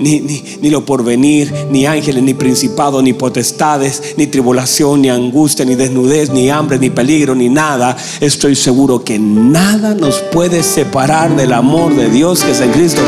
ni, 0.00 0.20
ni, 0.20 0.70
lo 0.70 0.84
porvenir, 0.84 1.52
ni 1.70 1.86
ángeles, 1.86 2.24
ni 2.24 2.34
principados, 2.34 3.00
ni 3.04 3.12
potestades, 3.12 4.14
ni 4.16 4.26
tribulación, 4.26 5.02
ni 5.02 5.10
angustia, 5.10 5.64
ni 5.64 5.76
desnudez, 5.76 6.30
ni 6.30 6.50
hambre, 6.50 6.80
ni 6.80 6.90
peligro, 6.90 7.36
ni 7.36 7.48
nada. 7.48 7.96
Estoy 8.20 8.56
seguro 8.56 9.04
que 9.04 9.20
nada 9.20 9.94
nos 9.94 10.16
puede 10.32 10.64
separar 10.64 11.36
del 11.36 11.52
amor 11.52 11.94
de 11.94 12.08
Dios 12.08 12.42
que 12.42 12.50
es 12.50 12.60
en 12.60 12.72
Cristo. 12.72 13.02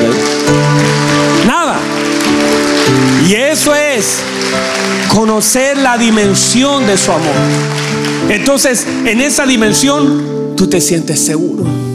Nada. 1.46 1.78
Y 3.28 3.34
eso 3.34 3.74
es 3.74 4.20
conocer 5.08 5.76
la 5.78 5.98
dimensión 5.98 6.86
de 6.86 6.96
su 6.96 7.10
amor. 7.10 7.34
Entonces, 8.28 8.86
en 9.06 9.20
esa 9.20 9.46
dimensión, 9.46 10.54
tú 10.56 10.68
te 10.68 10.80
sientes 10.80 11.24
seguro. 11.24 11.89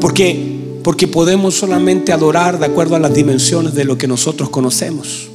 Porque, 0.00 0.78
porque 0.82 1.06
podemos 1.06 1.54
solamente 1.54 2.12
adorar 2.12 2.58
de 2.58 2.66
acuerdo 2.66 2.96
a 2.96 2.98
las 2.98 3.14
dimensiones 3.14 3.74
de 3.74 3.84
lo 3.84 3.98
que 3.98 4.08
nosotros 4.08 4.48
conocemos. 4.48 5.28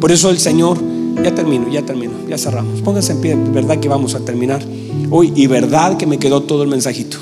Por 0.00 0.12
eso 0.12 0.30
el 0.30 0.38
Señor, 0.38 0.78
ya 1.22 1.34
termino, 1.34 1.70
ya 1.70 1.82
termino, 1.82 2.12
ya 2.28 2.38
cerramos. 2.38 2.80
Pónganse 2.80 3.12
en 3.12 3.20
pie, 3.20 3.36
verdad 3.36 3.78
que 3.78 3.88
vamos 3.88 4.14
a 4.14 4.20
terminar 4.20 4.62
hoy 5.10 5.32
y 5.34 5.46
verdad 5.46 5.96
que 5.96 6.06
me 6.06 6.18
quedó 6.18 6.42
todo 6.42 6.62
el 6.62 6.68
mensajito. 6.68 7.18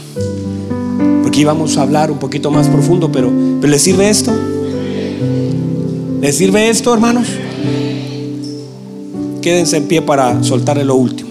Porque 1.22 1.40
íbamos 1.40 1.76
a 1.76 1.82
hablar 1.82 2.10
un 2.10 2.18
poquito 2.18 2.50
más 2.50 2.68
profundo, 2.68 3.10
pero, 3.10 3.30
pero 3.60 3.70
¿le 3.70 3.78
sirve 3.78 4.08
esto? 4.08 4.32
¿Le 6.20 6.32
sirve 6.32 6.68
esto, 6.68 6.94
hermanos? 6.94 7.26
Quédense 9.42 9.76
en 9.76 9.84
pie 9.84 10.02
para 10.02 10.42
soltarle 10.42 10.84
lo 10.84 10.96
último. 10.96 11.25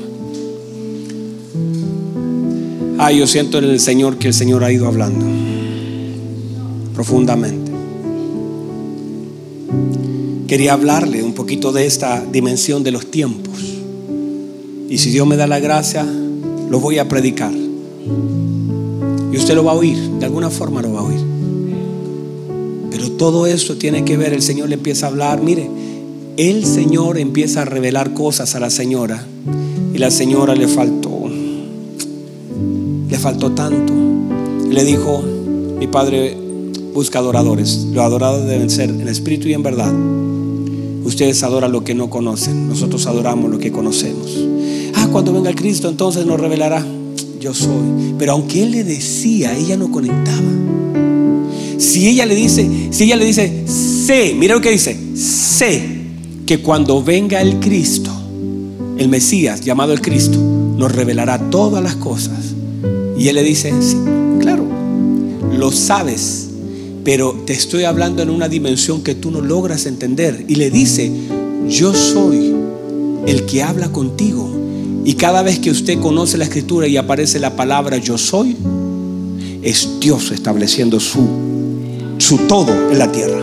Ah, 2.97 3.11
yo 3.11 3.27
siento 3.27 3.57
en 3.57 3.65
el 3.65 3.79
Señor 3.79 4.17
que 4.17 4.27
el 4.27 4.33
Señor 4.33 4.63
ha 4.63 4.71
ido 4.71 4.87
hablando 4.87 5.25
profundamente. 6.93 7.71
Quería 10.47 10.73
hablarle 10.73 11.21
un 11.21 11.33
poquito 11.33 11.73
de 11.73 11.85
esta 11.85 12.23
dimensión 12.23 12.83
de 12.83 12.91
los 12.91 13.11
tiempos. 13.11 13.59
Y 14.89 14.97
si 14.97 15.11
Dios 15.11 15.27
me 15.27 15.35
da 15.35 15.45
la 15.45 15.59
gracia, 15.59 16.05
lo 16.69 16.79
voy 16.79 16.99
a 16.99 17.09
predicar. 17.09 17.51
Y 17.51 19.37
usted 19.37 19.55
lo 19.55 19.65
va 19.65 19.73
a 19.73 19.75
oír, 19.75 19.97
de 20.19 20.25
alguna 20.25 20.49
forma 20.49 20.81
lo 20.81 20.93
va 20.93 21.01
a 21.01 21.03
oír. 21.03 21.19
Pero 22.91 23.11
todo 23.11 23.45
esto 23.45 23.75
tiene 23.75 24.05
que 24.05 24.15
ver, 24.15 24.31
el 24.31 24.41
Señor 24.41 24.69
le 24.69 24.75
empieza 24.75 25.07
a 25.07 25.09
hablar, 25.09 25.41
mire, 25.41 25.69
el 26.37 26.65
Señor 26.65 27.17
empieza 27.17 27.63
a 27.63 27.65
revelar 27.65 28.13
cosas 28.13 28.55
a 28.55 28.59
la 28.61 28.69
señora 28.69 29.25
y 29.93 29.97
la 29.97 30.11
señora 30.11 30.55
le 30.55 30.67
faltó, 30.67 31.04
faltó 33.25 33.53
tanto 33.53 33.91
le 34.69 34.83
dijo, 34.85 35.23
mi 35.79 35.87
padre 35.87 36.37
busca 36.93 37.17
adoradores. 37.17 37.87
Los 37.91 38.03
adoradores 38.03 38.47
deben 38.47 38.69
ser 38.69 38.91
en 38.91 39.07
espíritu 39.07 39.47
y 39.47 39.53
en 39.53 39.63
verdad. 39.63 39.91
Ustedes 41.03 41.41
adoran 41.41 41.71
lo 41.71 41.83
que 41.83 41.95
no 41.95 42.11
conocen, 42.11 42.69
nosotros 42.69 43.07
adoramos 43.07 43.49
lo 43.49 43.57
que 43.57 43.71
conocemos. 43.71 44.37
Ah, 44.93 45.07
cuando 45.11 45.33
venga 45.33 45.49
el 45.49 45.55
Cristo 45.55 45.89
entonces 45.89 46.23
nos 46.27 46.39
revelará, 46.39 46.85
yo 47.39 47.55
soy. 47.55 48.13
Pero 48.19 48.33
aunque 48.33 48.61
él 48.61 48.69
le 48.69 48.83
decía, 48.83 49.57
ella 49.57 49.75
no 49.75 49.89
conectaba. 49.89 50.51
Si 51.79 52.07
ella 52.07 52.27
le 52.27 52.35
dice, 52.35 52.69
si 52.91 53.05
ella 53.05 53.15
le 53.15 53.25
dice, 53.25 53.63
sé, 53.65 54.35
mira 54.37 54.53
lo 54.53 54.61
que 54.61 54.69
dice, 54.69 54.95
sé 55.15 55.81
que 56.45 56.59
cuando 56.59 57.03
venga 57.03 57.41
el 57.41 57.59
Cristo, 57.59 58.11
el 58.99 59.09
Mesías 59.09 59.61
llamado 59.61 59.93
el 59.93 60.01
Cristo, 60.01 60.37
nos 60.77 60.91
revelará 60.91 61.39
todas 61.49 61.81
las 61.81 61.95
cosas. 61.95 62.54
Y 63.17 63.27
él 63.29 63.35
le 63.35 63.43
dice, 63.43 63.73
sí, 63.81 63.97
claro, 64.39 64.65
lo 65.57 65.71
sabes, 65.71 66.49
pero 67.03 67.33
te 67.45 67.53
estoy 67.53 67.83
hablando 67.83 68.21
en 68.21 68.29
una 68.29 68.49
dimensión 68.49 69.03
que 69.03 69.15
tú 69.15 69.31
no 69.31 69.41
logras 69.41 69.85
entender. 69.85 70.45
Y 70.47 70.55
le 70.55 70.69
dice, 70.69 71.11
yo 71.69 71.93
soy 71.93 72.53
el 73.25 73.45
que 73.45 73.63
habla 73.63 73.89
contigo. 73.91 74.49
Y 75.05 75.13
cada 75.13 75.43
vez 75.43 75.59
que 75.59 75.69
usted 75.69 75.99
conoce 75.99 76.37
la 76.37 76.45
escritura 76.45 76.87
y 76.87 76.97
aparece 76.97 77.39
la 77.39 77.55
palabra 77.55 77.97
yo 77.97 78.17
soy, 78.17 78.55
es 79.61 79.99
Dios 79.99 80.31
estableciendo 80.31 80.99
su, 80.99 81.27
su 82.17 82.37
todo 82.47 82.91
en 82.91 82.97
la 82.97 83.11
tierra. 83.11 83.41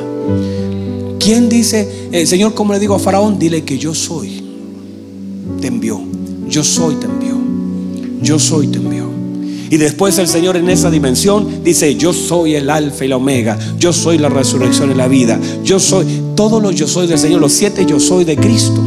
¿Quién 1.19 1.49
dice, 1.49 2.09
el 2.11 2.27
Señor, 2.27 2.55
como 2.55 2.73
le 2.73 2.81
digo 2.81 2.97
a 2.97 2.99
Faraón, 2.99 3.39
dile 3.39 3.63
que 3.63 3.79
yo 3.79 3.95
soy, 3.95 4.43
te 5.61 5.69
envió. 5.69 6.01
Yo 6.49 6.65
soy, 6.65 6.97
te 6.97 7.07
envió. 7.07 7.37
Yo 8.21 8.41
soy, 8.41 8.67
te 8.67 8.79
envió. 8.79 8.92
Y 9.73 9.79
después 9.79 10.19
el 10.19 10.29
Señor 10.29 10.59
en 10.59 10.69
esa 10.69 10.91
dimensión 10.91 11.65
dice, 11.65 11.97
yo 11.97 12.13
soy 12.13 12.57
el 12.57 12.69
alfa 12.69 13.07
y 13.07 13.09
la 13.09 13.17
omega, 13.17 13.59
yo 13.79 13.95
soy 13.95 14.19
la 14.19 14.29
resurrección 14.29 14.91
y 14.91 14.95
la 14.95 15.09
vida, 15.09 15.41
yo 15.65 15.81
soy, 15.81 16.05
todos 16.37 16.63
los 16.63 16.75
yo 16.75 16.87
soy 16.87 17.07
del 17.07 17.19
Señor, 17.19 17.41
los 17.41 17.55
siete 17.55 17.87
yo 17.87 17.99
soy 17.99 18.25
de 18.25 18.37
Cristo. 18.37 18.83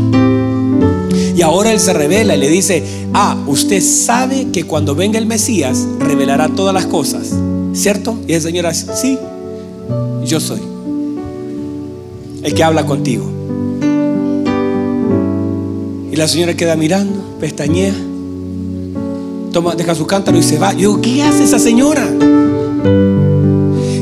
Y 1.36 1.42
ahora 1.42 1.72
Él 1.72 1.80
se 1.80 1.92
revela 1.92 2.36
y 2.36 2.40
le 2.40 2.50
dice, 2.50 2.84
ah, 3.16 3.36
usted 3.48 3.82
sabe 3.82 4.50
que 4.54 4.66
cuando 4.66 4.94
venga 4.94 5.18
el 5.18 5.26
Mesías 5.26 5.88
revelará 6.02 6.50
todas 6.50 6.72
las 6.72 6.86
cosas, 6.86 7.34
¿cierto? 7.74 8.20
Y 8.28 8.34
el 8.34 8.44
Señor 8.44 8.70
dice, 8.70 8.86
sí, 8.96 9.18
yo 10.24 10.40
soy 10.40 10.62
el 12.44 12.54
que 12.54 12.64
habla 12.64 12.86
contigo. 12.86 13.26
Y 16.12 16.16
la 16.16 16.28
señora 16.28 16.54
queda 16.54 16.76
mirando, 16.76 17.38
pestañea 17.40 17.96
deja 19.62 19.96
su 19.96 20.06
cántaro 20.06 20.38
y 20.38 20.44
se 20.44 20.60
va. 20.60 20.74
Yo 20.74 21.00
¿qué 21.02 21.24
hace 21.24 21.46
esa 21.46 21.60
señora? 21.60 22.06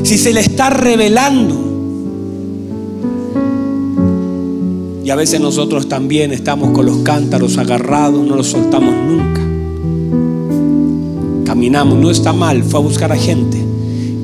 Si 0.02 0.18
se 0.18 0.32
le 0.32 0.40
está 0.40 0.68
revelando. 0.70 1.60
Y 5.04 5.10
a 5.10 5.14
veces 5.14 5.40
nosotros 5.40 5.88
también 5.88 6.32
estamos 6.32 6.70
con 6.70 6.86
los 6.86 6.98
cántaros 6.98 7.56
agarrados, 7.58 8.26
no 8.26 8.34
los 8.34 8.48
soltamos 8.48 8.94
nunca. 8.94 9.40
Caminamos, 11.44 11.98
no 11.98 12.10
está 12.10 12.32
mal, 12.32 12.64
fue 12.64 12.80
a 12.80 12.82
buscar 12.82 13.12
a 13.12 13.16
gente. 13.16 13.62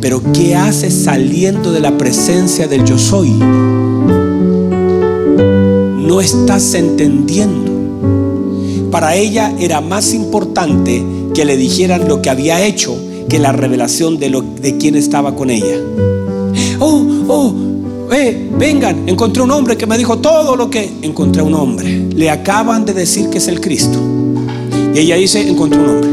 Pero 0.01 0.21
¿qué 0.33 0.57
hace 0.57 0.91
saliendo 0.91 1.71
de 1.71 1.81
la 1.81 1.97
presencia 1.97 2.67
del 2.67 2.85
yo 2.85 2.99
soy? 2.99 3.31
No 5.99 6.21
estás 6.21 6.75
entendiendo. 6.75 7.71
Para 8.91 9.15
ella 9.15 9.55
era 9.61 9.81
más 9.81 10.13
importante 10.13 11.05
que 11.35 11.45
le 11.45 11.57
dijeran 11.57 12.09
lo 12.09 12.23
que 12.23 12.31
había 12.31 12.65
hecho 12.65 12.97
que 13.31 13.39
la 13.39 13.53
revelación 13.53 14.19
de, 14.19 14.29
lo, 14.29 14.43
de 14.43 14.77
quién 14.77 14.97
estaba 14.97 15.35
con 15.35 15.51
ella. 15.51 15.79
Oh, 16.81 17.07
oh, 17.29 17.55
eh, 18.13 18.51
vengan, 18.59 19.09
encontré 19.09 19.43
un 19.43 19.53
hombre 19.53 19.77
que 19.77 19.87
me 19.87 19.97
dijo 19.97 20.19
todo 20.19 20.57
lo 20.57 20.69
que 20.69 20.91
encontré 21.03 21.41
un 21.41 21.55
hombre. 21.55 22.09
Le 22.13 22.29
acaban 22.29 22.85
de 22.85 22.93
decir 22.93 23.31
que 23.31 23.39
es 23.39 23.47
el 23.47 23.61
Cristo. 23.61 23.99
Y 24.93 24.99
ella 24.99 25.15
dice, 25.15 25.49
encontré 25.49 25.79
un 25.79 25.89
hombre. 25.89 26.11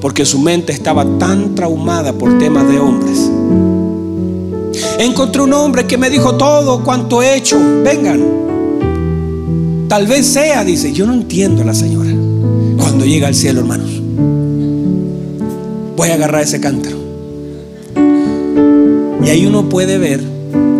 Porque 0.00 0.24
su 0.24 0.38
mente 0.38 0.72
estaba 0.72 1.04
tan 1.18 1.54
traumada 1.54 2.14
por 2.14 2.38
temas 2.38 2.66
de 2.66 2.78
hombres. 2.78 3.30
Encontré 4.98 5.42
un 5.42 5.52
hombre 5.52 5.86
que 5.86 5.98
me 5.98 6.08
dijo 6.08 6.36
todo 6.36 6.82
cuanto 6.82 7.22
he 7.22 7.36
hecho. 7.36 7.58
Vengan. 7.84 8.24
Tal 9.88 10.06
vez 10.06 10.26
sea, 10.26 10.64
dice. 10.64 10.92
Yo 10.92 11.06
no 11.06 11.12
entiendo 11.12 11.62
a 11.62 11.66
la 11.66 11.74
señora 11.74 12.07
cuando 12.78 13.04
llega 13.04 13.28
al 13.28 13.34
cielo, 13.34 13.60
hermanos. 13.60 14.00
Voy 15.96 16.08
a 16.08 16.14
agarrar 16.14 16.42
ese 16.42 16.60
cántaro. 16.60 16.96
Y 19.24 19.28
ahí 19.28 19.44
uno 19.46 19.68
puede 19.68 19.98
ver 19.98 20.22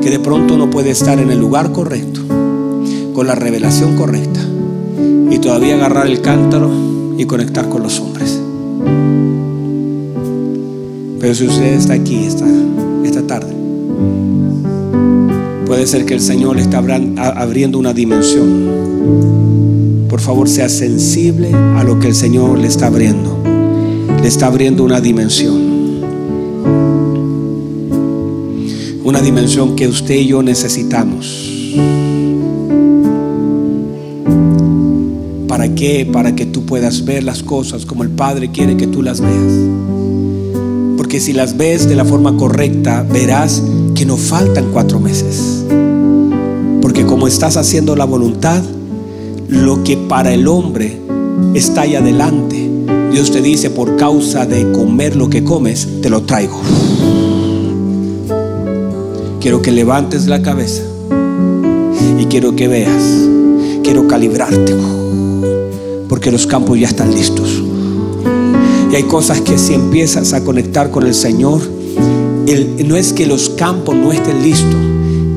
que 0.00 0.10
de 0.10 0.20
pronto 0.20 0.54
uno 0.54 0.70
puede 0.70 0.90
estar 0.90 1.18
en 1.18 1.30
el 1.30 1.38
lugar 1.38 1.72
correcto, 1.72 2.20
con 3.12 3.26
la 3.26 3.34
revelación 3.34 3.96
correcta, 3.96 4.40
y 5.30 5.38
todavía 5.38 5.74
agarrar 5.74 6.06
el 6.06 6.22
cántaro 6.22 6.70
y 7.18 7.24
conectar 7.26 7.68
con 7.68 7.82
los 7.82 8.00
hombres. 8.00 8.40
Pero 11.20 11.34
si 11.34 11.46
usted 11.46 11.74
está 11.74 11.94
aquí 11.94 12.24
esta, 12.24 12.46
esta 13.04 13.26
tarde, 13.26 13.52
puede 15.66 15.86
ser 15.86 16.06
que 16.06 16.14
el 16.14 16.20
Señor 16.20 16.56
le 16.56 16.62
está 16.62 16.78
abriendo 16.78 17.78
una 17.78 17.92
dimensión 17.92 19.47
por 20.18 20.24
favor 20.24 20.48
sea 20.48 20.68
sensible 20.68 21.54
a 21.54 21.84
lo 21.84 22.00
que 22.00 22.08
el 22.08 22.14
Señor 22.16 22.58
le 22.58 22.66
está 22.66 22.88
abriendo. 22.88 23.38
Le 24.20 24.26
está 24.26 24.48
abriendo 24.48 24.82
una 24.82 25.00
dimensión. 25.00 26.02
Una 29.04 29.20
dimensión 29.22 29.76
que 29.76 29.86
usted 29.86 30.16
y 30.16 30.26
yo 30.26 30.42
necesitamos. 30.42 31.48
¿Para 35.46 35.72
qué? 35.76 36.04
Para 36.12 36.34
que 36.34 36.46
tú 36.46 36.66
puedas 36.66 37.04
ver 37.04 37.22
las 37.22 37.44
cosas 37.44 37.86
como 37.86 38.02
el 38.02 38.10
Padre 38.10 38.50
quiere 38.50 38.76
que 38.76 38.88
tú 38.88 39.02
las 39.02 39.20
veas. 39.20 39.52
Porque 40.96 41.20
si 41.20 41.32
las 41.32 41.56
ves 41.56 41.88
de 41.88 41.94
la 41.94 42.04
forma 42.04 42.36
correcta, 42.36 43.06
verás 43.08 43.62
que 43.94 44.04
no 44.04 44.16
faltan 44.16 44.72
cuatro 44.72 44.98
meses. 44.98 45.64
Porque 46.82 47.06
como 47.06 47.28
estás 47.28 47.56
haciendo 47.56 47.94
la 47.94 48.04
voluntad, 48.04 48.64
lo 49.48 49.82
que 49.82 49.96
para 49.96 50.32
el 50.32 50.46
hombre 50.46 50.98
está 51.54 51.82
ahí 51.82 51.94
adelante, 51.94 52.70
Dios 53.10 53.30
te 53.30 53.40
dice, 53.40 53.70
por 53.70 53.96
causa 53.96 54.44
de 54.44 54.70
comer 54.72 55.16
lo 55.16 55.30
que 55.30 55.42
comes, 55.42 55.88
te 56.02 56.10
lo 56.10 56.22
traigo. 56.22 56.60
Quiero 59.40 59.62
que 59.62 59.72
levantes 59.72 60.26
la 60.26 60.42
cabeza 60.42 60.82
y 62.20 62.26
quiero 62.26 62.54
que 62.54 62.68
veas, 62.68 63.02
quiero 63.82 64.06
calibrarte, 64.06 64.74
porque 66.08 66.30
los 66.30 66.46
campos 66.46 66.78
ya 66.78 66.88
están 66.88 67.14
listos. 67.14 67.62
Y 68.92 68.96
hay 68.96 69.04
cosas 69.04 69.40
que 69.40 69.56
si 69.56 69.72
empiezas 69.72 70.34
a 70.34 70.44
conectar 70.44 70.90
con 70.90 71.06
el 71.06 71.14
Señor, 71.14 71.62
no 72.84 72.96
es 72.96 73.12
que 73.14 73.26
los 73.26 73.48
campos 73.50 73.96
no 73.96 74.12
estén 74.12 74.42
listos, 74.42 74.80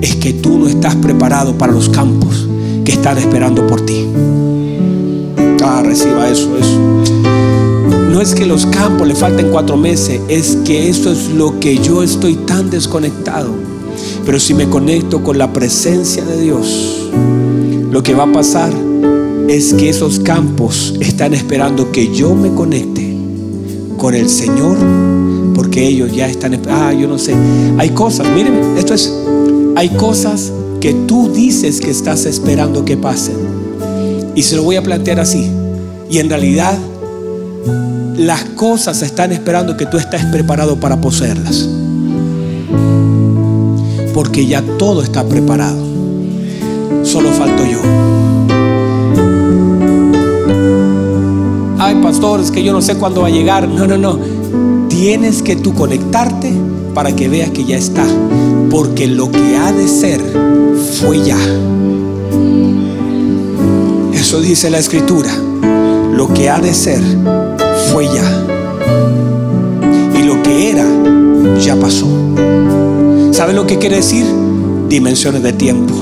es 0.02 0.16
que 0.18 0.34
tú 0.34 0.60
no 0.60 0.68
estás 0.68 0.96
preparado 0.96 1.58
para 1.58 1.72
los 1.72 1.88
campos 1.88 2.48
que 2.84 2.94
están 2.94 3.18
esperando 3.18 3.66
por 3.68 3.82
ti. 3.82 4.06
Ah, 5.64 5.82
reciba 5.84 6.30
eso, 6.30 6.58
eso. 6.58 6.80
No 8.12 8.22
es 8.22 8.36
que 8.36 8.46
los 8.46 8.66
campos 8.66 9.08
le 9.08 9.16
falten 9.16 9.50
cuatro 9.52 9.78
meses, 9.78 10.20
es 10.28 10.58
que 10.66 10.90
eso 10.90 11.12
es 11.12 11.30
lo 11.30 11.60
que 11.60 11.78
yo 11.78 12.04
estoy 12.04 12.36
tan 12.36 12.70
desconectado. 12.70 13.50
Pero 14.26 14.40
si 14.40 14.54
me 14.54 14.68
conecto 14.70 15.24
con 15.24 15.38
la 15.38 15.52
presencia 15.54 16.24
de 16.24 16.42
Dios, 16.42 17.10
lo 17.92 18.04
que 18.04 18.14
va 18.14 18.24
a 18.24 18.32
pasar 18.32 18.72
es 19.48 19.74
que 19.74 19.90
esos 19.90 20.20
campos 20.20 20.96
están 21.00 21.34
esperando 21.34 21.92
que 21.92 22.14
yo 22.14 22.36
me 22.36 22.54
conecte 22.54 23.18
con 23.98 24.16
el 24.16 24.30
Señor, 24.30 24.78
porque 25.56 25.88
ellos 25.88 26.12
ya 26.14 26.28
están, 26.28 26.60
ah, 26.70 26.94
yo 26.94 27.08
no 27.08 27.18
sé, 27.18 27.36
hay 27.78 27.90
cosas, 27.90 28.28
miren, 28.34 28.78
esto 28.78 28.94
es, 28.94 29.14
hay 29.76 29.90
cosas 29.90 30.52
que 30.82 30.94
tú 30.94 31.32
dices 31.32 31.80
que 31.80 31.92
estás 31.92 32.26
esperando 32.26 32.84
que 32.84 32.98
pasen. 32.98 33.38
Y 34.36 34.42
se 34.44 34.56
lo 34.56 34.64
voy 34.64 34.76
a 34.78 34.84
plantear 34.84 35.20
así. 35.20 35.50
Y 36.10 36.18
en 36.18 36.28
realidad 36.28 36.78
las 38.18 38.44
cosas 38.44 39.02
están 39.04 39.32
esperando 39.32 39.78
que 39.78 39.86
tú 39.86 39.98
estés 39.98 40.26
preparado 40.26 40.80
para 40.80 41.00
poseerlas. 41.00 41.70
Porque 44.14 44.48
ya 44.48 44.64
todo 44.80 45.04
está 45.04 45.24
preparado. 45.24 45.78
Solo 47.04 47.32
falto 47.32 47.64
yo. 47.64 47.80
Ay, 51.78 51.96
pastor, 52.02 52.42
es 52.42 52.50
que 52.50 52.64
yo 52.64 52.74
no 52.74 52.82
sé 52.82 52.96
cuándo 52.96 53.22
va 53.22 53.28
a 53.28 53.32
llegar. 53.32 53.68
No, 53.68 53.86
no, 53.86 53.98
no. 53.98 54.20
Tienes 54.90 55.44
que 55.44 55.56
tú 55.56 55.76
conectarte 55.76 56.52
para 56.96 57.16
que 57.16 57.30
veas 57.30 57.52
que 57.52 57.66
ya 57.66 57.78
está. 57.78 58.06
Porque 58.72 59.08
lo 59.08 59.32
que 59.32 59.58
ha 59.58 59.72
de 59.72 59.88
ser 59.88 60.22
fue 60.82 61.24
ya. 61.24 61.38
Eso 64.14 64.42
dice 64.42 64.70
la 64.70 64.80
escritura. 64.80 65.32
Lo 66.14 66.34
que 66.34 66.50
ha 66.50 66.60
de 66.60 66.74
ser 66.74 67.02
fue 67.92 68.06
ya. 68.06 68.48
lo 70.26 70.42
que 70.44 70.70
era 70.72 70.86
ya 71.60 71.76
pasó. 71.76 72.08
¿Sabe 73.32 73.54
lo 73.54 73.66
que 73.66 73.78
quiere 73.78 73.98
decir? 73.98 74.26
Dimensiones 74.88 75.42
de 75.44 75.54
tiempo. 75.54 75.94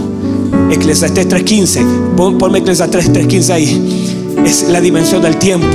Eclesiastes 0.72 1.28
3.15. 1.28 2.38
Ponme 2.38 2.60
Eclesiastes 2.60 3.12
3.15 3.12 3.50
ahí. 3.52 4.36
Es 4.46 4.68
la 4.70 4.82
dimensión 4.82 5.22
del 5.22 5.38
tiempo. 5.38 5.68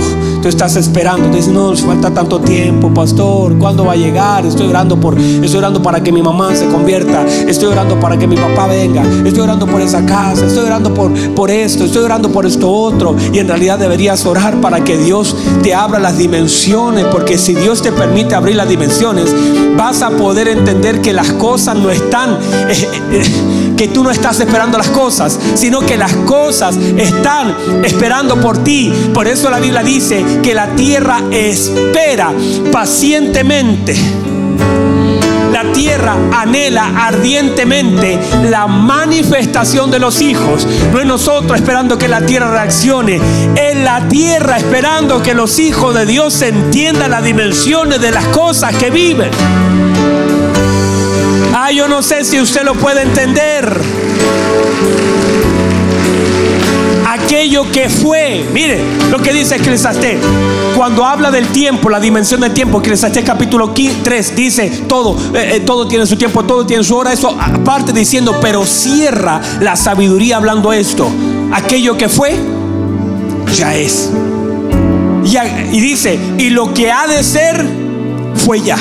Tú 0.45 0.49
estás 0.49 0.77
esperando, 0.77 1.31
te 1.31 1.39
dices, 1.39 1.51
no, 1.51 1.75
falta 1.75 2.11
tanto 2.11 2.39
tiempo, 2.39 2.93
pastor, 2.93 3.57
¿cuándo 3.57 3.87
va 3.87 3.95
a 3.95 3.97
llegar? 3.97 4.45
Estoy 4.45 4.67
orando 4.67 5.01
por, 5.01 5.19
estoy 5.19 5.57
orando 5.57 5.81
para 5.81 6.03
que 6.03 6.13
mi 6.13 6.21
mamá 6.21 6.55
se 6.55 6.67
convierta, 6.67 7.25
estoy 7.49 7.69
orando 7.69 7.99
para 7.99 8.19
que 8.19 8.27
mi 8.27 8.37
papá 8.37 8.67
venga, 8.67 9.03
estoy 9.25 9.41
orando 9.41 9.67
por 9.67 9.81
esa 9.81 10.05
casa, 10.05 10.45
estoy 10.45 10.67
orando 10.67 10.93
por, 10.93 11.11
por 11.35 11.51
esto, 11.51 11.85
estoy 11.87 12.05
orando 12.05 12.31
por 12.31 12.45
esto 12.45 12.71
otro. 12.71 13.17
Y 13.33 13.39
en 13.39 13.49
realidad 13.49 13.79
deberías 13.79 14.27
orar 14.27 14.61
para 14.61 14.85
que 14.85 14.99
Dios 14.99 15.35
te 15.63 15.73
abra 15.73 15.99
las 15.99 16.19
dimensiones, 16.19 17.07
porque 17.07 17.39
si 17.39 17.55
Dios 17.55 17.81
te 17.81 17.91
permite 17.91 18.35
abrir 18.35 18.57
las 18.57 18.69
dimensiones, 18.69 19.35
vas 19.79 20.03
a 20.03 20.11
poder 20.11 20.49
entender 20.49 21.01
que 21.01 21.15
las 21.15 21.33
cosas 21.33 21.75
no 21.75 21.91
están... 21.91 22.37
Eh, 22.69 22.89
eh, 23.13 23.64
que 23.77 23.89
tú 23.89 24.03
no 24.03 24.11
estás 24.11 24.41
esperando 24.41 24.79
las 24.79 24.89
cosas, 24.89 25.39
sino 25.55 25.81
que 25.81 25.97
las 25.97 26.15
cosas 26.15 26.77
están 26.77 27.55
esperando 27.85 28.41
por 28.41 28.63
ti. 28.63 28.93
Por 29.13 29.29
eso 29.29 29.51
la 29.51 29.59
Biblia 29.59 29.83
dice 29.83 30.25
que 30.43 30.55
la 30.55 30.75
tierra 30.75 31.23
espera 31.31 32.33
pacientemente. 32.73 33.97
La 35.53 35.73
tierra 35.73 36.17
anhela 36.33 37.07
ardientemente 37.07 38.19
la 38.51 38.67
manifestación 38.67 39.89
de 39.89 40.01
los 40.01 40.21
hijos. 40.21 40.67
No 40.93 40.99
es 40.99 41.07
nosotros 41.07 41.57
esperando 41.57 41.97
que 41.97 42.09
la 42.09 42.27
tierra 42.27 42.51
reaccione. 42.51 43.21
Es 43.55 43.77
la 43.77 44.09
tierra 44.09 44.57
esperando 44.57 45.23
que 45.23 45.33
los 45.33 45.61
hijos 45.61 45.95
de 45.95 46.07
Dios 46.07 46.43
entiendan 46.43 47.13
las 47.13 47.23
dimensiones 47.23 48.01
de 48.01 48.11
las 48.11 48.27
cosas 48.27 48.75
que 48.75 48.91
viven. 48.91 49.31
Yo 51.75 51.89
no 51.89 52.03
sé 52.03 52.23
si 52.23 52.41
usted 52.41 52.63
lo 52.63 52.75
puede 52.75 53.03
entender. 53.03 53.81
Aquello 57.05 57.69
que 57.73 57.89
fue, 57.89 58.45
mire 58.53 58.81
lo 59.11 59.19
que 59.19 59.33
dice 59.33 59.57
Eclesiastés. 59.57 60.21
Cuando 60.77 61.05
habla 61.05 61.33
del 61.33 61.49
tiempo, 61.49 61.91
la 61.91 61.99
dimensión 61.99 62.43
del 62.43 62.53
tiempo, 62.53 62.79
Eclesiastés 62.79 63.25
capítulo 63.25 63.75
3 63.75 64.37
dice 64.37 64.85
todo, 64.89 65.17
eh, 65.35 65.57
eh, 65.57 65.61
todo 65.61 65.89
tiene 65.89 66.07
su 66.07 66.15
tiempo, 66.17 66.45
todo 66.45 66.65
tiene 66.65 66.85
su 66.85 66.95
hora. 66.95 67.13
Eso 67.13 67.37
aparte 67.41 67.93
diciendo, 67.93 68.39
pero 68.41 68.65
cierra 68.65 69.41
la 69.61 69.75
sabiduría 69.75 70.37
hablando 70.37 70.73
esto. 70.73 71.11
Aquello 71.53 71.97
que 71.97 72.09
fue, 72.09 72.37
ya 73.53 73.75
es. 73.75 74.13
y 75.73 75.81
dice, 75.81 76.21
y 76.39 76.51
lo 76.51 76.73
que 76.73 76.93
ha 76.93 77.09
de 77.09 77.25
ser, 77.25 77.67
fue 78.37 78.61
ya 78.61 78.79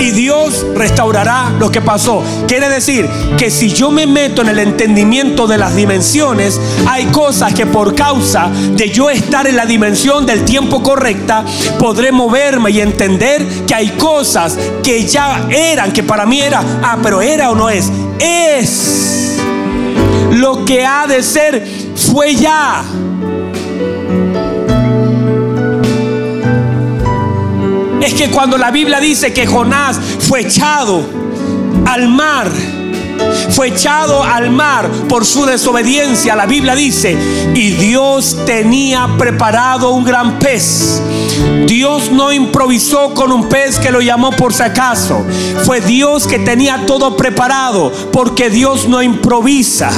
y 0.00 0.10
Dios 0.12 0.66
restaurará 0.74 1.52
lo 1.58 1.70
que 1.70 1.80
pasó. 1.80 2.22
Quiere 2.48 2.68
decir 2.68 3.08
que 3.38 3.50
si 3.50 3.70
yo 3.70 3.90
me 3.90 4.06
meto 4.06 4.42
en 4.42 4.48
el 4.48 4.58
entendimiento 4.58 5.46
de 5.46 5.58
las 5.58 5.76
dimensiones, 5.76 6.60
hay 6.88 7.06
cosas 7.06 7.54
que 7.54 7.66
por 7.66 7.94
causa 7.94 8.50
de 8.72 8.88
yo 8.88 9.10
estar 9.10 9.46
en 9.46 9.56
la 9.56 9.66
dimensión 9.66 10.26
del 10.26 10.44
tiempo 10.44 10.82
correcta, 10.82 11.44
podré 11.78 12.12
moverme 12.12 12.70
y 12.70 12.80
entender 12.80 13.46
que 13.66 13.74
hay 13.74 13.90
cosas 13.90 14.58
que 14.82 15.04
ya 15.04 15.46
eran, 15.50 15.92
que 15.92 16.02
para 16.02 16.26
mí 16.26 16.40
era, 16.40 16.62
ah, 16.82 16.98
pero 17.02 17.20
era 17.20 17.50
o 17.50 17.54
no 17.54 17.68
es, 17.68 17.90
es. 18.18 19.36
Lo 20.32 20.64
que 20.64 20.86
ha 20.86 21.06
de 21.06 21.22
ser 21.22 21.66
fue 21.94 22.34
ya. 22.34 22.82
Es 28.02 28.14
que 28.14 28.30
cuando 28.30 28.56
la 28.56 28.70
Biblia 28.70 29.00
dice 29.00 29.32
que 29.32 29.46
Jonás 29.46 29.98
fue 30.20 30.40
echado 30.40 31.02
al 31.86 32.08
mar, 32.08 32.50
fue 33.50 33.68
echado 33.68 34.22
al 34.22 34.50
mar 34.50 34.88
por 35.08 35.24
su 35.24 35.44
desobediencia. 35.46 36.36
La 36.36 36.46
Biblia 36.46 36.74
dice, 36.74 37.16
y 37.54 37.70
Dios 37.72 38.36
tenía 38.46 39.08
preparado 39.18 39.90
un 39.90 40.04
gran 40.04 40.38
pez. 40.38 41.00
Dios 41.66 42.10
no 42.10 42.32
improvisó 42.32 43.14
con 43.14 43.32
un 43.32 43.48
pez 43.48 43.78
que 43.78 43.90
lo 43.90 44.00
llamó 44.00 44.30
por 44.32 44.52
si 44.52 44.62
acaso. 44.62 45.24
Fue 45.64 45.80
Dios 45.80 46.26
que 46.26 46.38
tenía 46.38 46.84
todo 46.86 47.16
preparado, 47.16 47.92
porque 48.12 48.50
Dios 48.50 48.88
no 48.88 49.02
improvisa. 49.02 49.90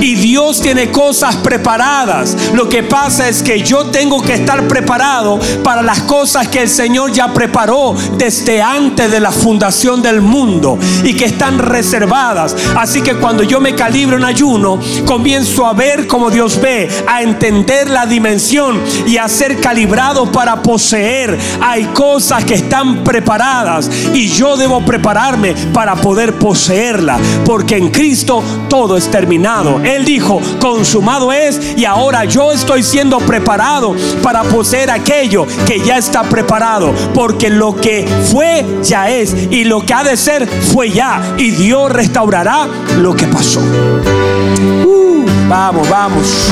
Y 0.00 0.14
Dios 0.14 0.60
tiene 0.60 0.90
cosas 0.90 1.36
preparadas. 1.36 2.36
Lo 2.54 2.68
que 2.68 2.82
pasa 2.82 3.28
es 3.28 3.42
que 3.42 3.62
yo 3.62 3.86
tengo 3.86 4.22
que 4.22 4.34
estar 4.34 4.66
preparado 4.68 5.38
para 5.62 5.82
las 5.82 6.00
cosas 6.00 6.48
que 6.48 6.62
el 6.62 6.68
Señor 6.68 7.12
ya 7.12 7.32
preparó 7.32 7.94
desde 8.16 8.62
antes 8.62 9.10
de 9.10 9.20
la 9.20 9.32
fundación 9.32 10.02
del 10.02 10.20
mundo 10.20 10.78
y 11.04 11.14
que 11.14 11.26
están 11.26 11.58
reservadas. 11.58 12.56
Así 12.76 13.02
que 13.02 13.14
cuando 13.14 13.42
yo 13.42 13.60
me 13.60 13.74
calibro 13.74 14.16
en 14.16 14.24
ayuno, 14.24 14.78
comienzo 15.04 15.66
a 15.66 15.72
ver 15.72 16.06
como 16.06 16.30
Dios 16.30 16.60
ve, 16.60 16.88
a 17.06 17.22
entender 17.22 17.90
la 17.90 18.06
dimensión 18.06 18.80
y 19.06 19.16
a 19.16 19.28
ser 19.28 19.60
calibrado 19.60 20.30
para 20.30 20.62
poseer. 20.62 21.38
Hay 21.60 21.84
cosas 21.86 22.44
que 22.44 22.54
están 22.54 23.02
preparadas 23.04 23.90
y 24.14 24.28
yo 24.28 24.56
debo 24.56 24.84
prepararme 24.84 25.54
para 25.72 25.96
poder 25.96 26.34
poseerla, 26.38 27.18
porque 27.44 27.76
en 27.76 27.90
Cristo 27.90 28.42
todo 28.68 28.96
es 28.96 29.10
terminado. 29.10 29.80
Él 29.82 30.04
dijo, 30.04 30.40
consumado 30.60 31.32
es 31.32 31.76
y 31.76 31.84
ahora 31.84 32.24
yo 32.24 32.52
estoy 32.52 32.82
siendo 32.82 33.18
preparado 33.18 33.94
para 34.22 34.42
poseer 34.44 34.90
aquello 34.90 35.46
que 35.66 35.80
ya 35.80 35.98
está 35.98 36.22
preparado, 36.22 36.92
porque 37.14 37.50
lo 37.50 37.74
que 37.76 38.06
fue 38.30 38.64
ya 38.82 39.10
es 39.10 39.34
y 39.50 39.64
lo 39.64 39.84
que 39.84 39.94
ha 39.94 40.04
de 40.04 40.16
ser 40.16 40.46
fue 40.46 40.90
ya 40.90 41.20
y 41.38 41.50
Dios 41.50 41.90
restaurará 41.90 42.57
lo 42.98 43.14
que 43.14 43.26
pasó. 43.26 43.60
Uh, 43.60 45.24
vamos, 45.48 45.88
vamos. 45.88 46.50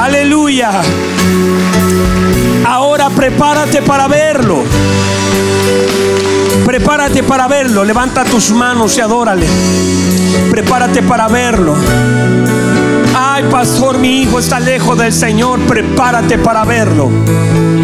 Aleluya. 0.00 0.70
Ahora 2.66 3.10
prepárate 3.10 3.82
para 3.82 4.08
verlo. 4.08 4.62
Prepárate 6.64 7.22
para 7.22 7.48
verlo. 7.48 7.84
Levanta 7.84 8.24
tus 8.24 8.50
manos 8.50 8.96
y 8.96 9.00
adórale. 9.00 9.46
Prepárate 10.50 11.02
para 11.02 11.28
verlo. 11.28 11.74
Ay, 13.36 13.42
pastor, 13.50 13.98
mi 13.98 14.22
hijo 14.22 14.38
está 14.38 14.60
lejos 14.60 14.96
del 14.96 15.12
Señor. 15.12 15.58
Prepárate 15.66 16.38
para 16.38 16.64
verlo. 16.64 17.10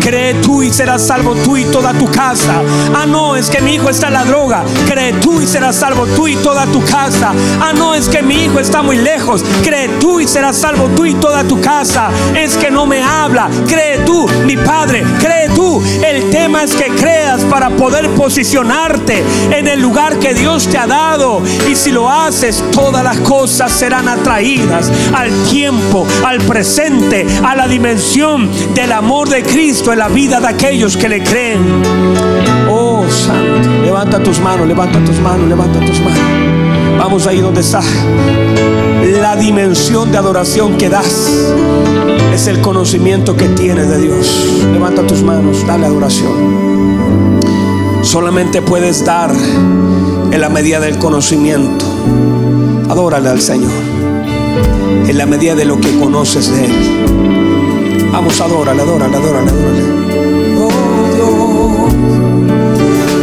Cree 0.00 0.34
tú 0.34 0.62
y 0.62 0.72
serás 0.72 1.04
salvo 1.04 1.34
tú 1.34 1.56
y 1.56 1.64
toda 1.64 1.92
tu 1.92 2.08
casa. 2.08 2.62
Ah, 2.94 3.04
no, 3.04 3.34
es 3.34 3.50
que 3.50 3.60
mi 3.60 3.74
hijo 3.74 3.88
está 3.90 4.06
en 4.06 4.12
la 4.12 4.24
droga. 4.24 4.62
Cree 4.88 5.12
tú 5.14 5.40
y 5.40 5.48
serás 5.48 5.74
salvo 5.74 6.06
tú 6.06 6.28
y 6.28 6.36
toda 6.36 6.66
tu 6.66 6.84
casa. 6.84 7.32
Ah, 7.60 7.72
no, 7.74 7.96
es 7.96 8.08
que 8.08 8.22
mi 8.22 8.44
hijo 8.44 8.60
está 8.60 8.82
muy 8.82 8.96
lejos. 8.98 9.44
Cree 9.64 9.88
tú 9.98 10.20
y 10.20 10.28
serás 10.28 10.56
salvo 10.56 10.88
tú 10.94 11.04
y 11.04 11.14
toda 11.14 11.42
tu 11.42 11.60
casa. 11.60 12.10
Es 12.36 12.56
que 12.56 12.70
no 12.70 12.86
me 12.86 13.02
habla. 13.02 13.50
Cree 13.66 13.98
tú, 14.06 14.28
mi 14.46 14.56
padre. 14.56 15.04
Cree 15.18 15.48
tú. 15.48 15.82
El 16.06 16.30
tema 16.30 16.62
es 16.62 16.74
que 16.74 16.86
creas 16.94 17.42
para 17.42 17.70
poder 17.70 18.08
posicionarte 18.10 19.24
en 19.50 19.66
el 19.66 19.80
lugar 19.80 20.20
que 20.20 20.32
Dios 20.32 20.68
te 20.68 20.78
ha 20.78 20.86
dado. 20.86 21.42
Y 21.68 21.74
si 21.74 21.90
lo 21.90 22.08
haces, 22.08 22.62
todas 22.70 23.02
las 23.02 23.18
cosas 23.18 23.72
serán 23.72 24.08
atraídas 24.08 24.90
al 25.12 25.39
tiempo, 25.48 26.06
al 26.24 26.38
presente, 26.38 27.26
a 27.44 27.54
la 27.54 27.66
dimensión 27.66 28.48
del 28.74 28.92
amor 28.92 29.28
de 29.28 29.42
Cristo 29.42 29.92
en 29.92 29.98
la 29.98 30.08
vida 30.08 30.40
de 30.40 30.48
aquellos 30.48 30.96
que 30.96 31.08
le 31.08 31.22
creen. 31.22 31.82
Oh, 32.68 33.04
Santo, 33.08 33.68
levanta 33.84 34.22
tus 34.22 34.40
manos, 34.40 34.66
levanta 34.66 35.02
tus 35.04 35.18
manos, 35.20 35.48
levanta 35.48 35.80
tus 35.80 36.00
manos. 36.00 36.20
Vamos 36.98 37.26
ahí 37.26 37.40
donde 37.40 37.60
está. 37.60 37.80
La 39.20 39.36
dimensión 39.36 40.12
de 40.12 40.18
adoración 40.18 40.76
que 40.76 40.88
das 40.88 41.30
es 42.32 42.46
el 42.46 42.60
conocimiento 42.60 43.36
que 43.36 43.48
tienes 43.48 43.88
de 43.88 43.98
Dios. 43.98 44.64
Levanta 44.72 45.06
tus 45.06 45.22
manos, 45.22 45.66
dale 45.66 45.86
adoración. 45.86 47.40
Solamente 48.02 48.62
puedes 48.62 49.04
dar 49.04 49.32
en 50.30 50.40
la 50.40 50.48
medida 50.48 50.80
del 50.80 50.98
conocimiento. 50.98 51.84
Adórale 52.88 53.28
al 53.28 53.40
Señor 53.40 53.89
en 55.08 55.18
la 55.18 55.26
medida 55.26 55.54
de 55.54 55.64
lo 55.64 55.80
que 55.80 55.98
conoces 55.98 56.50
de 56.50 56.66
Él. 56.66 58.10
Vamos, 58.12 58.40
adórale, 58.40 58.82
adórale, 58.82 59.16
adórale, 59.16 59.50
adórale. 59.50 59.82
Oh 60.58 60.70
Dios, 61.14 61.94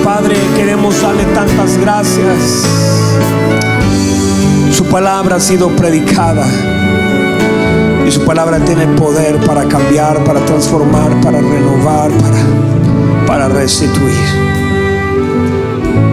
Padre, 0.03 0.35
queremos 0.55 1.01
darle 1.01 1.23
tantas 1.33 1.77
gracias. 1.77 2.63
Su 4.71 4.85
palabra 4.85 5.35
ha 5.35 5.39
sido 5.39 5.69
predicada. 5.69 6.45
Y 8.07 8.11
su 8.11 8.23
palabra 8.23 8.59
tiene 8.59 8.87
poder 8.95 9.37
para 9.45 9.65
cambiar, 9.65 10.23
para 10.23 10.39
transformar, 10.45 11.19
para 11.19 11.39
renovar, 11.39 12.09
para, 12.11 13.27
para 13.27 13.47
restituir. 13.49 14.15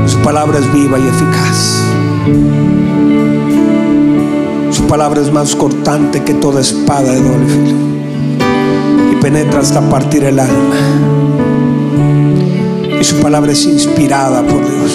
Su 0.07 0.19
palabra 0.19 0.59
es 0.59 0.73
viva 0.73 0.99
y 0.99 1.07
eficaz 1.07 1.85
palabra 4.85 5.21
es 5.21 5.33
más 5.33 5.55
cortante 5.57 6.23
que 6.23 6.35
toda 6.35 6.61
espada 6.61 7.13
de 7.13 7.21
doble 7.21 7.49
filo 7.49 7.95
penetra 9.25 9.61
hasta 9.61 9.81
partir 9.89 10.23
el 10.25 10.39
alma. 10.39 10.77
Y 13.01 13.03
su 13.03 13.17
palabra 13.23 13.53
es 13.53 13.65
inspirada 13.65 14.43
por 14.43 14.61
Dios. 14.61 14.93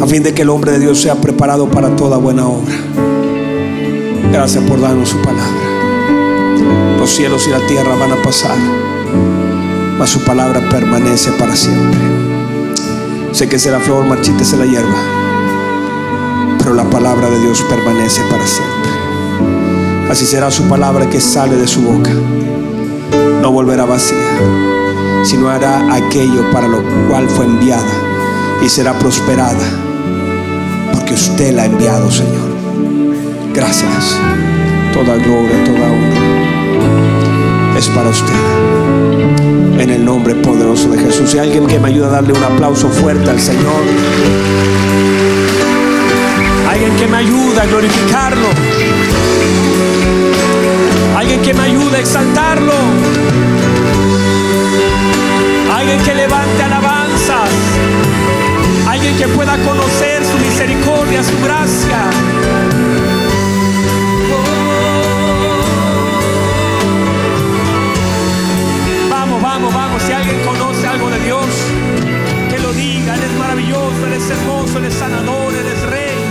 A 0.00 0.06
fin 0.06 0.22
de 0.22 0.32
que 0.32 0.42
el 0.42 0.50
hombre 0.50 0.70
de 0.70 0.78
Dios 0.78 1.00
sea 1.00 1.16
preparado 1.16 1.68
para 1.68 1.96
toda 1.96 2.18
buena 2.18 2.46
obra. 2.46 2.72
Gracias 4.30 4.62
por 4.62 4.80
darnos 4.80 5.08
su 5.08 5.16
palabra. 5.22 5.42
Los 7.00 7.10
cielos 7.10 7.48
y 7.48 7.50
la 7.50 7.66
tierra 7.66 7.96
van 7.96 8.12
a 8.12 8.22
pasar, 8.22 8.56
mas 9.98 10.08
su 10.08 10.20
palabra 10.20 10.68
permanece 10.68 11.32
para 11.32 11.56
siempre. 11.56 11.98
Sé 13.32 13.48
que 13.48 13.58
será 13.58 13.80
flor, 13.80 14.04
marchítese 14.06 14.56
la 14.56 14.66
hierba, 14.66 15.02
pero 16.66 16.74
la 16.74 16.90
palabra 16.90 17.30
de 17.30 17.38
Dios 17.38 17.64
permanece 17.70 18.22
para 18.22 18.44
siempre. 18.44 20.10
Así 20.10 20.26
será 20.26 20.50
su 20.50 20.64
palabra 20.64 21.08
que 21.08 21.20
sale 21.20 21.54
de 21.54 21.68
su 21.68 21.80
boca. 21.80 22.10
No 23.40 23.52
volverá 23.52 23.84
vacía, 23.84 24.16
sino 25.22 25.48
hará 25.48 25.94
aquello 25.94 26.50
para 26.50 26.66
lo 26.66 26.82
cual 27.08 27.28
fue 27.28 27.44
enviada 27.44 27.94
y 28.64 28.68
será 28.68 28.98
prosperada, 28.98 29.64
porque 30.92 31.14
usted 31.14 31.54
la 31.54 31.62
ha 31.62 31.66
enviado, 31.66 32.10
Señor. 32.10 32.48
Gracias. 33.54 34.18
Toda 34.92 35.14
gloria, 35.18 35.62
toda 35.64 35.86
honra 35.86 37.78
es 37.78 37.88
para 37.90 38.08
usted. 38.08 38.34
En 39.78 39.90
el 39.90 40.04
nombre 40.04 40.34
poderoso 40.34 40.88
de 40.88 40.98
Jesús. 40.98 41.32
Y 41.32 41.38
alguien 41.38 41.68
que 41.68 41.78
me 41.78 41.90
ayuda 41.90 42.08
a 42.08 42.10
darle 42.10 42.32
un 42.32 42.42
aplauso 42.42 42.88
fuerte 42.88 43.30
al 43.30 43.38
Señor. 43.38 45.15
Alguien 46.76 46.96
que 46.96 47.06
me 47.06 47.16
ayuda 47.16 47.62
a 47.62 47.66
glorificarlo. 47.66 48.48
Alguien 51.16 51.40
que 51.40 51.54
me 51.54 51.62
ayude 51.62 51.96
a 51.96 52.00
exaltarlo. 52.00 52.74
Alguien 55.74 56.02
que 56.02 56.14
levante 56.14 56.62
alabanzas. 56.62 57.48
Alguien 58.86 59.16
que 59.16 59.26
pueda 59.28 59.56
conocer 59.64 60.22
su 60.22 60.36
misericordia, 60.36 61.22
su 61.24 61.42
gracia. 61.42 62.10
Vamos, 69.08 69.40
vamos, 69.40 69.72
vamos. 69.74 70.02
Si 70.02 70.12
alguien 70.12 70.38
conoce 70.44 70.86
algo 70.86 71.08
de 71.08 71.20
Dios, 71.20 71.46
que 72.50 72.58
lo 72.58 72.70
diga. 72.74 73.14
Él 73.14 73.22
es 73.22 73.38
maravilloso, 73.38 74.06
Él 74.06 74.12
es 74.12 74.28
hermoso, 74.28 74.76
Él 74.76 74.84
es 74.84 74.94
sanador, 74.94 75.54
Él 75.54 75.66
es 75.74 75.82
rey. 75.84 76.25